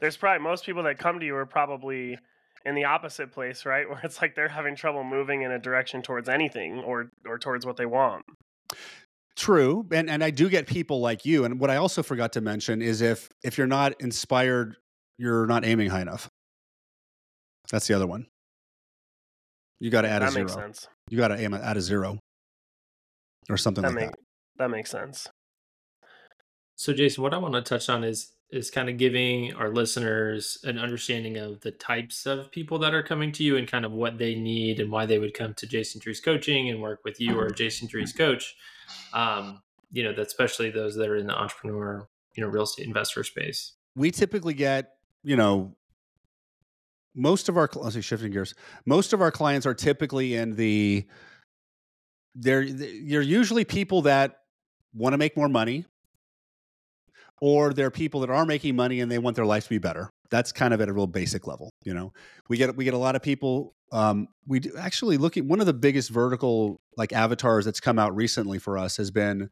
There's 0.00 0.16
probably 0.16 0.42
most 0.42 0.64
people 0.64 0.82
that 0.84 0.98
come 0.98 1.20
to 1.20 1.26
you 1.26 1.36
are 1.36 1.46
probably 1.46 2.18
in 2.64 2.74
the 2.74 2.84
opposite 2.84 3.32
place, 3.32 3.66
right? 3.66 3.88
Where 3.88 4.00
it's 4.04 4.22
like 4.22 4.34
they're 4.34 4.48
having 4.48 4.76
trouble 4.76 5.04
moving 5.04 5.42
in 5.42 5.50
a 5.50 5.58
direction 5.58 6.02
towards 6.02 6.28
anything 6.28 6.80
or 6.80 7.10
or 7.26 7.38
towards 7.38 7.66
what 7.66 7.76
they 7.76 7.86
want. 7.86 8.24
True, 9.36 9.86
and 9.90 10.08
and 10.08 10.22
I 10.22 10.30
do 10.30 10.48
get 10.48 10.66
people 10.66 11.00
like 11.00 11.24
you. 11.24 11.44
And 11.44 11.58
what 11.58 11.70
I 11.70 11.76
also 11.76 12.02
forgot 12.02 12.32
to 12.34 12.40
mention 12.40 12.80
is 12.82 13.00
if 13.00 13.28
if 13.42 13.58
you're 13.58 13.66
not 13.66 14.00
inspired, 14.00 14.76
you're 15.18 15.46
not 15.46 15.64
aiming 15.64 15.90
high 15.90 16.02
enough. 16.02 16.28
That's 17.70 17.86
the 17.88 17.94
other 17.94 18.06
one. 18.06 18.26
You 19.80 19.90
got 19.90 20.02
to 20.02 20.08
add 20.08 20.22
that 20.22 20.28
a 20.28 20.32
zero. 20.32 20.46
That 20.46 20.54
makes 20.56 20.78
sense. 20.78 20.88
You 21.10 21.18
got 21.18 21.28
to 21.28 21.40
aim 21.40 21.52
at 21.54 21.76
a 21.76 21.80
zero 21.80 22.18
or 23.50 23.56
something 23.56 23.82
That 23.82 23.88
like 23.88 23.96
make, 23.96 24.10
that. 24.10 24.18
that 24.58 24.70
makes 24.70 24.90
sense. 24.90 25.26
So, 26.76 26.92
Jason, 26.92 27.22
what 27.22 27.34
I 27.34 27.38
want 27.38 27.54
to 27.54 27.62
touch 27.62 27.88
on 27.88 28.04
is 28.04 28.33
is 28.54 28.70
kind 28.70 28.88
of 28.88 28.96
giving 28.96 29.52
our 29.54 29.68
listeners 29.70 30.58
an 30.64 30.78
understanding 30.78 31.36
of 31.36 31.60
the 31.60 31.72
types 31.72 32.24
of 32.24 32.50
people 32.52 32.78
that 32.78 32.94
are 32.94 33.02
coming 33.02 33.32
to 33.32 33.42
you 33.42 33.56
and 33.56 33.66
kind 33.66 33.84
of 33.84 33.92
what 33.92 34.18
they 34.18 34.34
need 34.34 34.78
and 34.78 34.90
why 34.92 35.04
they 35.04 35.18
would 35.18 35.34
come 35.34 35.54
to 35.54 35.66
Jason 35.66 36.00
Drees 36.00 36.22
Coaching 36.22 36.68
and 36.70 36.80
work 36.80 37.00
with 37.04 37.20
you 37.20 37.38
or 37.38 37.50
Jason 37.50 37.88
Drees 37.88 38.16
Coach. 38.16 38.54
Um, 39.12 39.62
you 39.90 40.04
know, 40.04 40.10
especially 40.20 40.70
those 40.70 40.94
that 40.96 41.08
are 41.08 41.16
in 41.16 41.26
the 41.26 41.34
entrepreneur, 41.34 42.08
you 42.36 42.42
know, 42.42 42.48
real 42.48 42.62
estate 42.62 42.86
investor 42.86 43.24
space. 43.24 43.72
We 43.96 44.10
typically 44.10 44.54
get, 44.54 44.92
you 45.22 45.36
know, 45.36 45.74
most 47.14 47.48
of 47.48 47.56
our 47.56 47.68
let's 47.74 47.94
see, 47.94 48.00
shifting 48.00 48.32
gears. 48.32 48.54
Most 48.86 49.12
of 49.12 49.20
our 49.20 49.30
clients 49.30 49.66
are 49.66 49.74
typically 49.74 50.34
in 50.34 50.54
the 50.56 51.06
they're 52.34 52.62
you're 52.62 53.22
usually 53.22 53.64
people 53.64 54.02
that 54.02 54.40
want 54.92 55.12
to 55.12 55.18
make 55.18 55.36
more 55.36 55.48
money 55.48 55.86
or 57.44 57.74
there 57.74 57.84
are 57.84 57.90
people 57.90 58.20
that 58.20 58.30
are 58.30 58.46
making 58.46 58.74
money 58.74 59.00
and 59.00 59.12
they 59.12 59.18
want 59.18 59.36
their 59.36 59.44
life 59.44 59.64
to 59.64 59.68
be 59.68 59.76
better. 59.76 60.08
That's 60.30 60.50
kind 60.50 60.72
of 60.72 60.80
at 60.80 60.88
a 60.88 60.94
real 60.94 61.06
basic 61.06 61.46
level, 61.46 61.68
you 61.84 61.92
know. 61.92 62.14
We 62.48 62.56
get 62.56 62.74
we 62.74 62.84
get 62.84 62.94
a 62.94 62.98
lot 62.98 63.16
of 63.16 63.22
people. 63.22 63.74
Um, 63.92 64.28
we 64.46 64.60
do, 64.60 64.72
actually 64.78 65.18
look 65.18 65.36
at 65.36 65.44
one 65.44 65.60
of 65.60 65.66
the 65.66 65.74
biggest 65.74 66.08
vertical 66.08 66.78
like 66.96 67.12
avatars 67.12 67.66
that's 67.66 67.80
come 67.80 67.98
out 67.98 68.16
recently 68.16 68.58
for 68.58 68.78
us 68.78 68.96
has 68.96 69.10
been, 69.10 69.50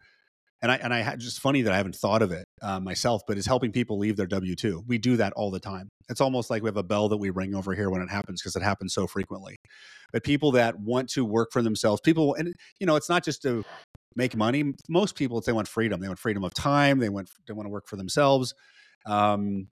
and 0.62 0.72
I 0.72 0.76
and 0.76 0.94
I 0.94 1.16
just 1.16 1.40
funny 1.40 1.60
that 1.60 1.72
I 1.74 1.76
haven't 1.76 1.94
thought 1.94 2.22
of 2.22 2.32
it 2.32 2.46
uh, 2.62 2.80
myself, 2.80 3.24
but 3.28 3.36
is 3.36 3.44
helping 3.44 3.72
people 3.72 3.98
leave 3.98 4.16
their 4.16 4.26
W 4.26 4.56
two. 4.56 4.82
We 4.86 4.96
do 4.96 5.18
that 5.18 5.34
all 5.34 5.50
the 5.50 5.60
time. 5.60 5.90
It's 6.08 6.22
almost 6.22 6.48
like 6.48 6.62
we 6.62 6.68
have 6.68 6.78
a 6.78 6.82
bell 6.82 7.10
that 7.10 7.18
we 7.18 7.28
ring 7.28 7.54
over 7.54 7.74
here 7.74 7.90
when 7.90 8.00
it 8.00 8.08
happens 8.08 8.40
because 8.40 8.56
it 8.56 8.62
happens 8.62 8.94
so 8.94 9.06
frequently. 9.06 9.56
But 10.14 10.24
people 10.24 10.52
that 10.52 10.80
want 10.80 11.10
to 11.10 11.26
work 11.26 11.50
for 11.52 11.60
themselves, 11.60 12.00
people, 12.00 12.34
and 12.36 12.54
you 12.80 12.86
know, 12.86 12.96
it's 12.96 13.10
not 13.10 13.22
just 13.22 13.42
to 13.42 13.66
make 14.16 14.36
money. 14.36 14.74
Most 14.88 15.14
people, 15.14 15.40
they 15.40 15.52
want 15.52 15.68
freedom. 15.68 16.00
They 16.00 16.08
want 16.08 16.18
freedom 16.18 16.44
of 16.44 16.54
time. 16.54 16.98
They 16.98 17.08
want 17.08 17.30
they 17.46 17.54
want 17.54 17.66
to 17.66 17.70
work 17.70 17.86
for 17.86 17.96
themselves. 17.96 18.54
Um, 19.06 19.68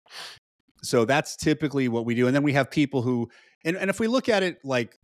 so 0.83 1.05
that's 1.05 1.37
typically 1.37 1.89
what 1.89 2.05
we 2.05 2.15
do. 2.15 2.27
And 2.27 2.37
then 2.37 2.43
we 2.43 2.53
have 2.53 2.71
people 2.71 3.03
who, 3.03 3.31
and, 3.65 3.77
and 3.77 3.89
if 3.89 3.99
we 3.99 4.07
look 4.07 4.29
at 4.29 4.43
it 4.43 4.59
like 4.65 4.99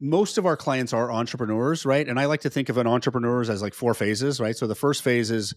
most 0.00 0.38
of 0.38 0.46
our 0.46 0.56
clients 0.56 0.92
are 0.92 1.10
entrepreneurs, 1.10 1.84
right? 1.84 2.08
And 2.08 2.18
I 2.20 2.26
like 2.26 2.42
to 2.42 2.50
think 2.50 2.68
of 2.68 2.78
an 2.78 2.86
entrepreneurs 2.86 3.50
as 3.50 3.62
like 3.62 3.74
four 3.74 3.94
phases, 3.94 4.40
right? 4.40 4.56
So 4.56 4.66
the 4.66 4.74
first 4.74 5.02
phase 5.02 5.30
is 5.30 5.54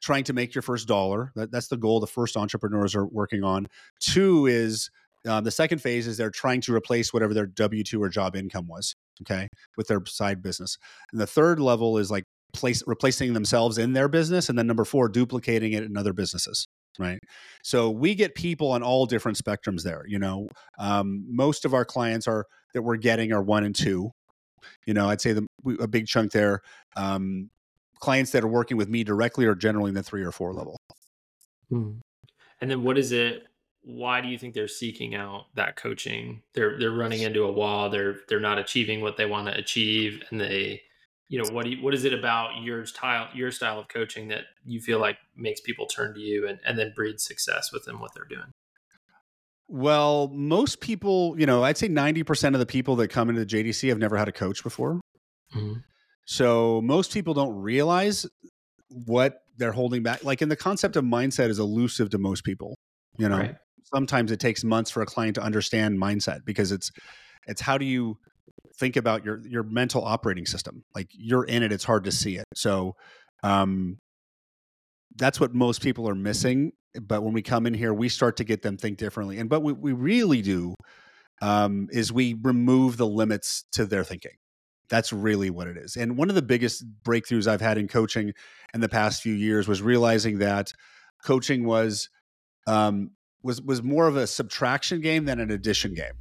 trying 0.00 0.24
to 0.24 0.32
make 0.32 0.54
your 0.54 0.62
first 0.62 0.86
dollar. 0.88 1.32
That, 1.34 1.50
that's 1.50 1.68
the 1.68 1.76
goal 1.76 2.00
the 2.00 2.06
first 2.06 2.36
entrepreneurs 2.36 2.94
are 2.94 3.06
working 3.06 3.44
on. 3.44 3.66
Two 4.00 4.46
is 4.46 4.90
um, 5.26 5.44
the 5.44 5.50
second 5.50 5.80
phase 5.80 6.06
is 6.06 6.16
they're 6.16 6.30
trying 6.30 6.60
to 6.62 6.74
replace 6.74 7.12
whatever 7.12 7.34
their 7.34 7.46
W 7.46 7.82
2 7.82 8.02
or 8.02 8.08
job 8.08 8.36
income 8.36 8.68
was, 8.68 8.94
okay, 9.22 9.48
with 9.76 9.88
their 9.88 10.04
side 10.06 10.42
business. 10.42 10.78
And 11.12 11.20
the 11.20 11.26
third 11.26 11.58
level 11.60 11.98
is 11.98 12.10
like 12.10 12.24
place 12.52 12.82
replacing 12.86 13.32
themselves 13.32 13.78
in 13.78 13.92
their 13.92 14.08
business. 14.08 14.48
And 14.48 14.58
then 14.58 14.66
number 14.66 14.84
four, 14.84 15.08
duplicating 15.08 15.72
it 15.72 15.84
in 15.84 15.96
other 15.96 16.12
businesses 16.12 16.66
right 16.98 17.20
so 17.62 17.90
we 17.90 18.12
get 18.12 18.34
people 18.34 18.72
on 18.72 18.82
all 18.82 19.06
different 19.06 19.38
spectrums 19.38 19.84
there 19.84 20.02
you 20.08 20.18
know 20.18 20.48
um, 20.80 21.24
most 21.28 21.64
of 21.64 21.72
our 21.72 21.84
clients 21.84 22.26
are 22.26 22.44
that 22.74 22.82
we're 22.82 22.96
getting 22.96 23.32
are 23.32 23.42
one 23.42 23.62
and 23.62 23.76
two 23.76 24.10
you 24.84 24.94
know 24.94 25.08
i'd 25.10 25.20
say 25.20 25.32
the, 25.32 25.46
a 25.78 25.86
big 25.86 26.06
chunk 26.06 26.32
there 26.32 26.60
um, 26.96 27.50
clients 28.00 28.32
that 28.32 28.42
are 28.42 28.48
working 28.48 28.76
with 28.76 28.88
me 28.88 29.04
directly 29.04 29.44
are 29.44 29.54
generally 29.54 29.90
in 29.90 29.94
the 29.94 30.02
three 30.02 30.24
or 30.24 30.32
four 30.32 30.52
level 30.52 30.76
And 32.60 32.70
then 32.70 32.82
what 32.82 32.98
is 32.98 33.12
it? 33.12 33.46
Why 33.82 34.20
do 34.20 34.28
you 34.28 34.38
think 34.38 34.54
they're 34.54 34.68
seeking 34.68 35.14
out 35.14 35.46
that 35.54 35.76
coaching? 35.76 36.42
They're 36.54 36.78
they're 36.78 36.90
running 36.90 37.22
into 37.22 37.44
a 37.44 37.52
wall. 37.52 37.88
They're 37.88 38.20
they're 38.28 38.40
not 38.40 38.58
achieving 38.58 39.00
what 39.00 39.16
they 39.16 39.26
want 39.26 39.46
to 39.46 39.56
achieve, 39.56 40.22
and 40.30 40.40
they, 40.40 40.82
you 41.28 41.42
know, 41.42 41.50
what 41.52 41.64
do 41.64 41.70
you, 41.70 41.82
what 41.82 41.94
is 41.94 42.04
it 42.04 42.12
about 42.12 42.62
your 42.62 42.86
style 42.86 43.28
your 43.34 43.50
style 43.50 43.78
of 43.78 43.88
coaching 43.88 44.28
that 44.28 44.44
you 44.64 44.80
feel 44.80 44.98
like 44.98 45.18
makes 45.36 45.60
people 45.60 45.86
turn 45.86 46.14
to 46.14 46.20
you 46.20 46.46
and 46.46 46.58
and 46.64 46.78
then 46.78 46.92
breed 46.94 47.20
success 47.20 47.70
within 47.72 47.98
what 48.00 48.12
they're 48.14 48.24
doing? 48.24 48.52
well 49.70 50.30
most 50.32 50.80
people 50.80 51.38
you 51.38 51.44
know 51.44 51.62
i'd 51.62 51.76
say 51.76 51.90
90% 51.90 52.54
of 52.54 52.58
the 52.58 52.64
people 52.64 52.96
that 52.96 53.08
come 53.08 53.28
into 53.28 53.44
the 53.44 53.46
jdc 53.46 53.86
have 53.90 53.98
never 53.98 54.16
had 54.16 54.26
a 54.26 54.32
coach 54.32 54.62
before 54.62 54.98
mm-hmm. 55.54 55.74
So 56.28 56.82
most 56.82 57.14
people 57.14 57.32
don't 57.32 57.56
realize 57.56 58.26
what 58.90 59.40
they're 59.56 59.72
holding 59.72 60.02
back. 60.02 60.22
Like 60.24 60.42
in 60.42 60.50
the 60.50 60.56
concept 60.56 60.94
of 60.96 61.02
mindset 61.02 61.48
is 61.48 61.58
elusive 61.58 62.10
to 62.10 62.18
most 62.18 62.44
people. 62.44 62.76
You 63.16 63.30
know, 63.30 63.38
Right. 63.38 63.56
sometimes 63.84 64.30
it 64.30 64.38
takes 64.38 64.62
months 64.62 64.90
for 64.90 65.00
a 65.00 65.06
client 65.06 65.36
to 65.36 65.42
understand 65.42 65.98
mindset 65.98 66.44
because 66.44 66.70
it's 66.70 66.92
it's 67.46 67.62
how 67.62 67.78
do 67.78 67.86
you 67.86 68.18
think 68.78 68.96
about 68.96 69.24
your 69.24 69.40
your 69.46 69.62
mental 69.62 70.04
operating 70.04 70.46
system. 70.46 70.84
Like 70.94 71.08
you're 71.12 71.44
in 71.44 71.62
it, 71.62 71.72
it's 71.72 71.84
hard 71.84 72.04
to 72.04 72.12
see 72.12 72.36
it. 72.36 72.44
So 72.54 72.94
um 73.42 73.98
that's 75.16 75.40
what 75.40 75.54
most 75.54 75.82
people 75.82 76.08
are 76.08 76.14
missing. 76.14 76.72
But 77.00 77.22
when 77.22 77.32
we 77.32 77.42
come 77.42 77.66
in 77.66 77.74
here, 77.74 77.92
we 77.92 78.08
start 78.08 78.36
to 78.38 78.44
get 78.44 78.62
them 78.62 78.76
think 78.76 78.98
differently. 78.98 79.38
And 79.38 79.48
but 79.48 79.60
what 79.60 79.78
we 79.78 79.92
really 79.92 80.42
do 80.42 80.74
um, 81.42 81.88
is 81.92 82.12
we 82.12 82.34
remove 82.42 82.96
the 82.96 83.06
limits 83.06 83.64
to 83.72 83.84
their 83.84 84.04
thinking. 84.04 84.32
That's 84.88 85.12
really 85.12 85.50
what 85.50 85.68
it 85.68 85.76
is. 85.76 85.96
And 85.96 86.16
one 86.16 86.30
of 86.30 86.34
the 86.34 86.42
biggest 86.42 86.84
breakthroughs 87.04 87.46
I've 87.46 87.60
had 87.60 87.76
in 87.76 87.88
coaching 87.88 88.32
in 88.72 88.80
the 88.80 88.88
past 88.88 89.22
few 89.22 89.34
years 89.34 89.68
was 89.68 89.82
realizing 89.82 90.38
that 90.38 90.72
coaching 91.24 91.64
was 91.64 92.08
um, 92.66 93.10
was 93.42 93.60
was 93.60 93.82
more 93.82 94.08
of 94.08 94.16
a 94.16 94.26
subtraction 94.26 95.00
game 95.00 95.26
than 95.26 95.40
an 95.40 95.50
addition 95.50 95.94
game, 95.94 96.14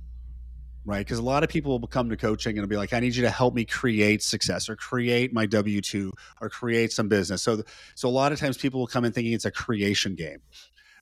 right? 0.87 1.05
Because 1.05 1.19
a 1.19 1.23
lot 1.23 1.43
of 1.43 1.49
people 1.49 1.77
will 1.79 1.87
come 1.87 2.09
to 2.09 2.17
coaching 2.17 2.57
and 2.57 2.67
be 2.67 2.77
like, 2.77 2.93
"I 2.93 2.99
need 2.99 3.15
you 3.15 3.21
to 3.23 3.29
help 3.29 3.53
me 3.53 3.65
create 3.65 4.23
success 4.23 4.69
or 4.69 4.75
create 4.75 5.33
my 5.33 5.45
W 5.45 5.81
two 5.81 6.11
or 6.41 6.49
create 6.49 6.91
some 6.91 7.07
business." 7.09 7.43
So, 7.43 7.61
so 7.93 8.07
a 8.07 8.09
lot 8.09 8.31
of 8.31 8.39
times 8.39 8.57
people 8.57 8.79
will 8.79 8.87
come 8.87 9.05
in 9.05 9.11
thinking 9.11 9.33
it's 9.33 9.45
a 9.45 9.51
creation 9.51 10.15
game, 10.15 10.39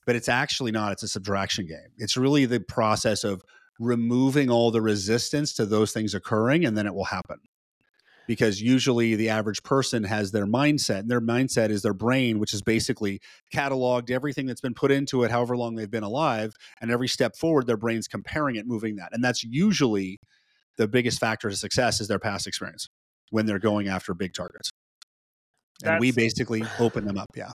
but 0.05 0.15
it's 0.15 0.27
actually 0.27 0.71
not. 0.71 0.91
It's 0.91 1.03
a 1.03 1.07
subtraction 1.07 1.67
game. 1.67 1.91
It's 1.97 2.17
really 2.17 2.45
the 2.45 2.59
process 2.59 3.23
of 3.23 3.43
removing 3.79 4.49
all 4.49 4.71
the 4.71 4.81
resistance 4.81 5.53
to 5.53 5.65
those 5.65 5.93
things 5.93 6.13
occurring, 6.13 6.65
and 6.65 6.77
then 6.77 6.87
it 6.87 6.93
will 6.93 7.05
happen 7.05 7.37
because 8.27 8.61
usually 8.61 9.15
the 9.15 9.29
average 9.29 9.61
person 9.63 10.03
has 10.03 10.31
their 10.31 10.45
mindset 10.45 10.99
and 10.99 11.09
their 11.09 11.21
mindset 11.21 11.69
is 11.69 11.81
their 11.81 11.93
brain 11.93 12.39
which 12.39 12.53
is 12.53 12.61
basically 12.61 13.19
cataloged 13.53 14.11
everything 14.11 14.45
that's 14.45 14.61
been 14.61 14.73
put 14.73 14.91
into 14.91 15.23
it 15.23 15.31
however 15.31 15.55
long 15.55 15.75
they've 15.75 15.91
been 15.91 16.03
alive 16.03 16.53
and 16.81 16.91
every 16.91 17.07
step 17.07 17.35
forward 17.35 17.67
their 17.67 17.77
brain's 17.77 18.07
comparing 18.07 18.55
it 18.55 18.67
moving 18.67 18.95
that 18.95 19.09
and 19.11 19.23
that's 19.23 19.43
usually 19.43 20.19
the 20.77 20.87
biggest 20.87 21.19
factor 21.19 21.49
to 21.49 21.55
success 21.55 22.01
is 22.01 22.07
their 22.07 22.19
past 22.19 22.47
experience 22.47 22.87
when 23.29 23.45
they're 23.45 23.59
going 23.59 23.87
after 23.87 24.13
big 24.13 24.33
targets 24.33 24.71
and 25.83 25.99
we 25.99 26.11
basically 26.11 26.63
open 26.79 27.05
them 27.05 27.17
up 27.17 27.29
yeah 27.35 27.51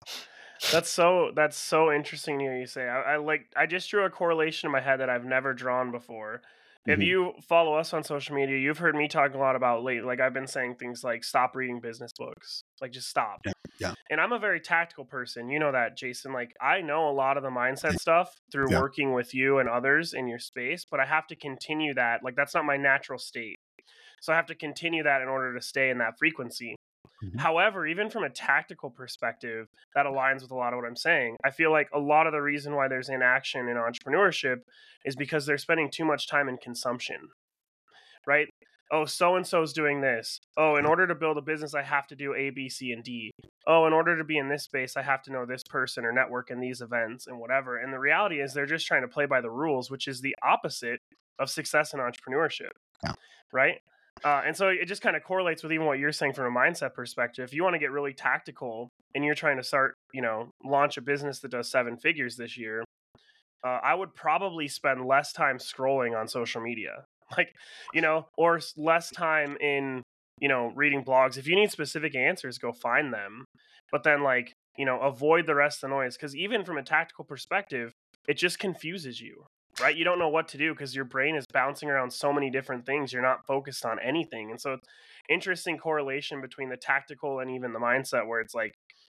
That's 0.73 0.89
so 0.89 1.33
that's 1.35 1.57
so 1.57 1.93
interesting 1.93 2.39
to 2.39 2.45
hear 2.45 2.59
you 2.59 2.67
say. 2.67 2.89
I, 2.89 3.15
I 3.15 3.17
like 3.17 3.47
I 3.57 3.67
just 3.67 3.91
drew 3.91 4.05
a 4.05 4.11
correlation 4.11 4.67
in 4.69 4.73
my 4.73 4.81
head 4.81 5.01
that 5.01 5.11
I've 5.11 5.25
never 5.25 5.53
drawn 5.53 5.91
before. 5.91 6.43
If 6.87 7.01
Mhm. 7.01 7.07
you 7.07 7.33
follow 7.49 7.75
us 7.75 7.93
on 7.93 8.05
social 8.05 8.35
media, 8.37 8.57
you've 8.59 8.79
heard 8.79 8.95
me 8.95 9.09
talk 9.09 9.35
a 9.35 9.39
lot 9.39 9.57
about 9.57 9.83
late. 9.83 10.05
Like 10.05 10.21
I've 10.21 10.33
been 10.35 10.47
saying 10.47 10.77
things 10.77 11.03
like 11.03 11.25
stop 11.25 11.57
reading 11.57 11.81
business 11.81 12.13
books. 12.17 12.63
Like 12.81 12.93
just 12.93 13.09
stop. 13.09 13.41
Yeah, 13.45 13.53
yeah. 13.81 13.95
And 14.11 14.21
I'm 14.21 14.33
a 14.33 14.39
very 14.39 14.61
tactical 14.61 15.05
person. 15.05 15.49
You 15.49 15.59
know 15.59 15.73
that, 15.73 15.97
Jason. 15.97 16.33
Like 16.33 16.53
I 16.61 16.81
know 16.83 17.09
a 17.09 17.13
lot 17.13 17.37
of 17.37 17.43
the 17.43 17.51
mindset 17.51 17.97
stuff 17.99 18.41
through 18.53 18.71
Yeah. 18.71 18.81
working 18.81 19.13
with 19.13 19.35
you 19.35 19.59
and 19.59 19.69
others 19.69 20.15
in 20.15 20.29
your 20.29 20.39
space, 20.39 20.85
but 20.89 21.01
I 21.01 21.07
have 21.07 21.27
to 21.29 21.37
continue 21.37 21.95
that. 21.95 22.23
Like 22.23 22.37
that's 22.37 22.55
not 22.55 22.65
my 22.65 22.77
natural 22.77 23.19
state. 23.19 23.59
So 24.21 24.33
I 24.33 24.37
have 24.37 24.47
to 24.47 24.55
continue 24.55 25.03
that 25.05 25.23
in 25.23 25.29
order 25.29 25.55
to 25.55 25.61
stay 25.61 25.91
in 25.91 25.99
that 25.99 26.15
frequency. 26.19 26.77
Mhm. 27.23 27.39
However, 27.41 27.87
even 27.87 28.11
from 28.11 28.25
a 28.25 28.31
tactical 28.31 28.91
perspective, 28.91 29.69
that 29.95 30.07
aligns 30.07 30.43
with 30.43 30.51
a 30.51 30.55
lot 30.57 30.73
of 30.73 30.79
what 30.79 30.87
I'm 30.87 30.97
saying. 30.97 31.37
I 31.45 31.51
feel 31.51 31.71
like 31.71 31.89
a 31.93 31.99
lot 31.99 32.27
of 32.27 32.33
the 32.33 32.43
reason 32.43 32.75
why 32.75 32.89
there's 32.89 33.09
inaction 33.09 33.69
in 33.69 33.77
entrepreneurship 33.77 34.63
is 35.05 35.17
because 35.17 35.47
they're 35.47 35.59
spending 35.59 35.91
too 35.91 36.05
much 36.05 36.29
time 36.29 36.49
in 36.49 36.59
consumption, 36.59 37.29
right? 38.27 38.49
Oh, 38.93 39.05
so 39.05 39.35
and 39.35 39.45
so's 39.47 39.73
doing 39.73 40.01
this. 40.01 40.39
Oh, 40.57 40.77
in 40.77 40.87
order 40.87 41.09
to 41.09 41.15
build 41.15 41.39
a 41.39 41.43
business, 41.43 41.75
I 41.75 41.83
have 41.83 42.07
to 42.09 42.17
do 42.17 42.35
A, 42.35 42.51
B, 42.51 42.69
C, 42.69 42.93
and 42.93 43.03
D. 43.03 43.33
Oh, 43.67 43.87
in 43.87 43.93
order 43.93 44.17
to 44.17 44.23
be 44.25 44.39
in 44.39 44.49
this 44.49 44.63
space, 44.65 44.97
I 44.97 45.03
have 45.03 45.23
to 45.23 45.33
know 45.33 45.45
this 45.45 45.63
person 45.69 46.05
or 46.05 46.13
network 46.13 46.51
in 46.53 46.61
these 46.61 46.81
events 46.81 47.27
and 47.27 47.41
whatever. 47.41 47.79
And 47.79 47.93
the 47.93 47.99
reality 47.99 48.41
is 48.41 48.55
they're 48.55 48.65
just 48.67 48.87
trying 48.87 49.03
to 49.03 49.09
play 49.09 49.27
by 49.27 49.41
the 49.41 49.51
rules, 49.51 49.91
which 49.91 50.07
is 50.07 50.21
the 50.21 50.37
opposite 50.45 51.01
of 51.41 51.51
success 51.51 51.95
in 51.95 52.01
entrepreneurship. 52.01 52.71
Yeah. 53.03 53.15
Right. 53.53 53.81
Uh, 54.25 54.43
and 54.47 54.57
so 54.57 54.69
it 54.69 54.87
just 54.87 55.03
kind 55.03 55.17
of 55.17 55.23
correlates 55.23 55.63
with 55.63 55.73
even 55.73 55.87
what 55.87 55.99
you're 55.99 56.13
saying 56.13 56.33
from 56.33 56.47
a 56.47 56.59
mindset 56.59 56.95
perspective. 56.95 57.45
If 57.45 57.55
you 57.55 57.63
want 57.63 57.75
to 57.75 57.79
get 57.79 57.91
really 57.91 58.15
tactical 58.15 58.89
and 59.15 59.25
you're 59.25 59.35
trying 59.35 59.59
to 59.59 59.63
start, 59.63 59.95
you 60.13 60.23
know, 60.23 60.51
launch 60.65 60.97
a 60.97 61.03
business 61.03 61.41
that 61.41 61.51
does 61.51 61.71
seven 61.71 61.97
figures 61.97 62.37
this 62.37 62.57
year, 62.57 62.83
uh, 63.65 63.79
I 63.83 63.95
would 63.95 64.15
probably 64.15 64.69
spend 64.69 65.05
less 65.05 65.33
time 65.33 65.59
scrolling 65.59 66.19
on 66.19 66.29
social 66.29 66.61
media, 66.61 67.05
like, 67.37 67.55
you 67.93 68.01
know, 68.01 68.27
or 68.37 68.61
less 68.77 69.11
time 69.11 69.57
in, 69.61 70.03
you 70.41 70.49
know, 70.49 70.73
reading 70.75 71.05
blogs. 71.05 71.37
If 71.37 71.47
you 71.47 71.57
need 71.57 71.71
specific 71.71 72.15
answers, 72.15 72.59
go 72.59 72.73
find 72.73 73.13
them. 73.13 73.45
But 73.93 74.03
then, 74.03 74.23
like, 74.23 74.53
you 74.77 74.85
know, 74.85 75.01
avoid 75.01 75.47
the 75.47 75.55
rest 75.55 75.83
of 75.83 75.91
the 75.91 75.97
noise 75.97 76.17
because 76.17 76.35
even 76.35 76.65
from 76.65 76.79
a 76.79 76.83
tactical 76.83 77.25
perspective, 77.25 77.93
it 78.29 78.35
just 78.35 78.59
confuses 78.59 79.21
you 79.21 79.47
right? 79.81 79.97
You 79.97 80.05
don't 80.05 80.19
know 80.19 80.29
what 80.29 80.49
to 80.49 80.59
do 80.59 80.73
because 80.73 80.95
your 80.95 81.05
brain 81.05 81.37
is 81.37 81.45
bouncing 81.53 81.91
around 81.91 82.13
so 82.13 82.33
many 82.33 82.51
different 82.51 82.87
things. 82.87 83.13
You're 83.13 83.23
not 83.23 83.47
focused 83.47 83.85
on 83.85 83.99
anything. 83.99 84.51
And 84.51 84.61
so 84.61 84.75
it's 84.75 84.87
interesting 85.29 85.77
correlation 85.79 86.41
between 86.41 86.69
the 86.69 86.77
tactical 86.77 87.41
and 87.41 87.51
even 87.51 87.73
the 87.73 87.79
mindset 87.79 88.27
where 88.27 88.41
it's 88.41 88.55
like 88.55 88.73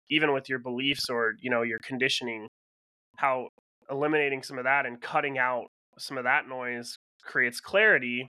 even 0.10 0.34
with 0.34 0.50
your 0.50 0.60
beliefs 0.60 1.10
or, 1.10 1.34
you 1.40 1.50
know, 1.50 1.62
your 1.62 1.80
conditioning, 1.84 2.48
how 3.18 3.48
eliminating 3.90 4.44
some 4.44 4.58
of 4.58 4.64
that 4.64 4.86
and 4.86 5.02
cutting 5.02 5.38
out 5.38 5.66
some 5.98 6.18
of 6.18 6.24
that 6.24 6.48
noise 6.48 6.96
creates 7.26 7.60
clarity. 7.60 8.28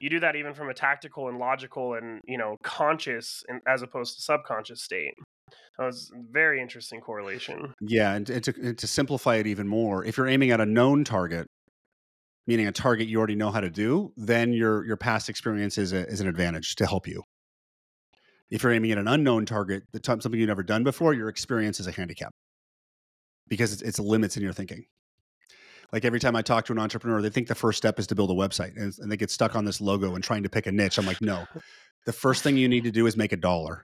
You 0.00 0.10
do 0.10 0.20
that 0.20 0.36
even 0.36 0.54
from 0.54 0.68
a 0.68 0.74
tactical 0.74 1.28
and 1.28 1.38
logical 1.38 1.94
and, 1.94 2.20
you 2.26 2.38
know, 2.38 2.56
conscious 2.62 3.42
and 3.48 3.60
as 3.68 3.82
opposed 3.82 4.16
to 4.16 4.22
subconscious 4.22 4.82
state. 4.82 5.14
That 5.78 5.84
was 5.84 6.10
very 6.32 6.60
interesting 6.60 7.00
correlation. 7.00 7.74
Yeah, 7.80 8.14
and, 8.14 8.26
to, 8.26 8.54
and 8.60 8.78
to 8.78 8.86
simplify 8.86 9.36
it 9.36 9.46
even 9.46 9.68
more, 9.68 10.04
if 10.04 10.16
you're 10.16 10.26
aiming 10.26 10.50
at 10.50 10.60
a 10.60 10.66
known 10.66 11.04
target, 11.04 11.46
meaning 12.46 12.66
a 12.66 12.72
target 12.72 13.08
you 13.08 13.18
already 13.18 13.34
know 13.34 13.50
how 13.50 13.60
to 13.60 13.70
do, 13.70 14.12
then 14.16 14.52
your 14.52 14.84
your 14.84 14.96
past 14.96 15.28
experience 15.28 15.78
is, 15.78 15.92
a, 15.92 16.06
is 16.06 16.20
an 16.20 16.28
advantage 16.28 16.76
to 16.76 16.86
help 16.86 17.06
you. 17.06 17.22
If 18.50 18.62
you're 18.62 18.72
aiming 18.72 18.92
at 18.92 18.98
an 18.98 19.08
unknown 19.08 19.44
target, 19.46 19.82
the 19.92 19.98
time, 19.98 20.20
something 20.20 20.38
you've 20.38 20.48
never 20.48 20.62
done 20.62 20.84
before, 20.84 21.12
your 21.14 21.28
experience 21.28 21.80
is 21.80 21.88
a 21.88 21.92
handicap 21.92 22.32
because 23.48 23.72
it's, 23.72 23.82
it's 23.82 23.98
limits 23.98 24.36
in 24.36 24.42
your 24.42 24.52
thinking. 24.52 24.84
Like 25.92 26.04
every 26.04 26.20
time 26.20 26.36
I 26.36 26.42
talk 26.42 26.64
to 26.66 26.72
an 26.72 26.78
entrepreneur, 26.78 27.22
they 27.22 27.30
think 27.30 27.48
the 27.48 27.54
first 27.54 27.78
step 27.78 27.98
is 27.98 28.06
to 28.08 28.14
build 28.14 28.30
a 28.30 28.34
website 28.34 28.76
and, 28.76 28.92
and 28.98 29.10
they 29.10 29.16
get 29.16 29.30
stuck 29.30 29.54
on 29.54 29.64
this 29.64 29.80
logo 29.80 30.14
and 30.14 30.22
trying 30.22 30.42
to 30.42 30.48
pick 30.48 30.66
a 30.66 30.72
niche. 30.72 30.98
I'm 30.98 31.06
like, 31.06 31.20
no, 31.20 31.46
the 32.06 32.12
first 32.12 32.42
thing 32.42 32.56
you 32.56 32.68
need 32.68 32.84
to 32.84 32.90
do 32.90 33.06
is 33.06 33.16
make 33.16 33.32
a 33.32 33.36
dollar 33.36 33.86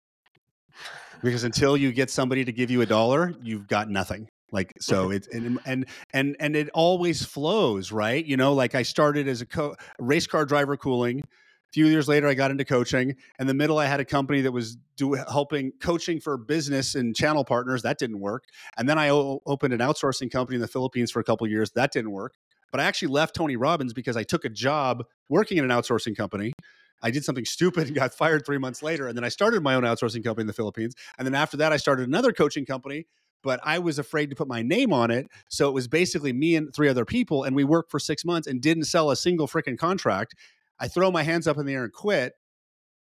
because 1.23 1.43
until 1.43 1.77
you 1.77 1.91
get 1.91 2.09
somebody 2.09 2.45
to 2.45 2.51
give 2.51 2.69
you 2.69 2.81
a 2.81 2.85
dollar, 2.85 3.33
you've 3.41 3.67
got 3.67 3.89
nothing. 3.89 4.27
Like 4.53 4.73
so, 4.79 5.09
it's 5.09 5.27
and 5.27 5.59
and 5.65 5.85
and 6.13 6.37
and 6.39 6.55
it 6.55 6.69
always 6.73 7.25
flows, 7.25 7.91
right? 7.91 8.23
You 8.23 8.37
know, 8.37 8.53
like 8.53 8.75
I 8.75 8.83
started 8.83 9.27
as 9.27 9.41
a 9.41 9.45
co- 9.45 9.75
race 9.99 10.27
car 10.27 10.45
driver 10.45 10.77
cooling. 10.77 11.19
A 11.19 11.73
few 11.73 11.87
years 11.87 12.07
later, 12.07 12.27
I 12.27 12.35
got 12.35 12.51
into 12.51 12.65
coaching. 12.65 13.15
In 13.39 13.47
the 13.47 13.53
middle, 13.55 13.79
I 13.79 13.87
had 13.87 13.99
a 13.99 14.05
company 14.05 14.41
that 14.41 14.51
was 14.51 14.77
do, 14.95 15.13
helping 15.13 15.71
coaching 15.81 16.19
for 16.19 16.37
business 16.37 16.93
and 16.93 17.15
channel 17.15 17.43
partners. 17.43 17.81
That 17.81 17.97
didn't 17.97 18.19
work. 18.19 18.43
And 18.77 18.87
then 18.87 18.99
I 18.99 19.09
o- 19.09 19.41
opened 19.47 19.73
an 19.73 19.79
outsourcing 19.79 20.31
company 20.31 20.55
in 20.55 20.61
the 20.61 20.67
Philippines 20.67 21.09
for 21.09 21.19
a 21.19 21.23
couple 21.23 21.47
years. 21.47 21.71
That 21.71 21.91
didn't 21.91 22.11
work. 22.11 22.35
But 22.71 22.79
I 22.79 22.83
actually 22.83 23.07
left 23.07 23.35
Tony 23.35 23.55
Robbins 23.55 23.91
because 23.91 24.15
I 24.15 24.23
took 24.23 24.45
a 24.45 24.49
job 24.49 25.03
working 25.29 25.57
in 25.57 25.63
an 25.63 25.71
outsourcing 25.71 26.15
company. 26.15 26.53
I 27.01 27.09
did 27.09 27.25
something 27.25 27.45
stupid 27.57 27.87
and 27.87 27.95
got 27.95 28.13
fired 28.13 28.45
three 28.45 28.59
months 28.59 28.83
later. 28.83 29.07
And 29.07 29.17
then 29.17 29.23
I 29.23 29.29
started 29.29 29.63
my 29.63 29.73
own 29.73 29.83
outsourcing 29.83 30.23
company 30.23 30.43
in 30.43 30.47
the 30.47 30.53
Philippines. 30.53 30.93
And 31.17 31.25
then 31.25 31.33
after 31.33 31.57
that, 31.57 31.73
I 31.73 31.77
started 31.77 32.07
another 32.07 32.33
coaching 32.33 32.67
company 32.67 33.07
but 33.43 33.59
I 33.63 33.79
was 33.79 33.99
afraid 33.99 34.29
to 34.29 34.35
put 34.35 34.47
my 34.47 34.61
name 34.61 34.93
on 34.93 35.11
it. 35.11 35.27
So 35.49 35.67
it 35.67 35.73
was 35.73 35.87
basically 35.87 36.33
me 36.33 36.55
and 36.55 36.73
three 36.73 36.89
other 36.89 37.05
people, 37.05 37.43
and 37.43 37.55
we 37.55 37.63
worked 37.63 37.91
for 37.91 37.99
six 37.99 38.25
months 38.25 38.47
and 38.47 38.61
didn't 38.61 38.85
sell 38.85 39.11
a 39.11 39.15
single 39.15 39.47
freaking 39.47 39.77
contract. 39.77 40.33
I 40.79 40.87
throw 40.87 41.11
my 41.11 41.23
hands 41.23 41.47
up 41.47 41.57
in 41.57 41.65
the 41.65 41.73
air 41.73 41.83
and 41.83 41.93
quit. 41.93 42.33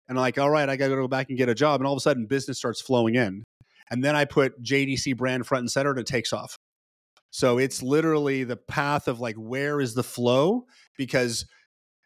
And 0.08 0.16
I'm 0.16 0.22
like, 0.22 0.38
all 0.38 0.48
right, 0.48 0.68
I 0.68 0.76
got 0.76 0.88
to 0.88 0.96
go 0.96 1.08
back 1.08 1.28
and 1.28 1.36
get 1.36 1.48
a 1.48 1.54
job. 1.54 1.80
And 1.80 1.86
all 1.86 1.92
of 1.92 1.98
a 1.98 2.00
sudden, 2.00 2.26
business 2.26 2.56
starts 2.56 2.80
flowing 2.80 3.14
in. 3.14 3.44
And 3.90 4.02
then 4.02 4.16
I 4.16 4.24
put 4.24 4.62
JDC 4.62 5.16
brand 5.16 5.46
front 5.46 5.62
and 5.62 5.70
center 5.70 5.90
and 5.90 5.98
it 5.98 6.06
takes 6.06 6.32
off. 6.32 6.56
So 7.30 7.58
it's 7.58 7.82
literally 7.82 8.44
the 8.44 8.56
path 8.56 9.06
of 9.06 9.20
like, 9.20 9.36
where 9.36 9.80
is 9.80 9.94
the 9.94 10.02
flow? 10.02 10.64
Because 10.96 11.44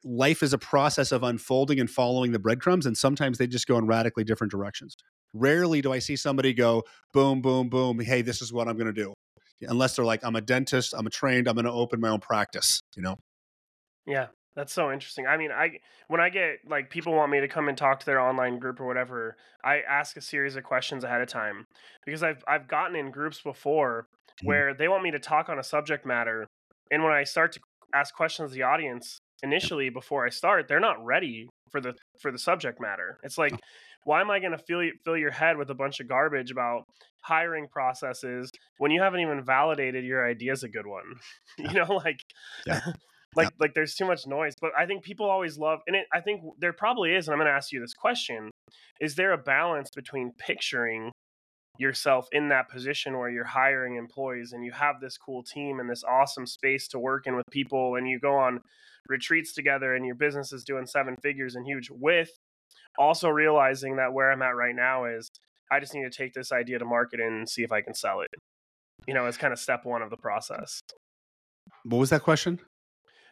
life 0.05 0.43
is 0.43 0.53
a 0.53 0.59
process 0.59 1.13
of 1.13 1.23
unfolding 1.23 1.79
and 1.79 1.89
following 1.89 2.33
the 2.33 2.41
breadcrumbs. 2.41 2.87
And 2.87 2.97
sometimes 2.97 3.39
they 3.39 3.47
just 3.47 3.69
go 3.69 3.79
in 3.79 3.87
radically 3.87 4.25
different 4.25 4.51
directions. 4.51 4.97
Rarely 5.35 5.81
do 5.81 5.93
I 5.93 5.99
see 5.99 6.17
somebody 6.17 6.53
go 6.53 6.85
boom, 7.13 7.41
boom, 7.41 7.69
boom. 7.69 7.99
Hey, 8.01 8.23
this 8.23 8.43
is 8.43 8.53
what 8.53 8.69
I'm 8.69 8.77
going 8.77 8.93
to 8.93 8.93
do. 8.93 9.15
Unless 9.63 9.97
they're 9.97 10.05
like, 10.05 10.25
I'm 10.25 10.37
a 10.37 10.41
dentist, 10.41 10.93
I'm 10.97 11.07
a 11.07 11.11
trained, 11.11 11.49
I'm 11.49 11.55
going 11.55 11.67
to 11.67 11.73
open 11.73 12.01
my 12.01 12.09
own 12.09 12.21
practice. 12.21 12.81
You 12.97 13.03
know? 13.03 13.17
Yeah, 14.07 14.27
that's 14.57 14.73
so 14.73 14.93
interesting. 14.93 15.27
I 15.27 15.37
mean, 15.37 15.51
I 15.51 15.79
when 16.09 16.21
I 16.21 16.29
get 16.29 16.59
like 16.69 16.91
people 16.91 17.15
want 17.15 17.31
me 17.31 17.41
to 17.41 17.49
come 17.49 17.69
and 17.69 17.79
talk 17.79 18.01
to 18.01 18.07
their 18.07 18.21
online 18.21 18.59
group 18.59 18.81
or 18.81 18.87
whatever, 18.87 19.37
I 19.65 19.81
ask 19.89 20.17
a 20.17 20.21
series 20.21 20.57
of 20.57 20.65
questions 20.65 21.05
ahead 21.05 21.21
of 21.21 21.29
time 21.29 21.67
because 22.05 22.23
I've 22.23 22.43
I've 22.47 22.69
gotten 22.69 22.97
in 22.97 23.11
groups 23.11 23.41
before 23.41 24.07
mm-hmm. 24.09 24.47
where 24.47 24.75
they 24.75 24.89
want 24.89 25.05
me 25.05 25.11
to 25.13 25.19
talk 25.19 25.49
on 25.49 25.59
a 25.59 25.65
subject 25.65 26.05
matter, 26.05 26.47
and 26.91 27.03
when 27.03 27.13
I 27.13 27.25
start 27.25 27.53
to 27.53 27.61
ask 27.95 28.15
questions 28.15 28.51
to 28.51 28.55
the 28.55 28.63
audience 28.63 29.19
initially 29.43 29.91
before 29.91 30.27
I 30.27 30.31
start, 30.31 30.69
they're 30.69 30.81
not 30.81 31.03
ready 31.05 31.49
for 31.73 31.81
the 31.81 31.95
for 32.21 32.31
the 32.31 32.39
subject 32.39 32.81
matter. 32.81 33.19
It's 33.25 33.39
like 33.39 33.59
why 34.05 34.21
am 34.21 34.31
I 34.31 34.39
going 34.39 34.53
to 34.53 34.59
fill 34.59 34.89
fill 35.05 35.17
your 35.17 35.31
head 35.31 35.57
with 35.57 35.71
a 35.71 35.75
bunch 35.75 35.99
of 36.01 36.09
garbage 36.09 36.51
about 36.51 36.85
hiring 37.21 37.67
processes 37.69 38.51
when 38.79 38.91
you 38.91 39.01
haven't 39.01 39.21
even 39.21 39.45
validated 39.45 40.05
your 40.05 40.29
idea 40.29 40.53
is 40.53 40.63
a 40.63 40.69
good 40.69 40.87
one? 40.87 41.05
you 41.59 41.73
know, 41.73 41.95
like. 41.97 42.21
Yeah. 42.67 42.81
like 43.35 43.47
yeah. 43.47 43.57
like 43.61 43.73
there's 43.73 43.95
too 43.95 44.05
much 44.05 44.27
noise 44.27 44.53
but 44.61 44.73
i 44.79 44.85
think 44.85 45.03
people 45.03 45.25
always 45.25 45.57
love 45.57 45.79
and 45.87 45.97
it, 45.97 46.05
i 46.13 46.21
think 46.21 46.43
there 46.59 46.75
probably 46.75 47.15
is 47.15 47.27
and 47.27 47.33
i'm 47.33 47.39
going 47.39 47.51
to 47.51 47.57
ask 47.57 47.73
you 47.73 47.81
this 47.81 47.95
question 47.95 48.51
is 49.01 49.15
there 49.15 49.33
a 49.33 49.39
balance 49.39 49.89
between 49.89 50.33
picturing 50.37 51.11
yourself 51.79 52.29
in 52.33 52.49
that 52.49 52.69
position 52.69 53.19
where 53.19 53.31
you're 53.31 53.45
hiring 53.45 53.97
employees 53.97 54.53
and 54.53 54.65
you 54.65 54.73
have 54.73 55.01
this 55.01 55.17
cool 55.17 55.43
team 55.43 55.81
and 55.81 55.89
this 55.89 56.05
awesome 56.05 56.47
space 56.47 56.87
to 56.89 56.99
work 56.99 57.27
in 57.27 57.35
with 57.35 57.47
people 57.51 57.97
and 57.97 58.09
you 58.09 58.21
go 58.21 58.35
on 58.35 58.61
retreats 59.09 59.53
together 59.55 59.95
and 59.95 60.05
your 60.05 60.15
business 60.15 60.53
is 60.53 60.65
doing 60.65 60.87
seven 60.87 61.17
figures 61.23 61.55
and 61.55 61.67
huge 61.67 61.89
with 61.91 62.31
also 62.99 63.29
realizing 63.29 63.97
that 63.97 64.13
where 64.13 64.31
I'm 64.31 64.43
at 64.43 64.57
right 64.57 64.75
now 64.75 65.07
is 65.07 65.31
I 65.71 65.81
just 65.81 65.95
need 65.95 66.03
to 66.03 66.11
take 66.11 66.35
this 66.35 66.53
idea 66.53 66.79
to 66.79 66.85
market 66.85 67.21
and 67.21 67.49
see 67.49 67.63
if 67.63 67.73
I 67.73 67.81
can 67.81 67.95
sell 67.95 68.21
it. 68.21 68.29
You 69.07 69.15
know, 69.15 69.27
it's 69.27 69.39
kind 69.39 69.53
of 69.53 69.59
step 69.59 69.85
one 69.85 70.03
of 70.03 70.11
the 70.11 70.17
process. 70.17 70.81
What 71.85 71.99
was 71.99 72.11
that 72.11 72.23
question? 72.23 72.61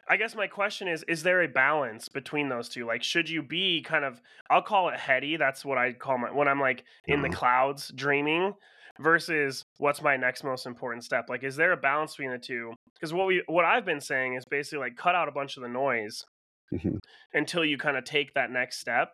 I 0.09 0.17
guess 0.17 0.35
my 0.35 0.47
question 0.47 0.87
is 0.87 1.03
is 1.07 1.23
there 1.23 1.41
a 1.41 1.47
balance 1.47 2.09
between 2.09 2.49
those 2.49 2.69
two? 2.69 2.85
Like 2.85 3.03
should 3.03 3.29
you 3.29 3.41
be 3.41 3.81
kind 3.81 4.05
of 4.05 4.21
I'll 4.49 4.61
call 4.61 4.89
it 4.89 4.99
heady, 4.99 5.37
that's 5.37 5.63
what 5.63 5.77
I 5.77 5.93
call 5.93 6.17
my 6.17 6.31
when 6.31 6.47
I'm 6.47 6.59
like 6.59 6.83
in 7.07 7.21
the 7.21 7.29
uh-huh. 7.29 7.37
clouds 7.37 7.91
dreaming 7.95 8.53
versus 8.99 9.65
what's 9.77 10.01
my 10.01 10.17
next 10.17 10.43
most 10.43 10.65
important 10.65 11.03
step? 11.03 11.25
Like 11.29 11.43
is 11.43 11.55
there 11.55 11.71
a 11.71 11.77
balance 11.77 12.15
between 12.15 12.31
the 12.31 12.39
two? 12.39 12.73
Because 12.95 13.13
what 13.13 13.27
we 13.27 13.43
what 13.47 13.65
I've 13.65 13.85
been 13.85 14.01
saying 14.01 14.35
is 14.35 14.45
basically 14.45 14.79
like 14.79 14.97
cut 14.97 15.15
out 15.15 15.27
a 15.27 15.31
bunch 15.31 15.57
of 15.57 15.63
the 15.63 15.69
noise 15.69 16.25
mm-hmm. 16.73 16.97
until 17.33 17.63
you 17.63 17.77
kind 17.77 17.97
of 17.97 18.03
take 18.03 18.33
that 18.33 18.51
next 18.51 18.79
step 18.79 19.13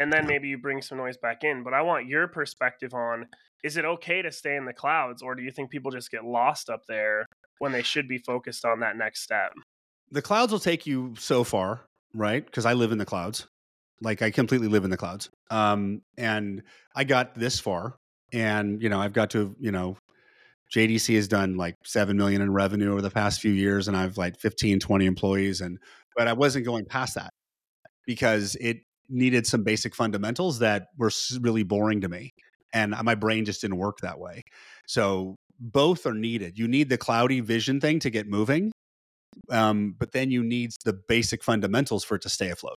and 0.00 0.12
then 0.12 0.26
maybe 0.26 0.48
you 0.48 0.58
bring 0.58 0.82
some 0.82 0.98
noise 0.98 1.16
back 1.16 1.44
in. 1.44 1.62
But 1.62 1.74
I 1.74 1.82
want 1.82 2.06
your 2.06 2.28
perspective 2.28 2.94
on 2.94 3.26
is 3.64 3.76
it 3.76 3.84
okay 3.84 4.22
to 4.22 4.30
stay 4.30 4.56
in 4.56 4.64
the 4.64 4.72
clouds, 4.72 5.22
or 5.22 5.34
do 5.34 5.42
you 5.42 5.50
think 5.50 5.70
people 5.70 5.90
just 5.90 6.10
get 6.10 6.24
lost 6.24 6.70
up 6.70 6.82
there 6.86 7.26
when 7.58 7.72
they 7.72 7.82
should 7.82 8.06
be 8.06 8.18
focused 8.18 8.64
on 8.64 8.80
that 8.80 8.96
next 8.96 9.22
step? 9.22 9.52
The 10.10 10.22
clouds 10.22 10.52
will 10.52 10.60
take 10.60 10.86
you 10.86 11.14
so 11.18 11.44
far, 11.44 11.80
right? 12.14 12.44
Because 12.44 12.66
I 12.66 12.72
live 12.74 12.92
in 12.92 12.98
the 12.98 13.04
clouds. 13.04 13.46
Like 14.00 14.22
I 14.22 14.30
completely 14.30 14.68
live 14.68 14.84
in 14.84 14.90
the 14.90 14.96
clouds. 14.96 15.30
Um, 15.50 16.02
and 16.16 16.62
I 16.94 17.04
got 17.04 17.34
this 17.34 17.58
far. 17.58 17.96
And, 18.32 18.82
you 18.82 18.88
know, 18.88 19.00
I've 19.00 19.12
got 19.12 19.30
to, 19.30 19.56
you 19.58 19.72
know, 19.72 19.96
JDC 20.74 21.14
has 21.16 21.28
done 21.28 21.56
like 21.56 21.76
7 21.84 22.16
million 22.16 22.42
in 22.42 22.52
revenue 22.52 22.92
over 22.92 23.02
the 23.02 23.10
past 23.10 23.40
few 23.40 23.52
years 23.52 23.88
and 23.88 23.96
I've 23.96 24.18
like 24.18 24.38
15, 24.38 24.80
20 24.80 25.06
employees. 25.06 25.60
And, 25.60 25.78
but 26.16 26.28
I 26.28 26.34
wasn't 26.34 26.66
going 26.66 26.84
past 26.84 27.14
that 27.14 27.32
because 28.06 28.56
it 28.60 28.78
needed 29.08 29.46
some 29.46 29.62
basic 29.62 29.94
fundamentals 29.94 30.58
that 30.58 30.88
were 30.96 31.10
really 31.40 31.62
boring 31.62 32.02
to 32.02 32.08
me 32.08 32.32
and 32.72 32.94
my 33.02 33.14
brain 33.14 33.44
just 33.44 33.60
didn't 33.60 33.78
work 33.78 33.98
that 33.98 34.18
way 34.18 34.42
so 34.86 35.36
both 35.58 36.06
are 36.06 36.14
needed 36.14 36.58
you 36.58 36.68
need 36.68 36.88
the 36.88 36.98
cloudy 36.98 37.40
vision 37.40 37.80
thing 37.80 37.98
to 37.98 38.10
get 38.10 38.26
moving 38.26 38.70
um, 39.50 39.94
but 39.98 40.12
then 40.12 40.30
you 40.30 40.42
need 40.42 40.70
the 40.84 40.92
basic 40.92 41.42
fundamentals 41.42 42.04
for 42.04 42.16
it 42.16 42.22
to 42.22 42.28
stay 42.28 42.50
afloat 42.50 42.76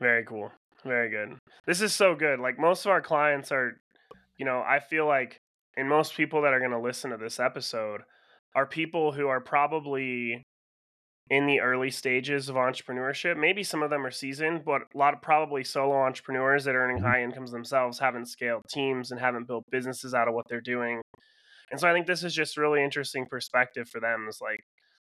very 0.00 0.24
cool 0.24 0.50
very 0.84 1.10
good 1.10 1.36
this 1.66 1.80
is 1.80 1.92
so 1.92 2.14
good 2.14 2.38
like 2.38 2.58
most 2.58 2.84
of 2.84 2.90
our 2.90 3.00
clients 3.00 3.50
are 3.50 3.80
you 4.38 4.44
know 4.44 4.62
i 4.66 4.78
feel 4.78 5.06
like 5.06 5.40
and 5.76 5.88
most 5.88 6.16
people 6.16 6.42
that 6.42 6.52
are 6.52 6.58
going 6.58 6.72
to 6.72 6.80
listen 6.80 7.10
to 7.10 7.16
this 7.16 7.38
episode 7.38 8.02
are 8.54 8.66
people 8.66 9.12
who 9.12 9.28
are 9.28 9.40
probably 9.40 10.44
in 11.30 11.46
the 11.46 11.60
early 11.60 11.90
stages 11.90 12.48
of 12.48 12.56
entrepreneurship. 12.56 13.36
Maybe 13.36 13.62
some 13.62 13.82
of 13.82 13.90
them 13.90 14.04
are 14.04 14.10
seasoned, 14.10 14.64
but 14.64 14.82
a 14.94 14.98
lot 14.98 15.14
of 15.14 15.20
probably 15.20 15.62
solo 15.62 15.94
entrepreneurs 15.96 16.64
that 16.64 16.74
are 16.74 16.82
earning 16.82 16.98
mm-hmm. 16.98 17.06
high 17.06 17.22
incomes 17.22 17.50
themselves 17.50 17.98
haven't 17.98 18.26
scaled 18.26 18.62
teams 18.68 19.10
and 19.10 19.20
haven't 19.20 19.46
built 19.46 19.64
businesses 19.70 20.14
out 20.14 20.28
of 20.28 20.34
what 20.34 20.46
they're 20.48 20.60
doing. 20.60 21.00
And 21.70 21.80
so 21.80 21.88
I 21.88 21.92
think 21.92 22.06
this 22.06 22.24
is 22.24 22.34
just 22.34 22.56
really 22.56 22.82
interesting 22.82 23.26
perspective 23.26 23.88
for 23.88 24.00
them. 24.00 24.26
Is 24.28 24.40
like 24.40 24.64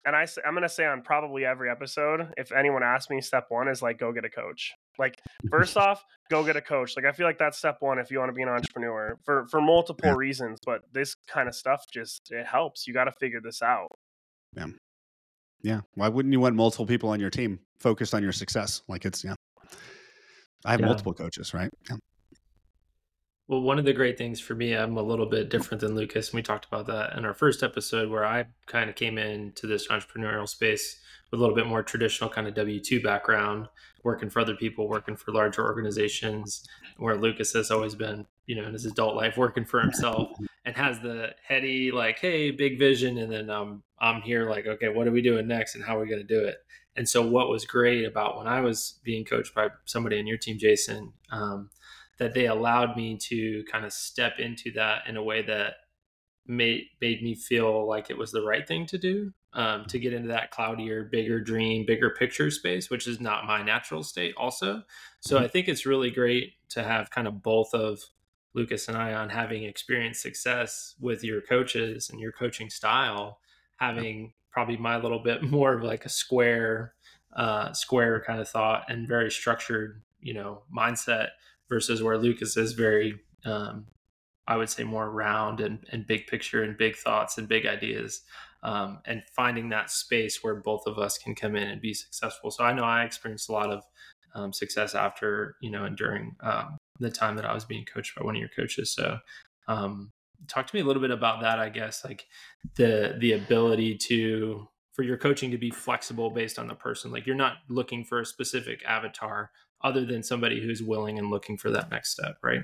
and 0.04 0.16
I, 0.16 0.26
I'm 0.44 0.52
going 0.52 0.62
to 0.62 0.68
say 0.68 0.84
on 0.84 1.02
probably 1.02 1.44
every 1.44 1.70
episode, 1.70 2.32
if 2.36 2.50
anyone 2.50 2.82
asks 2.82 3.08
me, 3.08 3.20
step 3.20 3.46
one 3.50 3.68
is 3.68 3.82
like, 3.82 3.98
go 3.98 4.12
get 4.12 4.24
a 4.24 4.30
coach. 4.30 4.72
Like, 4.98 5.20
first 5.48 5.76
off, 5.76 6.04
go 6.28 6.44
get 6.44 6.56
a 6.56 6.60
coach. 6.60 6.94
Like, 6.96 7.04
I 7.04 7.12
feel 7.12 7.26
like 7.26 7.38
that's 7.38 7.58
step 7.58 7.76
one 7.80 7.98
if 7.98 8.10
you 8.10 8.18
want 8.18 8.30
to 8.30 8.34
be 8.34 8.42
an 8.42 8.48
entrepreneur 8.48 9.16
for, 9.24 9.46
for 9.48 9.60
multiple 9.60 10.08
yeah. 10.08 10.16
reasons. 10.16 10.58
But 10.64 10.80
this 10.92 11.14
kind 11.28 11.48
of 11.48 11.54
stuff 11.54 11.84
just, 11.92 12.28
it 12.30 12.46
helps. 12.46 12.86
You 12.86 12.94
got 12.94 13.04
to 13.04 13.12
figure 13.12 13.40
this 13.42 13.62
out. 13.62 13.88
Yeah. 14.56 14.66
Yeah. 15.62 15.80
Why 15.94 16.08
wouldn't 16.08 16.32
you 16.32 16.40
want 16.40 16.56
multiple 16.56 16.86
people 16.86 17.10
on 17.10 17.20
your 17.20 17.30
team 17.30 17.60
focused 17.78 18.12
on 18.12 18.24
your 18.24 18.32
success? 18.32 18.82
Like, 18.88 19.04
it's, 19.04 19.22
yeah. 19.22 19.34
I 20.64 20.72
have 20.72 20.80
yeah. 20.80 20.86
multiple 20.86 21.14
coaches, 21.14 21.54
right? 21.54 21.70
Yeah. 21.88 21.96
Well, 23.48 23.60
one 23.60 23.78
of 23.78 23.84
the 23.84 23.92
great 23.92 24.16
things 24.16 24.40
for 24.40 24.54
me, 24.54 24.72
I'm 24.72 24.96
a 24.96 25.02
little 25.02 25.26
bit 25.26 25.50
different 25.50 25.80
than 25.80 25.94
Lucas. 25.94 26.28
And 26.28 26.36
we 26.36 26.42
talked 26.42 26.64
about 26.66 26.86
that 26.86 27.16
in 27.18 27.24
our 27.24 27.34
first 27.34 27.62
episode 27.62 28.08
where 28.08 28.24
I 28.24 28.46
kind 28.66 28.88
of 28.88 28.96
came 28.96 29.18
into 29.18 29.66
this 29.66 29.88
entrepreneurial 29.88 30.48
space 30.48 31.00
with 31.30 31.40
a 31.40 31.42
little 31.42 31.56
bit 31.56 31.66
more 31.66 31.82
traditional 31.82 32.30
kind 32.30 32.46
of 32.46 32.54
W 32.54 32.78
2 32.78 33.02
background, 33.02 33.68
working 34.04 34.30
for 34.30 34.40
other 34.40 34.54
people, 34.54 34.88
working 34.88 35.16
for 35.16 35.32
larger 35.32 35.64
organizations, 35.64 36.64
where 36.98 37.16
Lucas 37.16 37.52
has 37.52 37.70
always 37.70 37.96
been, 37.96 38.26
you 38.46 38.54
know, 38.54 38.66
in 38.66 38.72
his 38.72 38.86
adult 38.86 39.16
life 39.16 39.36
working 39.36 39.64
for 39.64 39.80
himself 39.80 40.30
and 40.64 40.76
has 40.76 41.00
the 41.00 41.34
heady, 41.46 41.90
like, 41.90 42.20
hey, 42.20 42.52
big 42.52 42.78
vision. 42.78 43.18
And 43.18 43.32
then 43.32 43.50
um, 43.50 43.82
I'm 43.98 44.22
here, 44.22 44.48
like, 44.48 44.66
okay, 44.66 44.88
what 44.88 45.08
are 45.08 45.12
we 45.12 45.20
doing 45.20 45.48
next 45.48 45.74
and 45.74 45.84
how 45.84 45.98
are 45.98 46.02
we 46.02 46.08
going 46.08 46.26
to 46.26 46.34
do 46.34 46.44
it? 46.44 46.58
And 46.94 47.08
so, 47.08 47.26
what 47.26 47.48
was 47.48 47.64
great 47.64 48.04
about 48.04 48.36
when 48.36 48.46
I 48.46 48.60
was 48.60 49.00
being 49.02 49.24
coached 49.24 49.54
by 49.54 49.68
somebody 49.86 50.18
in 50.18 50.26
your 50.26 50.36
team, 50.36 50.58
Jason, 50.58 51.14
um, 51.30 51.70
that 52.18 52.34
they 52.34 52.46
allowed 52.46 52.96
me 52.96 53.16
to 53.16 53.64
kind 53.70 53.84
of 53.84 53.92
step 53.92 54.38
into 54.38 54.70
that 54.72 55.06
in 55.08 55.16
a 55.16 55.22
way 55.22 55.42
that 55.42 55.74
made 56.46 56.84
made 57.00 57.22
me 57.22 57.34
feel 57.34 57.86
like 57.86 58.10
it 58.10 58.18
was 58.18 58.32
the 58.32 58.42
right 58.42 58.66
thing 58.66 58.86
to 58.86 58.98
do 58.98 59.32
um, 59.54 59.84
to 59.86 59.98
get 59.98 60.12
into 60.12 60.28
that 60.28 60.50
cloudier 60.50 61.04
bigger 61.04 61.40
dream 61.40 61.84
bigger 61.86 62.10
picture 62.10 62.50
space 62.50 62.90
which 62.90 63.06
is 63.06 63.20
not 63.20 63.46
my 63.46 63.62
natural 63.62 64.02
state 64.02 64.34
also 64.36 64.82
so 65.20 65.36
mm-hmm. 65.36 65.44
i 65.44 65.48
think 65.48 65.68
it's 65.68 65.86
really 65.86 66.10
great 66.10 66.54
to 66.68 66.82
have 66.82 67.10
kind 67.10 67.28
of 67.28 67.42
both 67.42 67.72
of 67.74 68.00
lucas 68.54 68.88
and 68.88 68.96
i 68.96 69.14
on 69.14 69.28
having 69.28 69.62
experienced 69.62 70.20
success 70.20 70.96
with 71.00 71.22
your 71.22 71.40
coaches 71.40 72.10
and 72.10 72.20
your 72.20 72.32
coaching 72.32 72.68
style 72.68 73.38
having 73.76 74.32
probably 74.50 74.76
my 74.76 74.96
little 74.96 75.20
bit 75.20 75.42
more 75.50 75.74
of 75.74 75.82
like 75.82 76.04
a 76.04 76.10
square 76.10 76.94
uh, 77.34 77.72
square 77.72 78.22
kind 78.26 78.40
of 78.40 78.48
thought 78.48 78.84
and 78.88 79.08
very 79.08 79.30
structured 79.30 80.02
you 80.20 80.34
know 80.34 80.62
mindset 80.76 81.28
versus 81.68 82.02
where 82.02 82.18
Lucas 82.18 82.56
is 82.56 82.72
very, 82.72 83.18
um, 83.44 83.86
I 84.46 84.56
would 84.56 84.68
say, 84.68 84.84
more 84.84 85.10
round 85.10 85.60
and, 85.60 85.84
and 85.90 86.06
big 86.06 86.26
picture 86.26 86.62
and 86.62 86.76
big 86.76 86.96
thoughts 86.96 87.38
and 87.38 87.48
big 87.48 87.66
ideas. 87.66 88.22
Um, 88.64 89.00
and 89.06 89.24
finding 89.34 89.70
that 89.70 89.90
space 89.90 90.44
where 90.44 90.54
both 90.54 90.86
of 90.86 90.96
us 90.96 91.18
can 91.18 91.34
come 91.34 91.56
in 91.56 91.66
and 91.66 91.80
be 91.80 91.94
successful. 91.94 92.52
So 92.52 92.62
I 92.62 92.72
know 92.72 92.84
I 92.84 93.02
experienced 93.04 93.48
a 93.48 93.52
lot 93.52 93.70
of 93.70 93.82
um, 94.36 94.52
success 94.52 94.94
after, 94.94 95.56
you 95.60 95.70
know, 95.70 95.84
and 95.84 95.96
during 95.96 96.36
um, 96.40 96.78
the 97.00 97.10
time 97.10 97.34
that 97.36 97.44
I 97.44 97.54
was 97.54 97.64
being 97.64 97.84
coached 97.84 98.14
by 98.14 98.24
one 98.24 98.36
of 98.36 98.40
your 98.40 98.50
coaches. 98.54 98.92
So 98.92 99.18
um, 99.66 100.10
talk 100.46 100.68
to 100.68 100.76
me 100.76 100.80
a 100.80 100.84
little 100.84 101.02
bit 101.02 101.10
about 101.10 101.40
that, 101.40 101.58
I 101.58 101.70
guess, 101.70 102.04
like 102.04 102.26
the, 102.76 103.16
the 103.18 103.32
ability 103.32 103.98
to, 104.08 104.68
for 104.92 105.02
your 105.02 105.16
coaching 105.16 105.50
to 105.50 105.58
be 105.58 105.70
flexible 105.70 106.30
based 106.30 106.58
on 106.58 106.68
the 106.68 106.74
person. 106.74 107.10
Like 107.10 107.26
you're 107.26 107.34
not 107.34 107.54
looking 107.68 108.04
for 108.04 108.20
a 108.20 108.26
specific 108.26 108.84
avatar 108.86 109.50
other 109.84 110.04
than 110.04 110.22
somebody 110.22 110.60
who's 110.60 110.82
willing 110.82 111.18
and 111.18 111.30
looking 111.30 111.56
for 111.56 111.70
that 111.70 111.90
next 111.90 112.10
step, 112.10 112.36
right? 112.42 112.62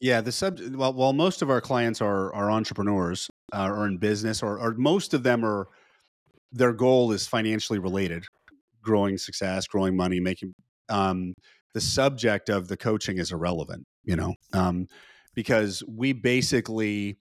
Yeah, 0.00 0.20
the 0.20 0.32
sub. 0.32 0.60
Well, 0.60 0.92
while 0.92 1.12
most 1.12 1.42
of 1.42 1.50
our 1.50 1.60
clients 1.60 2.00
are 2.00 2.32
are 2.32 2.50
entrepreneurs 2.50 3.28
uh, 3.52 3.68
or 3.68 3.86
in 3.86 3.98
business, 3.98 4.42
or, 4.42 4.58
or 4.58 4.74
most 4.74 5.12
of 5.12 5.22
them 5.22 5.44
are, 5.44 5.68
their 6.52 6.72
goal 6.72 7.12
is 7.12 7.26
financially 7.26 7.78
related, 7.78 8.24
growing 8.82 9.18
success, 9.18 9.66
growing 9.66 9.96
money, 9.96 10.20
making. 10.20 10.54
Um, 10.88 11.34
the 11.74 11.80
subject 11.80 12.48
of 12.48 12.68
the 12.68 12.76
coaching 12.76 13.18
is 13.18 13.30
irrelevant, 13.30 13.84
you 14.04 14.16
know, 14.16 14.34
um, 14.54 14.86
because 15.34 15.82
we 15.86 16.12
basically 16.12 17.18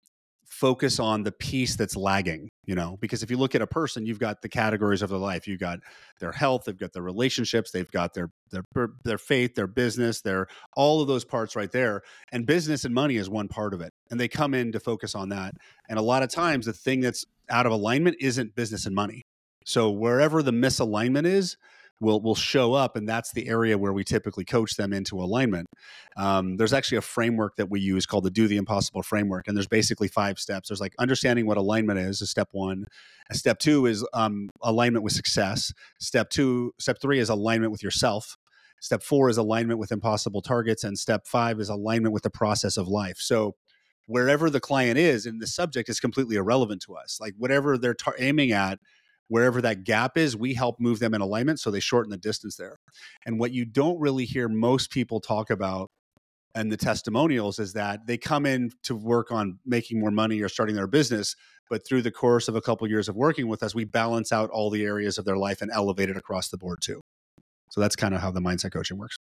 focus 0.59 0.99
on 0.99 1.23
the 1.23 1.31
piece 1.31 1.75
that's 1.75 1.95
lagging 1.95 2.49
you 2.65 2.75
know? 2.75 2.97
Because 2.99 3.23
if 3.23 3.31
you 3.31 3.37
look 3.37 3.55
at 3.55 3.61
a 3.61 3.67
person 3.67 4.05
you've 4.05 4.19
got 4.19 4.41
the 4.41 4.49
categories 4.49 5.01
of 5.01 5.09
their 5.09 5.19
life. 5.19 5.47
You've 5.47 5.59
got 5.59 5.79
their 6.19 6.31
health 6.31 6.63
they've 6.65 6.77
got 6.77 6.93
their 6.93 7.03
relationships 7.03 7.71
they've 7.71 7.91
got 7.91 8.13
their 8.13 8.29
their 8.51 8.63
their 9.03 9.17
faith 9.17 9.55
their 9.55 9.67
business 9.67 10.21
their 10.21 10.47
all 10.75 11.01
of 11.01 11.07
those 11.07 11.25
parts 11.25 11.55
right 11.55 11.71
there. 11.71 12.01
And 12.31 12.45
business 12.45 12.85
and 12.85 12.93
money 12.93 13.15
is 13.15 13.29
one 13.29 13.47
part 13.47 13.73
of 13.73 13.81
it 13.81 13.91
and 14.11 14.19
they 14.19 14.27
come 14.27 14.53
in 14.53 14.71
to 14.73 14.79
focus 14.79 15.15
on 15.15 15.29
that. 15.29 15.53
And 15.89 15.97
a 15.97 16.01
lot 16.01 16.23
of 16.23 16.29
times 16.29 16.65
the 16.65 16.73
thing 16.73 16.99
that's 16.99 17.25
out 17.49 17.65
of 17.65 17.71
alignment 17.71 18.17
isn't 18.19 18.55
business 18.55 18.85
and 18.85 18.95
money. 18.95 19.23
So 19.65 19.91
wherever 19.91 20.43
the 20.43 20.51
misalignment 20.51 21.25
is 21.25 21.57
will 21.99 22.21
will 22.21 22.35
show 22.35 22.73
up, 22.73 22.95
and 22.95 23.07
that's 23.07 23.31
the 23.31 23.47
area 23.47 23.77
where 23.77 23.93
we 23.93 24.03
typically 24.03 24.45
coach 24.45 24.75
them 24.75 24.93
into 24.93 25.17
alignment. 25.17 25.67
Um, 26.15 26.57
there's 26.57 26.73
actually 26.73 26.99
a 26.99 27.01
framework 27.01 27.55
that 27.57 27.69
we 27.69 27.79
use 27.79 28.05
called 28.05 28.23
the 28.23 28.31
Do 28.31 28.47
the 28.47 28.57
Impossible 28.57 29.03
framework, 29.03 29.47
and 29.47 29.55
there's 29.55 29.67
basically 29.67 30.07
five 30.07 30.39
steps. 30.39 30.69
There's 30.69 30.81
like 30.81 30.93
understanding 30.99 31.45
what 31.47 31.57
alignment 31.57 31.99
is, 31.99 32.21
is 32.21 32.29
step 32.29 32.49
one. 32.51 32.85
Step 33.31 33.59
two 33.59 33.85
is 33.85 34.05
um, 34.13 34.49
alignment 34.61 35.03
with 35.03 35.13
success. 35.13 35.73
Step 35.99 36.29
two, 36.29 36.71
step 36.79 36.97
three 37.01 37.19
is 37.19 37.29
alignment 37.29 37.71
with 37.71 37.83
yourself. 37.83 38.37
Step 38.79 39.01
four 39.01 39.29
is 39.29 39.37
alignment 39.37 39.79
with 39.79 39.91
impossible 39.91 40.41
targets, 40.41 40.83
and 40.83 40.97
step 40.97 41.25
five 41.25 41.59
is 41.59 41.69
alignment 41.69 42.13
with 42.13 42.23
the 42.23 42.29
process 42.29 42.77
of 42.77 42.87
life. 42.87 43.17
So 43.17 43.55
wherever 44.05 44.49
the 44.49 44.59
client 44.59 44.97
is 44.97 45.25
and 45.25 45.41
the 45.41 45.47
subject 45.47 45.89
is 45.89 45.99
completely 45.99 46.37
irrelevant 46.37 46.81
to 46.81 46.95
us 46.95 47.19
like 47.19 47.33
whatever 47.37 47.77
they're 47.77 47.93
tar- 47.93 48.15
aiming 48.17 48.51
at 48.51 48.79
wherever 49.27 49.61
that 49.61 49.83
gap 49.83 50.17
is, 50.17 50.35
we 50.35 50.53
help 50.53 50.79
move 50.79 50.99
them 50.99 51.13
in 51.13 51.21
alignment 51.21 51.59
so 51.59 51.71
they 51.71 51.79
shorten 51.79 52.09
the 52.09 52.17
distance 52.17 52.55
there. 52.55 52.77
And 53.25 53.39
what 53.39 53.51
you 53.51 53.65
don't 53.65 53.99
really 53.99 54.25
hear 54.25 54.47
most 54.47 54.91
people 54.91 55.19
talk 55.19 55.49
about 55.49 55.89
and 56.55 56.71
the 56.71 56.77
testimonials 56.77 57.59
is 57.59 57.73
that 57.73 58.07
they 58.07 58.17
come 58.17 58.45
in 58.45 58.71
to 58.81 58.95
work 58.95 59.31
on 59.31 59.59
making 59.65 59.99
more 59.99 60.09
money 60.09 60.41
or 60.41 60.49
starting 60.49 60.75
their 60.75 60.87
business 60.87 61.35
but 61.69 61.85
through 61.85 62.01
the 62.01 62.11
course 62.11 62.47
of 62.47 62.55
a 62.55 62.61
couple 62.61 62.85
of 62.85 62.89
years 62.89 63.09
of 63.09 63.15
working 63.15 63.47
with 63.47 63.61
us 63.61 63.75
we 63.75 63.83
balance 63.83 64.31
out 64.31 64.49
all 64.49 64.69
the 64.69 64.83
areas 64.83 65.17
of 65.17 65.25
their 65.25 65.37
life 65.37 65.61
and 65.61 65.69
elevate 65.71 66.09
it 66.09 66.17
across 66.17 66.49
the 66.49 66.57
board 66.57 66.79
too. 66.81 67.01
So 67.69 67.81
that's 67.81 67.95
kind 67.95 68.15
of 68.15 68.21
how 68.21 68.31
the 68.31 68.39
mindset 68.39 68.71
coaching 68.71 68.97
works. 68.97 69.17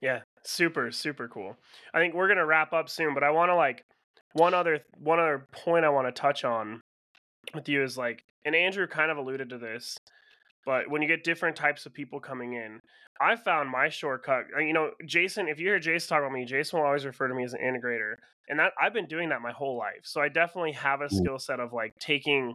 Yeah 0.00 0.20
super 0.44 0.90
super 0.90 1.28
cool. 1.28 1.56
I 1.92 1.98
think 1.98 2.14
we're 2.14 2.28
going 2.28 2.38
to 2.38 2.46
wrap 2.46 2.72
up 2.72 2.88
soon 2.88 3.14
but 3.14 3.22
i 3.22 3.30
want 3.30 3.50
to 3.50 3.54
like 3.54 3.84
one 4.32 4.54
other 4.54 4.80
one 4.98 5.18
other 5.18 5.46
point 5.52 5.84
i 5.84 5.88
want 5.88 6.06
to 6.06 6.12
touch 6.12 6.44
on 6.44 6.80
with 7.54 7.68
you 7.68 7.82
is 7.82 7.96
like, 7.98 8.24
and 8.44 8.54
Andrew 8.54 8.86
kind 8.86 9.10
of 9.10 9.18
alluded 9.18 9.50
to 9.50 9.58
this, 9.58 9.96
but 10.64 10.90
when 10.90 11.02
you 11.02 11.08
get 11.08 11.24
different 11.24 11.56
types 11.56 11.86
of 11.86 11.94
people 11.94 12.20
coming 12.20 12.54
in, 12.54 12.80
I 13.20 13.36
found 13.36 13.70
my 13.70 13.88
shortcut. 13.88 14.44
Uh, 14.56 14.60
you 14.60 14.72
know, 14.72 14.92
Jason, 15.06 15.48
if 15.48 15.58
you 15.58 15.66
hear 15.66 15.78
Jason 15.78 16.08
talk 16.08 16.20
about 16.20 16.32
me, 16.32 16.44
Jason 16.44 16.78
will 16.78 16.86
always 16.86 17.04
refer 17.04 17.28
to 17.28 17.34
me 17.34 17.44
as 17.44 17.52
an 17.52 17.60
integrator, 17.60 18.14
and 18.48 18.58
that 18.58 18.72
I've 18.80 18.94
been 18.94 19.06
doing 19.06 19.28
that 19.28 19.42
my 19.42 19.52
whole 19.52 19.76
life. 19.76 20.00
So 20.04 20.20
I 20.20 20.28
definitely 20.28 20.72
have 20.72 21.00
a 21.02 21.06
mm. 21.06 21.12
skill 21.12 21.38
set 21.38 21.60
of 21.60 21.72
like 21.72 21.92
taking 22.00 22.54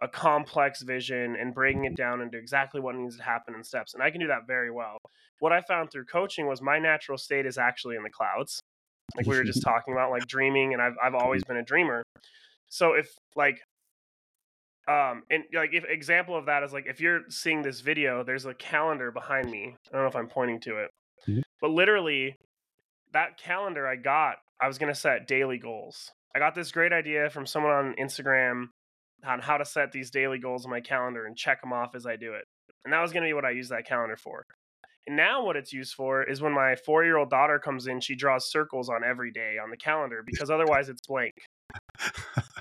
a 0.00 0.08
complex 0.08 0.82
vision 0.82 1.36
and 1.36 1.54
breaking 1.54 1.84
it 1.84 1.96
down 1.96 2.20
into 2.20 2.36
exactly 2.36 2.80
what 2.80 2.96
needs 2.96 3.16
to 3.16 3.22
happen 3.22 3.54
in 3.54 3.62
steps, 3.62 3.94
and 3.94 4.02
I 4.02 4.10
can 4.10 4.20
do 4.20 4.26
that 4.28 4.46
very 4.46 4.70
well. 4.70 4.98
What 5.38 5.52
I 5.52 5.60
found 5.60 5.90
through 5.90 6.06
coaching 6.06 6.46
was 6.46 6.60
my 6.60 6.78
natural 6.78 7.18
state 7.18 7.46
is 7.46 7.58
actually 7.58 7.96
in 7.96 8.02
the 8.02 8.10
clouds, 8.10 8.60
like 9.16 9.26
we 9.26 9.36
were 9.36 9.44
just 9.44 9.62
talking 9.64 9.94
about, 9.94 10.10
like 10.10 10.26
dreaming, 10.26 10.72
and 10.72 10.82
I've 10.82 10.94
I've 11.02 11.14
always 11.14 11.44
been 11.44 11.56
a 11.56 11.64
dreamer. 11.64 12.02
So 12.68 12.94
if 12.94 13.08
like 13.36 13.60
um 14.88 15.22
and 15.30 15.44
like 15.54 15.70
if 15.72 15.84
example 15.84 16.36
of 16.36 16.46
that 16.46 16.62
is 16.62 16.72
like 16.72 16.86
if 16.86 17.00
you're 17.00 17.20
seeing 17.28 17.62
this 17.62 17.80
video 17.80 18.24
there's 18.24 18.46
a 18.46 18.54
calendar 18.54 19.12
behind 19.12 19.50
me. 19.50 19.76
I 19.88 19.92
don't 19.92 20.02
know 20.02 20.08
if 20.08 20.16
i'm 20.16 20.28
pointing 20.28 20.60
to 20.62 20.78
it. 20.78 20.90
Mm-hmm. 21.28 21.40
but 21.60 21.70
literally 21.70 22.36
that 23.12 23.38
calendar 23.38 23.86
i 23.86 23.94
got 23.94 24.38
i 24.60 24.66
was 24.66 24.78
going 24.78 24.92
to 24.92 24.98
set 24.98 25.28
daily 25.28 25.58
goals. 25.58 26.10
I 26.34 26.40
got 26.40 26.54
this 26.54 26.72
great 26.72 26.92
idea 26.92 27.30
from 27.30 27.46
someone 27.46 27.72
on 27.72 27.94
instagram 28.00 28.66
on 29.24 29.38
how 29.40 29.56
to 29.56 29.64
set 29.64 29.92
these 29.92 30.10
daily 30.10 30.38
goals 30.38 30.64
on 30.64 30.70
my 30.72 30.80
calendar 30.80 31.26
and 31.26 31.36
check 31.36 31.60
them 31.60 31.72
off 31.72 31.94
as 31.94 32.06
i 32.06 32.16
do 32.16 32.32
it. 32.34 32.44
And 32.84 32.92
that 32.92 33.00
was 33.00 33.12
going 33.12 33.22
to 33.22 33.28
be 33.28 33.34
what 33.34 33.44
i 33.44 33.50
use 33.50 33.68
that 33.68 33.86
calendar 33.86 34.16
for. 34.16 34.44
And 35.06 35.16
now 35.16 35.44
what 35.44 35.56
it's 35.56 35.72
used 35.72 35.94
for 35.94 36.22
is 36.22 36.40
when 36.40 36.52
my 36.52 36.76
four 36.76 37.04
year 37.04 37.16
old 37.16 37.30
daughter 37.30 37.60
comes 37.60 37.86
in 37.86 38.00
she 38.00 38.16
draws 38.16 38.50
circles 38.50 38.88
on 38.88 39.04
every 39.04 39.30
day 39.30 39.56
on 39.62 39.70
the 39.70 39.76
calendar 39.76 40.24
because 40.26 40.50
otherwise 40.50 40.88
it's 40.88 41.06
blank. 41.06 41.34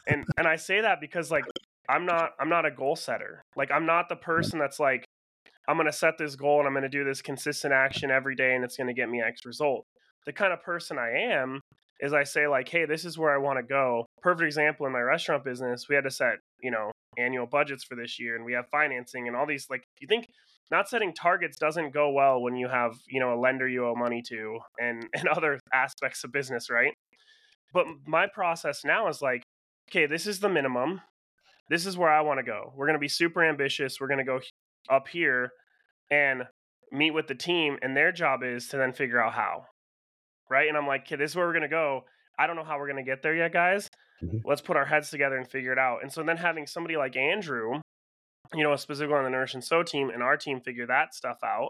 And 0.07 0.25
and 0.37 0.47
i 0.47 0.55
say 0.55 0.81
that 0.81 0.99
because 1.01 1.31
like 1.31 1.45
I'm 1.91 2.05
not 2.05 2.31
I'm 2.39 2.49
not 2.49 2.65
a 2.65 2.71
goal 2.71 2.95
setter. 2.95 3.41
Like 3.57 3.69
I'm 3.69 3.85
not 3.85 4.07
the 4.07 4.15
person 4.15 4.59
that's 4.59 4.79
like 4.79 5.03
I'm 5.67 5.75
going 5.75 5.87
to 5.87 5.93
set 5.93 6.17
this 6.17 6.35
goal 6.35 6.59
and 6.59 6.67
I'm 6.67 6.73
going 6.73 6.83
to 6.83 6.89
do 6.89 7.03
this 7.03 7.21
consistent 7.21 7.73
action 7.73 8.09
every 8.09 8.35
day 8.35 8.55
and 8.55 8.63
it's 8.63 8.77
going 8.77 8.87
to 8.87 8.93
get 8.93 9.09
me 9.09 9.21
X 9.21 9.45
result. 9.45 9.85
The 10.25 10.33
kind 10.33 10.53
of 10.53 10.61
person 10.63 10.97
I 10.97 11.09
am 11.33 11.59
is 11.99 12.13
I 12.13 12.23
say 12.23 12.47
like, 12.47 12.69
"Hey, 12.69 12.85
this 12.85 13.03
is 13.03 13.17
where 13.17 13.33
I 13.33 13.37
want 13.37 13.59
to 13.59 13.63
go." 13.63 14.05
Perfect 14.21 14.45
example 14.45 14.85
in 14.85 14.93
my 14.93 15.01
restaurant 15.01 15.43
business, 15.43 15.87
we 15.89 15.95
had 15.95 16.05
to 16.05 16.11
set, 16.11 16.35
you 16.61 16.71
know, 16.71 16.91
annual 17.17 17.45
budgets 17.45 17.83
for 17.83 17.95
this 17.95 18.19
year 18.19 18.37
and 18.37 18.45
we 18.45 18.53
have 18.53 18.65
financing 18.71 19.27
and 19.27 19.35
all 19.35 19.45
these 19.45 19.67
like 19.69 19.83
you 19.99 20.07
think 20.07 20.27
not 20.71 20.87
setting 20.87 21.13
targets 21.13 21.57
doesn't 21.57 21.93
go 21.93 22.09
well 22.11 22.41
when 22.41 22.55
you 22.55 22.69
have, 22.69 22.95
you 23.09 23.19
know, 23.19 23.33
a 23.33 23.39
lender 23.39 23.67
you 23.67 23.85
owe 23.85 23.95
money 23.95 24.23
to 24.29 24.59
and 24.79 25.05
and 25.13 25.27
other 25.27 25.59
aspects 25.73 26.23
of 26.23 26.31
business, 26.31 26.69
right? 26.69 26.93
But 27.73 27.85
my 28.07 28.27
process 28.27 28.83
now 28.85 29.09
is 29.09 29.21
like, 29.21 29.43
okay, 29.89 30.05
this 30.05 30.25
is 30.25 30.39
the 30.39 30.49
minimum 30.49 31.01
this 31.71 31.85
is 31.85 31.97
where 31.97 32.11
I 32.11 32.19
want 32.19 32.39
to 32.39 32.43
go. 32.43 32.73
We're 32.75 32.85
going 32.85 32.97
to 32.97 32.99
be 32.99 33.07
super 33.07 33.43
ambitious. 33.43 33.99
We're 33.99 34.07
going 34.07 34.17
to 34.17 34.25
go 34.25 34.41
up 34.89 35.07
here 35.07 35.51
and 36.11 36.43
meet 36.91 37.11
with 37.11 37.27
the 37.27 37.35
team, 37.35 37.77
and 37.81 37.95
their 37.95 38.11
job 38.11 38.41
is 38.43 38.67
to 38.67 38.77
then 38.77 38.91
figure 38.91 39.23
out 39.23 39.31
how. 39.31 39.65
Right. 40.49 40.67
And 40.67 40.77
I'm 40.77 40.85
like, 40.85 41.03
okay, 41.03 41.15
this 41.15 41.31
is 41.31 41.35
where 41.37 41.45
we're 41.45 41.53
going 41.53 41.61
to 41.61 41.69
go. 41.69 42.01
I 42.37 42.45
don't 42.45 42.57
know 42.57 42.65
how 42.65 42.77
we're 42.77 42.91
going 42.91 43.03
to 43.03 43.09
get 43.09 43.23
there 43.23 43.33
yet, 43.33 43.53
guys. 43.53 43.87
Mm-hmm. 44.21 44.39
Let's 44.43 44.59
put 44.59 44.75
our 44.75 44.83
heads 44.85 45.09
together 45.09 45.37
and 45.37 45.47
figure 45.47 45.71
it 45.71 45.79
out. 45.79 45.99
And 46.01 46.11
so 46.11 46.23
then 46.23 46.35
having 46.35 46.67
somebody 46.67 46.97
like 46.97 47.15
Andrew, 47.15 47.79
you 48.53 48.63
know, 48.63 48.75
specifically 48.75 49.15
on 49.15 49.23
the 49.23 49.29
Nourish 49.29 49.53
and 49.53 49.63
Sew 49.63 49.81
team 49.81 50.09
and 50.09 50.21
our 50.21 50.35
team 50.35 50.59
figure 50.59 50.87
that 50.87 51.15
stuff 51.15 51.37
out 51.41 51.69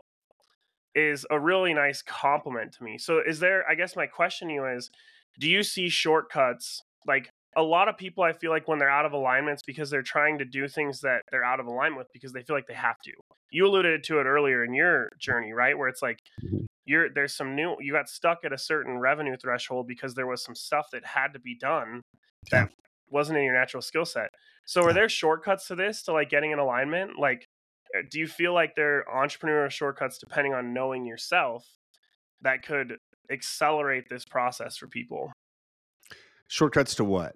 is 0.96 1.28
a 1.30 1.40
really 1.40 1.76
nice 1.76 2.02
complement 2.02 2.74
to 2.74 2.84
me. 2.84 2.98
So 2.98 3.22
is 3.26 3.40
there 3.40 3.64
I 3.70 3.76
guess 3.76 3.96
my 3.96 4.08
question 4.08 4.48
to 4.48 4.54
you 4.56 4.66
is 4.66 4.90
do 5.40 5.48
you 5.48 5.64
see 5.64 5.90
shortcuts 5.90 6.82
like 7.08 7.30
a 7.56 7.62
lot 7.62 7.90
of 7.90 7.98
people 7.98 8.24
I 8.24 8.34
feel 8.34 8.52
like 8.52 8.68
when 8.68 8.80
they're 8.80 8.90
out 8.90 9.06
of 9.06 9.14
alignments 9.14 9.64
because 9.64 9.90
they're 9.90 10.02
trying 10.02 10.38
to 10.38 10.46
do 10.46 10.68
things 10.68 11.02
that 11.02 11.24
they're 11.32 11.44
out 11.44 11.60
of 11.60 11.68
alignment 11.68 11.98
with 11.98 12.14
because 12.14 12.32
they 12.32 12.44
feel 12.44 12.56
like 12.56 12.68
they 12.68 12.74
have 12.74 13.00
to. 13.02 13.12
You 13.52 13.68
alluded 13.68 14.04
to 14.06 14.20
it 14.20 14.26
earlier 14.26 14.64
in 14.64 14.74
your 14.74 15.10
journey, 15.20 15.52
right? 15.52 15.78
Where 15.78 15.90
it's 15.90 16.02
like 16.02 16.20
you're 16.86 17.10
there's 17.10 17.34
some 17.34 17.56
new 17.56 17.76
you 17.80 17.92
got 17.92 18.10
stuck 18.10 18.40
at 18.46 18.54
a 18.54 18.58
certain 18.58 18.98
revenue 18.98 19.36
threshold 19.36 19.88
because 19.88 20.14
there 20.14 20.28
was 20.28 20.44
some 20.44 20.56
stuff 20.56 20.88
that 20.94 21.06
had 21.06 21.34
to 21.34 21.40
be 21.40 21.56
done 21.56 22.02
that 22.52 22.70
wasn't 23.10 23.38
in 23.38 23.44
your 23.44 23.54
natural 23.54 23.82
skill 23.82 24.06
set. 24.06 24.30
So 24.66 24.84
are 24.84 24.94
there 24.94 25.10
shortcuts 25.10 25.68
to 25.68 25.76
this 25.76 26.04
to 26.04 26.14
like 26.14 26.30
getting 26.30 26.54
an 26.54 26.60
alignment? 26.60 27.20
Like 27.20 27.46
uh, 27.96 28.04
do 28.10 28.20
you 28.20 28.28
feel 28.28 28.54
like 28.54 28.76
there 28.76 29.08
are 29.10 29.28
entrepreneurial 29.28 29.70
shortcuts 29.70 30.18
depending 30.18 30.54
on 30.54 30.74
knowing 30.74 31.06
yourself 31.06 31.66
that 32.42 32.64
could 32.64 32.98
accelerate 33.30 34.10
this 34.10 34.26
process 34.26 34.78
for 34.78 34.88
people? 34.88 35.32
Shortcuts 36.48 36.96
to 36.96 37.06
what? 37.06 37.36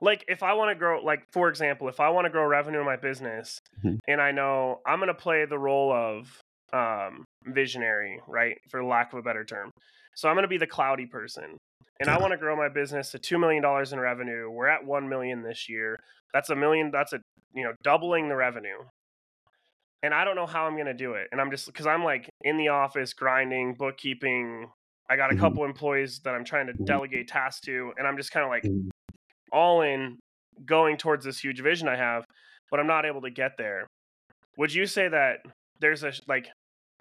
Like 0.00 0.24
if 0.28 0.42
I 0.42 0.54
want 0.54 0.70
to 0.70 0.74
grow, 0.74 1.02
like 1.02 1.24
for 1.32 1.48
example, 1.48 1.88
if 1.88 2.00
I 2.00 2.08
want 2.10 2.26
to 2.26 2.30
grow 2.30 2.44
revenue 2.46 2.80
in 2.80 2.86
my 2.86 2.96
business, 2.96 3.60
mm-hmm. 3.78 3.96
and 4.08 4.20
I 4.20 4.30
know 4.32 4.80
I'm 4.86 4.98
going 4.98 5.08
to 5.08 5.14
play 5.14 5.44
the 5.44 5.58
role 5.58 5.92
of 5.92 6.40
um, 6.72 7.24
visionary, 7.46 8.20
right, 8.26 8.56
for 8.70 8.84
lack 8.84 9.12
of 9.12 9.18
a 9.18 9.22
better 9.22 9.44
term. 9.44 9.70
So 10.16 10.28
I'm 10.28 10.34
going 10.34 10.44
to 10.44 10.48
be 10.48 10.58
the 10.58 10.66
cloudy 10.66 11.06
person, 11.06 11.56
and 12.00 12.06
yeah. 12.06 12.16
I 12.16 12.20
want 12.20 12.32
to 12.32 12.36
grow 12.36 12.56
my 12.56 12.68
business 12.68 13.10
to 13.12 13.18
two 13.18 13.38
million 13.38 13.62
dollars 13.62 13.92
in 13.92 14.00
revenue. 14.00 14.50
We're 14.50 14.68
at 14.68 14.84
one 14.84 15.08
million 15.08 15.42
this 15.42 15.68
year. 15.68 15.98
That's 16.32 16.50
a 16.50 16.56
million. 16.56 16.90
That's 16.90 17.12
a 17.12 17.20
you 17.54 17.64
know 17.64 17.72
doubling 17.82 18.28
the 18.28 18.36
revenue 18.36 18.78
and 20.04 20.12
I 20.12 20.24
don't 20.24 20.36
know 20.36 20.46
how 20.46 20.66
I'm 20.66 20.74
going 20.74 20.86
to 20.86 20.94
do 20.94 21.14
it. 21.14 21.28
And 21.32 21.40
I'm 21.40 21.50
just 21.50 21.64
because 21.64 21.86
I'm 21.86 22.04
like 22.04 22.28
in 22.42 22.58
the 22.58 22.68
office 22.68 23.14
grinding, 23.14 23.74
bookkeeping. 23.74 24.68
I 25.08 25.16
got 25.16 25.30
a 25.30 25.34
mm-hmm. 25.34 25.42
couple 25.42 25.64
employees 25.64 26.20
that 26.24 26.34
I'm 26.34 26.44
trying 26.44 26.66
to 26.66 26.74
mm-hmm. 26.74 26.84
delegate 26.84 27.26
tasks 27.26 27.62
to, 27.62 27.92
and 27.96 28.06
I'm 28.06 28.18
just 28.18 28.30
kind 28.30 28.44
of 28.44 28.50
like 28.50 28.64
mm-hmm. 28.64 28.88
All 29.54 29.82
in 29.82 30.18
going 30.66 30.96
towards 30.96 31.24
this 31.24 31.38
huge 31.38 31.60
vision 31.60 31.88
I 31.88 31.96
have, 31.96 32.24
but 32.70 32.80
I'm 32.80 32.86
not 32.86 33.06
able 33.06 33.22
to 33.22 33.30
get 33.30 33.52
there. 33.56 33.86
Would 34.58 34.74
you 34.74 34.86
say 34.86 35.08
that 35.08 35.38
there's 35.80 36.04
a 36.04 36.12
like 36.28 36.48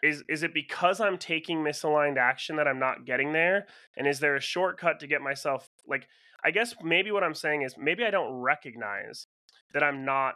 is 0.03 0.23
is 0.27 0.43
it 0.43 0.53
because 0.53 0.99
I'm 0.99 1.17
taking 1.17 1.59
misaligned 1.59 2.17
action 2.17 2.57
that 2.57 2.67
I'm 2.67 2.79
not 2.79 3.05
getting 3.05 3.33
there? 3.33 3.67
And 3.97 4.07
is 4.07 4.19
there 4.19 4.35
a 4.35 4.41
shortcut 4.41 4.99
to 4.99 5.07
get 5.07 5.21
myself 5.21 5.67
like 5.87 6.07
I 6.43 6.51
guess 6.51 6.75
maybe 6.83 7.11
what 7.11 7.23
I'm 7.23 7.33
saying 7.33 7.61
is 7.61 7.75
maybe 7.77 8.03
I 8.03 8.11
don't 8.11 8.33
recognize 8.33 9.27
that 9.73 9.83
I'm 9.83 10.05
not 10.05 10.35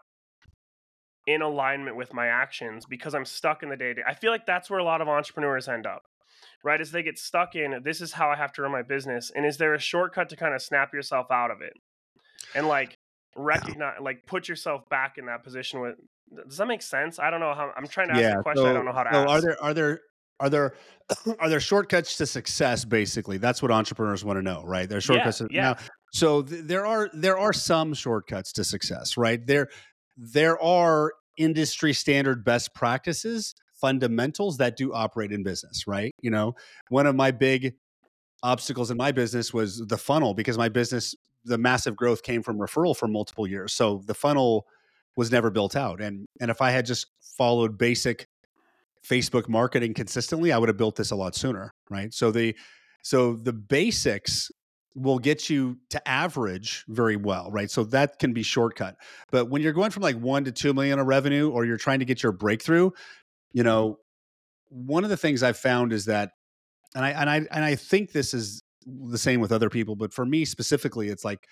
in 1.28 1.42
alignment 1.42 1.98
with 1.98 2.14
my 2.14 2.28
actions 2.28 2.86
because 2.86 3.14
I'm 3.14 3.26
stuck 3.26 3.62
in 3.62 3.70
the 3.70 3.76
day 3.76 3.94
to. 3.94 4.02
I 4.08 4.14
feel 4.14 4.32
like 4.32 4.46
that's 4.46 4.70
where 4.70 4.80
a 4.80 4.86
lot 4.86 5.02
of 5.02 5.10
entrepreneurs 5.10 5.68
end 5.68 5.86
up, 5.86 6.04
right? 6.64 6.80
As 6.80 6.92
they 6.92 7.04
get 7.04 7.20
stuck 7.20 7.54
in, 7.56 7.82
this 7.84 8.00
is 8.00 8.14
how 8.14 8.30
I 8.30 8.38
have 8.38 8.54
to 8.54 8.62
run 8.62 8.72
my 8.72 8.84
business. 8.84 9.30
And 9.36 9.46
is 9.46 9.58
there 9.58 9.74
a 9.74 9.80
shortcut 9.80 10.30
to 10.30 10.38
kind 10.38 10.56
of 10.56 10.62
snap 10.62 10.94
yourself 10.94 11.28
out 11.30 11.52
of 11.52 11.62
it 11.62 11.74
and 12.56 12.68
like 12.68 12.98
recognize, 13.36 13.96
yeah. 13.98 14.04
like 14.04 14.26
put 14.26 14.48
yourself 14.48 14.88
back 14.90 15.18
in 15.18 15.26
that 15.28 15.44
position 15.44 15.82
with, 15.82 15.96
does 16.48 16.58
that 16.58 16.68
make 16.68 16.82
sense? 16.82 17.20
I 17.20 17.30
don't 17.30 17.40
know 17.40 17.54
how 17.54 17.72
I'm 17.76 17.88
trying 17.88 18.10
to 18.10 18.14
ask 18.14 18.22
yeah, 18.22 18.40
a 18.40 18.44
question. 18.44 18.64
So, 18.64 18.70
I 18.70 18.74
don't 18.74 18.86
know 18.86 18.94
how 18.94 19.04
to 19.04 19.14
so 19.14 19.20
ask. 19.22 19.30
Are 19.30 19.42
there, 19.42 19.64
are 19.64 19.74
there, 19.74 20.02
are 20.40 20.50
there 20.50 20.74
are 21.40 21.50
there 21.50 21.60
shortcuts 21.60 22.18
to 22.18 22.28
success 22.28 22.86
basically 22.86 23.40
that's 23.40 23.60
what 23.64 23.72
entrepreneurs 23.72 24.24
want 24.24 24.38
to 24.38 24.44
know 24.44 24.62
right 24.66 24.88
there's 24.88 25.06
shortcuts 25.06 25.42
yeah, 25.42 25.48
yeah. 25.50 25.62
now 25.62 25.76
so 26.14 26.44
th- 26.44 26.64
there 26.66 26.86
are 26.86 27.10
there 27.14 27.40
are 27.40 27.52
some 27.52 27.92
shortcuts 27.92 28.52
to 28.52 28.64
success 28.64 29.18
right 29.18 29.48
there 29.48 29.68
there 30.18 30.62
are 30.62 31.14
industry 31.38 31.94
standard 31.94 32.44
best 32.44 32.74
practices, 32.74 33.54
fundamentals 33.80 34.58
that 34.58 34.76
do 34.76 34.94
operate 34.94 35.32
in 35.32 35.44
business, 35.44 35.86
right? 35.88 36.12
You 36.22 36.32
know, 36.32 36.56
one 36.90 37.06
of 37.06 37.16
my 37.16 37.32
big 37.32 37.76
obstacles 38.44 38.92
in 38.92 38.98
my 38.98 39.12
business 39.12 39.54
was 39.54 39.84
the 39.88 39.98
funnel 39.98 40.34
because 40.34 40.58
my 40.58 40.70
business, 40.70 41.16
the 41.48 41.58
massive 41.58 41.96
growth 41.96 42.24
came 42.24 42.44
from 42.44 42.58
referral 42.58 42.96
for 42.96 43.08
multiple 43.08 43.48
years. 43.48 43.74
So 43.74 44.04
the 44.06 44.14
funnel 44.14 44.68
was 45.16 45.32
never 45.32 45.50
built 45.50 45.76
out. 45.76 46.02
And 46.02 46.28
and 46.40 46.52
if 46.52 46.62
I 46.62 46.72
had 46.72 46.86
just 46.86 47.08
followed 47.22 47.78
basic 47.78 48.28
Facebook 49.08 49.48
marketing 49.48 49.94
consistently, 49.94 50.52
I 50.52 50.58
would 50.58 50.70
have 50.70 50.78
built 50.78 50.96
this 50.96 51.12
a 51.12 51.16
lot 51.16 51.36
sooner, 51.36 51.74
right? 51.90 52.14
So 52.14 52.32
the 52.32 52.56
so 53.02 53.34
the 53.34 53.54
basics 53.54 54.52
will 54.96 55.20
get 55.20 55.50
you 55.50 55.78
to 55.92 56.08
average 56.08 56.84
very 56.88 57.16
well, 57.16 57.52
right? 57.52 57.70
So 57.70 57.84
that 57.86 58.18
can 58.18 58.34
be 58.34 58.42
shortcut. 58.42 58.98
But 59.32 59.50
when 59.50 59.62
you're 59.62 59.74
going 59.74 59.92
from 59.92 60.04
like 60.04 60.18
one 60.18 60.44
to 60.46 60.52
two 60.52 60.74
million 60.74 61.00
of 61.00 61.06
revenue, 61.08 61.50
or 61.52 61.66
you're 61.66 61.78
trying 61.78 62.00
to 62.00 62.06
get 62.06 62.24
your 62.24 62.32
breakthrough, 62.32 62.90
you 63.54 63.64
know, 63.64 64.00
one 64.70 65.04
of 65.04 65.10
the 65.10 65.18
things 65.18 65.44
I've 65.44 65.58
found 65.58 65.94
is 65.94 66.06
that, 66.06 66.32
and 66.96 67.06
I 67.06 67.10
and 67.12 67.30
I 67.30 67.36
and 67.52 67.64
I 67.64 67.76
think 67.76 68.12
this 68.12 68.34
is 68.34 68.64
the 69.10 69.18
same 69.18 69.40
with 69.40 69.52
other 69.52 69.70
people, 69.70 69.96
but 69.96 70.14
for 70.14 70.26
me 70.26 70.46
specifically, 70.46 71.10
it's 71.10 71.26
like 71.26 71.48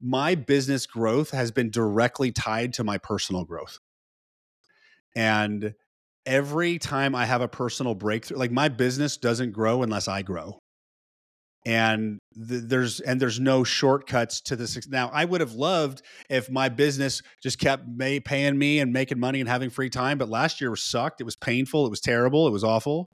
my 0.00 0.34
business 0.34 0.86
growth 0.86 1.30
has 1.30 1.50
been 1.50 1.70
directly 1.70 2.30
tied 2.30 2.72
to 2.74 2.84
my 2.84 2.98
personal 2.98 3.44
growth. 3.44 3.78
And 5.16 5.74
every 6.24 6.78
time 6.78 7.14
I 7.14 7.26
have 7.26 7.40
a 7.40 7.48
personal 7.48 7.94
breakthrough, 7.94 8.38
like 8.38 8.52
my 8.52 8.68
business 8.68 9.16
doesn't 9.16 9.52
grow 9.52 9.82
unless 9.82 10.06
I 10.06 10.22
grow 10.22 10.60
and 11.66 12.18
th- 12.34 12.62
there's 12.64 13.00
and 13.00 13.20
there's 13.20 13.40
no 13.40 13.64
shortcuts 13.64 14.40
to 14.40 14.56
this 14.56 14.88
now 14.88 15.10
i 15.12 15.24
would 15.24 15.40
have 15.40 15.52
loved 15.52 16.02
if 16.30 16.50
my 16.50 16.68
business 16.68 17.22
just 17.42 17.58
kept 17.58 17.86
may, 17.86 18.20
paying 18.20 18.58
me 18.58 18.78
and 18.78 18.92
making 18.92 19.18
money 19.18 19.40
and 19.40 19.48
having 19.48 19.68
free 19.70 19.90
time 19.90 20.18
but 20.18 20.28
last 20.28 20.60
year 20.60 20.70
was 20.70 20.82
sucked 20.82 21.20
it 21.20 21.24
was 21.24 21.36
painful 21.36 21.84
it 21.86 21.90
was 21.90 22.00
terrible 22.00 22.46
it 22.46 22.52
was 22.52 22.64
awful 22.64 23.08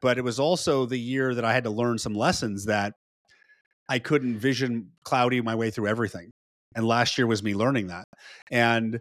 but 0.00 0.18
it 0.18 0.24
was 0.24 0.38
also 0.38 0.86
the 0.86 0.98
year 0.98 1.34
that 1.34 1.44
i 1.44 1.52
had 1.52 1.64
to 1.64 1.70
learn 1.70 1.98
some 1.98 2.14
lessons 2.14 2.64
that 2.66 2.92
i 3.88 3.98
couldn't 3.98 4.38
vision 4.38 4.90
cloudy 5.04 5.40
my 5.40 5.54
way 5.54 5.70
through 5.70 5.86
everything 5.86 6.30
and 6.74 6.86
last 6.86 7.18
year 7.18 7.26
was 7.26 7.42
me 7.42 7.54
learning 7.54 7.88
that 7.88 8.04
and 8.50 9.00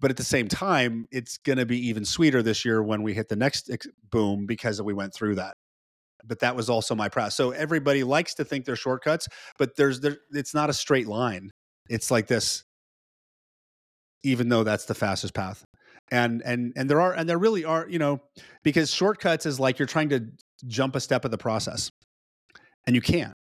but 0.00 0.10
at 0.10 0.16
the 0.16 0.24
same 0.24 0.48
time 0.48 1.06
it's 1.10 1.38
going 1.38 1.58
to 1.58 1.66
be 1.66 1.88
even 1.88 2.04
sweeter 2.04 2.42
this 2.42 2.64
year 2.64 2.82
when 2.82 3.02
we 3.02 3.12
hit 3.12 3.28
the 3.28 3.36
next 3.36 3.70
boom 4.10 4.46
because 4.46 4.80
we 4.80 4.94
went 4.94 5.14
through 5.14 5.34
that 5.34 5.54
but 6.24 6.40
that 6.40 6.56
was 6.56 6.70
also 6.70 6.94
my 6.94 7.08
process. 7.08 7.34
So 7.34 7.50
everybody 7.50 8.04
likes 8.04 8.34
to 8.34 8.44
think 8.44 8.64
they're 8.64 8.76
shortcuts, 8.76 9.28
but 9.58 9.76
there's 9.76 10.00
there, 10.00 10.18
it's 10.30 10.54
not 10.54 10.70
a 10.70 10.72
straight 10.72 11.08
line. 11.08 11.50
It's 11.88 12.10
like 12.10 12.26
this, 12.26 12.64
even 14.22 14.48
though 14.48 14.64
that's 14.64 14.84
the 14.84 14.94
fastest 14.94 15.34
path. 15.34 15.64
And 16.12 16.42
and 16.44 16.74
and 16.76 16.90
there 16.90 17.00
are 17.00 17.14
and 17.14 17.26
there 17.26 17.38
really 17.38 17.64
are 17.64 17.88
you 17.88 17.98
know 17.98 18.20
because 18.62 18.92
shortcuts 18.92 19.46
is 19.46 19.58
like 19.58 19.78
you're 19.78 19.88
trying 19.88 20.10
to 20.10 20.26
jump 20.66 20.94
a 20.94 21.00
step 21.00 21.24
of 21.24 21.30
the 21.30 21.38
process, 21.38 21.90
and 22.86 22.94
you 22.94 23.00
can't. 23.00 23.32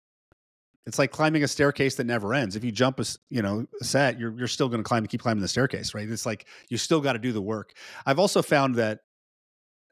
It's 0.86 0.96
like 0.96 1.10
climbing 1.10 1.42
a 1.42 1.48
staircase 1.48 1.96
that 1.96 2.04
never 2.04 2.32
ends. 2.32 2.54
If 2.54 2.62
you 2.62 2.70
jump 2.70 3.00
a 3.00 3.04
you 3.28 3.42
know 3.42 3.66
a 3.80 3.84
set, 3.84 4.20
you're 4.20 4.38
you're 4.38 4.46
still 4.46 4.68
going 4.68 4.78
to 4.78 4.86
climb 4.86 5.02
and 5.02 5.08
keep 5.08 5.20
climbing 5.20 5.42
the 5.42 5.48
staircase, 5.48 5.94
right? 5.94 6.08
It's 6.08 6.24
like 6.24 6.46
you 6.68 6.76
still 6.76 7.00
got 7.00 7.14
to 7.14 7.18
do 7.18 7.32
the 7.32 7.42
work. 7.42 7.72
I've 8.06 8.20
also 8.20 8.40
found 8.40 8.76
that 8.76 9.00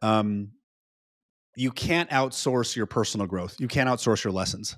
um 0.00 0.52
you 1.56 1.72
can't 1.72 2.08
outsource 2.10 2.76
your 2.76 2.86
personal 2.86 3.26
growth. 3.26 3.56
You 3.58 3.66
can't 3.66 3.88
outsource 3.88 4.22
your 4.22 4.32
lessons, 4.32 4.76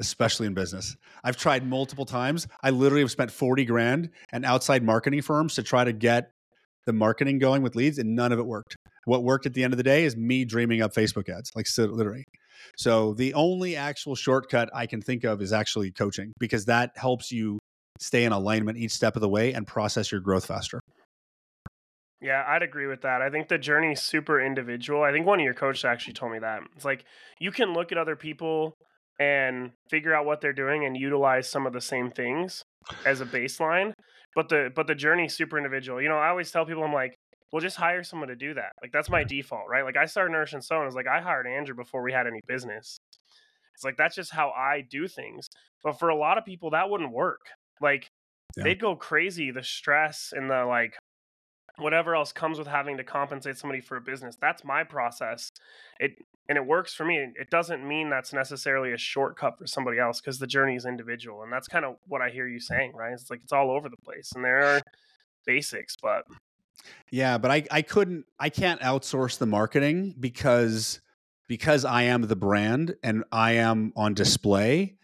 especially 0.00 0.46
in 0.46 0.54
business. 0.54 0.96
I've 1.22 1.36
tried 1.36 1.66
multiple 1.66 2.06
times. 2.06 2.48
I 2.62 2.70
literally 2.70 3.02
have 3.02 3.10
spent 3.10 3.30
40 3.30 3.66
grand 3.66 4.08
and 4.32 4.46
outside 4.46 4.82
marketing 4.82 5.20
firms 5.20 5.56
to 5.56 5.62
try 5.62 5.84
to 5.84 5.92
get 5.92 6.30
the 6.86 6.92
marketing 6.92 7.38
going 7.38 7.62
with 7.62 7.76
leads, 7.76 7.98
and 7.98 8.14
none 8.14 8.32
of 8.32 8.38
it 8.38 8.46
worked. 8.46 8.76
What 9.04 9.24
worked 9.24 9.46
at 9.46 9.54
the 9.54 9.64
end 9.64 9.72
of 9.72 9.76
the 9.76 9.82
day 9.82 10.04
is 10.04 10.16
me 10.16 10.44
dreaming 10.44 10.82
up 10.82 10.94
Facebook 10.94 11.28
ads, 11.28 11.50
like 11.54 11.66
so, 11.66 11.84
literally. 11.86 12.24
So 12.76 13.14
the 13.14 13.34
only 13.34 13.76
actual 13.76 14.14
shortcut 14.14 14.70
I 14.74 14.86
can 14.86 15.00
think 15.00 15.24
of 15.24 15.42
is 15.42 15.52
actually 15.52 15.90
coaching 15.90 16.32
because 16.38 16.66
that 16.66 16.92
helps 16.96 17.32
you 17.32 17.58
stay 18.00 18.24
in 18.24 18.32
alignment 18.32 18.78
each 18.78 18.92
step 18.92 19.16
of 19.16 19.22
the 19.22 19.28
way 19.28 19.52
and 19.52 19.66
process 19.66 20.12
your 20.12 20.20
growth 20.20 20.46
faster. 20.46 20.80
Yeah, 22.20 22.44
I'd 22.46 22.62
agree 22.62 22.86
with 22.86 23.02
that. 23.02 23.20
I 23.20 23.30
think 23.30 23.48
the 23.48 23.58
journey 23.58 23.92
is 23.92 24.00
super 24.00 24.40
individual. 24.40 25.02
I 25.02 25.10
think 25.10 25.26
one 25.26 25.40
of 25.40 25.44
your 25.44 25.54
coaches 25.54 25.84
actually 25.84 26.12
told 26.12 26.30
me 26.30 26.38
that. 26.38 26.60
It's 26.76 26.84
like 26.84 27.04
you 27.40 27.50
can 27.50 27.74
look 27.74 27.90
at 27.90 27.98
other 27.98 28.14
people 28.14 28.74
and 29.18 29.72
figure 29.90 30.14
out 30.14 30.24
what 30.24 30.40
they're 30.40 30.52
doing 30.52 30.84
and 30.84 30.96
utilize 30.96 31.48
some 31.48 31.66
of 31.66 31.72
the 31.72 31.80
same 31.80 32.10
things 32.10 32.62
as 33.04 33.20
a 33.20 33.26
baseline, 33.26 33.92
but 34.34 34.48
the 34.48 34.70
but 34.74 34.86
the 34.86 34.94
journey 34.94 35.26
is 35.26 35.34
super 35.34 35.56
individual. 35.56 36.00
You 36.00 36.08
know, 36.08 36.18
I 36.18 36.28
always 36.28 36.50
tell 36.50 36.64
people 36.64 36.84
I'm 36.84 36.92
like, 36.92 37.16
well, 37.52 37.60
just 37.60 37.76
hire 37.76 38.02
someone 38.02 38.28
to 38.28 38.36
do 38.36 38.54
that. 38.54 38.72
Like 38.82 38.92
that's 38.92 39.10
my 39.10 39.24
default, 39.24 39.68
right? 39.68 39.84
Like 39.84 39.96
I 39.96 40.06
started 40.06 40.32
Nourish 40.32 40.54
and 40.54 40.64
Sew 40.64 40.76
and 40.76 40.82
I 40.82 40.86
was 40.86 40.94
like, 40.94 41.06
I 41.06 41.20
hired 41.20 41.46
Andrew 41.46 41.74
before 41.74 42.02
we 42.02 42.12
had 42.12 42.26
any 42.26 42.40
business. 42.46 42.98
It's 43.74 43.84
like 43.84 43.96
that's 43.96 44.16
just 44.16 44.32
how 44.32 44.50
I 44.50 44.82
do 44.88 45.06
things. 45.06 45.48
But 45.82 45.98
for 45.98 46.08
a 46.08 46.16
lot 46.16 46.38
of 46.38 46.44
people, 46.44 46.70
that 46.70 46.88
wouldn't 46.88 47.12
work. 47.12 47.40
Like 47.80 48.08
yeah. 48.56 48.64
they'd 48.64 48.80
go 48.80 48.96
crazy. 48.96 49.50
The 49.50 49.62
stress 49.62 50.32
and 50.34 50.48
the 50.48 50.64
like, 50.64 50.94
whatever 51.76 52.14
else 52.14 52.32
comes 52.32 52.58
with 52.58 52.68
having 52.68 52.96
to 52.98 53.04
compensate 53.04 53.58
somebody 53.58 53.80
for 53.80 53.96
a 53.96 54.00
business. 54.00 54.36
That's 54.40 54.64
my 54.64 54.84
process. 54.84 55.50
It 55.98 56.12
and 56.52 56.58
it 56.58 56.66
works 56.66 56.92
for 56.92 57.06
me. 57.06 57.16
It 57.16 57.48
doesn't 57.48 57.82
mean 57.82 58.10
that's 58.10 58.34
necessarily 58.34 58.92
a 58.92 58.98
shortcut 58.98 59.56
for 59.56 59.66
somebody 59.66 59.98
else 59.98 60.20
because 60.20 60.38
the 60.38 60.46
journey 60.46 60.76
is 60.76 60.84
individual, 60.84 61.42
and 61.42 61.50
that's 61.50 61.66
kind 61.66 61.82
of 61.82 61.96
what 62.06 62.20
I 62.20 62.28
hear 62.28 62.46
you 62.46 62.60
saying, 62.60 62.92
right? 62.94 63.14
It's 63.14 63.30
like 63.30 63.40
it's 63.42 63.54
all 63.54 63.70
over 63.70 63.88
the 63.88 63.96
place, 64.04 64.32
and 64.34 64.44
there 64.44 64.62
are 64.62 64.82
basics, 65.46 65.96
but 65.96 66.24
yeah, 67.10 67.38
but 67.38 67.50
I 67.50 67.64
I 67.70 67.80
couldn't 67.80 68.26
I 68.38 68.50
can't 68.50 68.82
outsource 68.82 69.38
the 69.38 69.46
marketing 69.46 70.14
because 70.20 71.00
because 71.48 71.86
I 71.86 72.02
am 72.02 72.20
the 72.20 72.36
brand 72.36 72.96
and 73.02 73.24
I 73.32 73.52
am 73.52 73.94
on 73.96 74.12
display. 74.12 74.96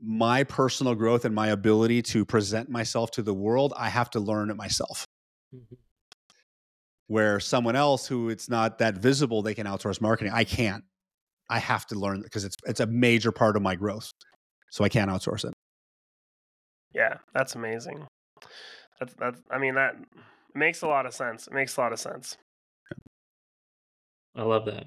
My 0.00 0.44
personal 0.44 0.94
growth 0.94 1.24
and 1.24 1.34
my 1.34 1.48
ability 1.48 2.02
to 2.02 2.24
present 2.24 2.70
myself 2.70 3.10
to 3.12 3.22
the 3.22 3.34
world, 3.34 3.74
I 3.76 3.88
have 3.88 4.08
to 4.10 4.20
learn 4.20 4.50
it 4.50 4.56
myself. 4.56 5.04
Mm-hmm 5.52 5.74
where 7.12 7.38
someone 7.38 7.76
else 7.76 8.06
who 8.06 8.30
it's 8.30 8.48
not 8.48 8.78
that 8.78 8.96
visible 8.96 9.42
they 9.42 9.54
can 9.54 9.66
outsource 9.66 10.00
marketing 10.00 10.32
i 10.32 10.44
can't 10.44 10.82
i 11.52 11.58
have 11.58 11.86
to 11.86 11.94
learn 11.94 12.20
because 12.22 12.44
it's 12.44 12.56
it's 12.66 12.80
a 12.80 12.86
major 12.86 13.32
part 13.32 13.56
of 13.56 13.62
my 13.62 13.74
growth 13.74 14.10
so 14.70 14.84
i 14.84 14.88
can't 14.88 15.10
outsource 15.10 15.44
it. 15.44 15.54
Yeah 16.94 17.16
that's 17.34 17.54
amazing. 17.54 18.06
That's 18.98 19.14
that's 19.14 19.40
i 19.50 19.58
mean 19.58 19.74
that 19.74 19.96
makes 20.54 20.82
a 20.82 20.86
lot 20.86 21.06
of 21.06 21.14
sense 21.14 21.46
it 21.46 21.52
makes 21.52 21.76
a 21.76 21.80
lot 21.80 21.92
of 21.92 21.98
sense. 21.98 22.36
I 24.34 24.42
love 24.42 24.64
that. 24.66 24.86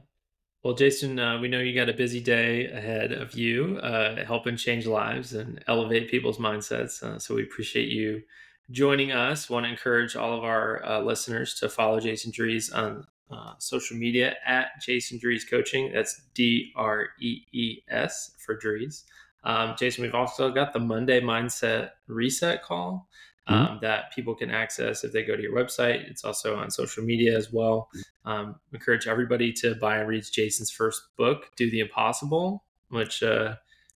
Well 0.63 0.73
jason 0.73 1.19
uh, 1.19 1.39
we 1.39 1.47
know 1.47 1.59
you 1.59 1.75
got 1.75 1.89
a 1.89 1.93
busy 1.93 2.19
day 2.19 2.67
ahead 2.67 3.11
of 3.11 3.33
you 3.33 3.77
uh, 3.77 4.25
helping 4.25 4.57
change 4.57 4.87
lives 4.87 5.33
and 5.33 5.63
elevate 5.67 6.09
people's 6.09 6.37
mindsets 6.37 7.03
uh, 7.03 7.19
so 7.19 7.35
we 7.35 7.43
appreciate 7.43 7.89
you 7.89 8.23
joining 8.71 9.11
us. 9.11 9.49
Want 9.49 9.65
to 9.65 9.69
encourage 9.69 10.15
all 10.15 10.37
of 10.37 10.43
our 10.43 10.83
uh, 10.85 11.01
listeners 11.01 11.53
to 11.55 11.69
follow 11.69 11.99
Jason 11.99 12.31
Drees 12.31 12.75
on 12.75 13.05
uh, 13.31 13.53
social 13.57 13.97
media 13.97 14.35
at 14.45 14.81
Jason 14.81 15.19
Drees 15.19 15.49
Coaching. 15.49 15.91
That's 15.93 16.21
D 16.33 16.71
R 16.75 17.07
E 17.19 17.41
E 17.51 17.81
S 17.89 18.31
for 18.37 18.57
Drees. 18.57 19.03
Um, 19.43 19.75
Jason, 19.77 20.03
we've 20.03 20.15
also 20.15 20.51
got 20.51 20.73
the 20.73 20.79
Monday 20.79 21.21
Mindset 21.21 21.91
Reset 22.07 22.63
call 22.63 23.07
um, 23.47 23.57
mm-hmm. 23.57 23.77
that 23.81 24.11
people 24.13 24.33
can 24.35 24.49
access 24.49 25.03
if 25.03 25.11
they 25.11 25.23
go 25.23 25.35
to 25.35 25.41
your 25.41 25.53
website. 25.53 26.09
It's 26.09 26.23
also 26.23 26.55
on 26.55 26.71
social 26.71 27.03
media 27.03 27.37
as 27.37 27.53
well. 27.53 27.89
Um, 28.25 28.55
encourage 28.73 29.07
everybody 29.07 29.53
to 29.53 29.75
buy 29.75 29.97
and 29.97 30.07
read 30.07 30.25
Jason's 30.31 30.71
first 30.71 31.01
book, 31.15 31.51
Do 31.55 31.69
the 31.69 31.79
Impossible, 31.81 32.63
which 32.89 33.21
uh, 33.21 33.55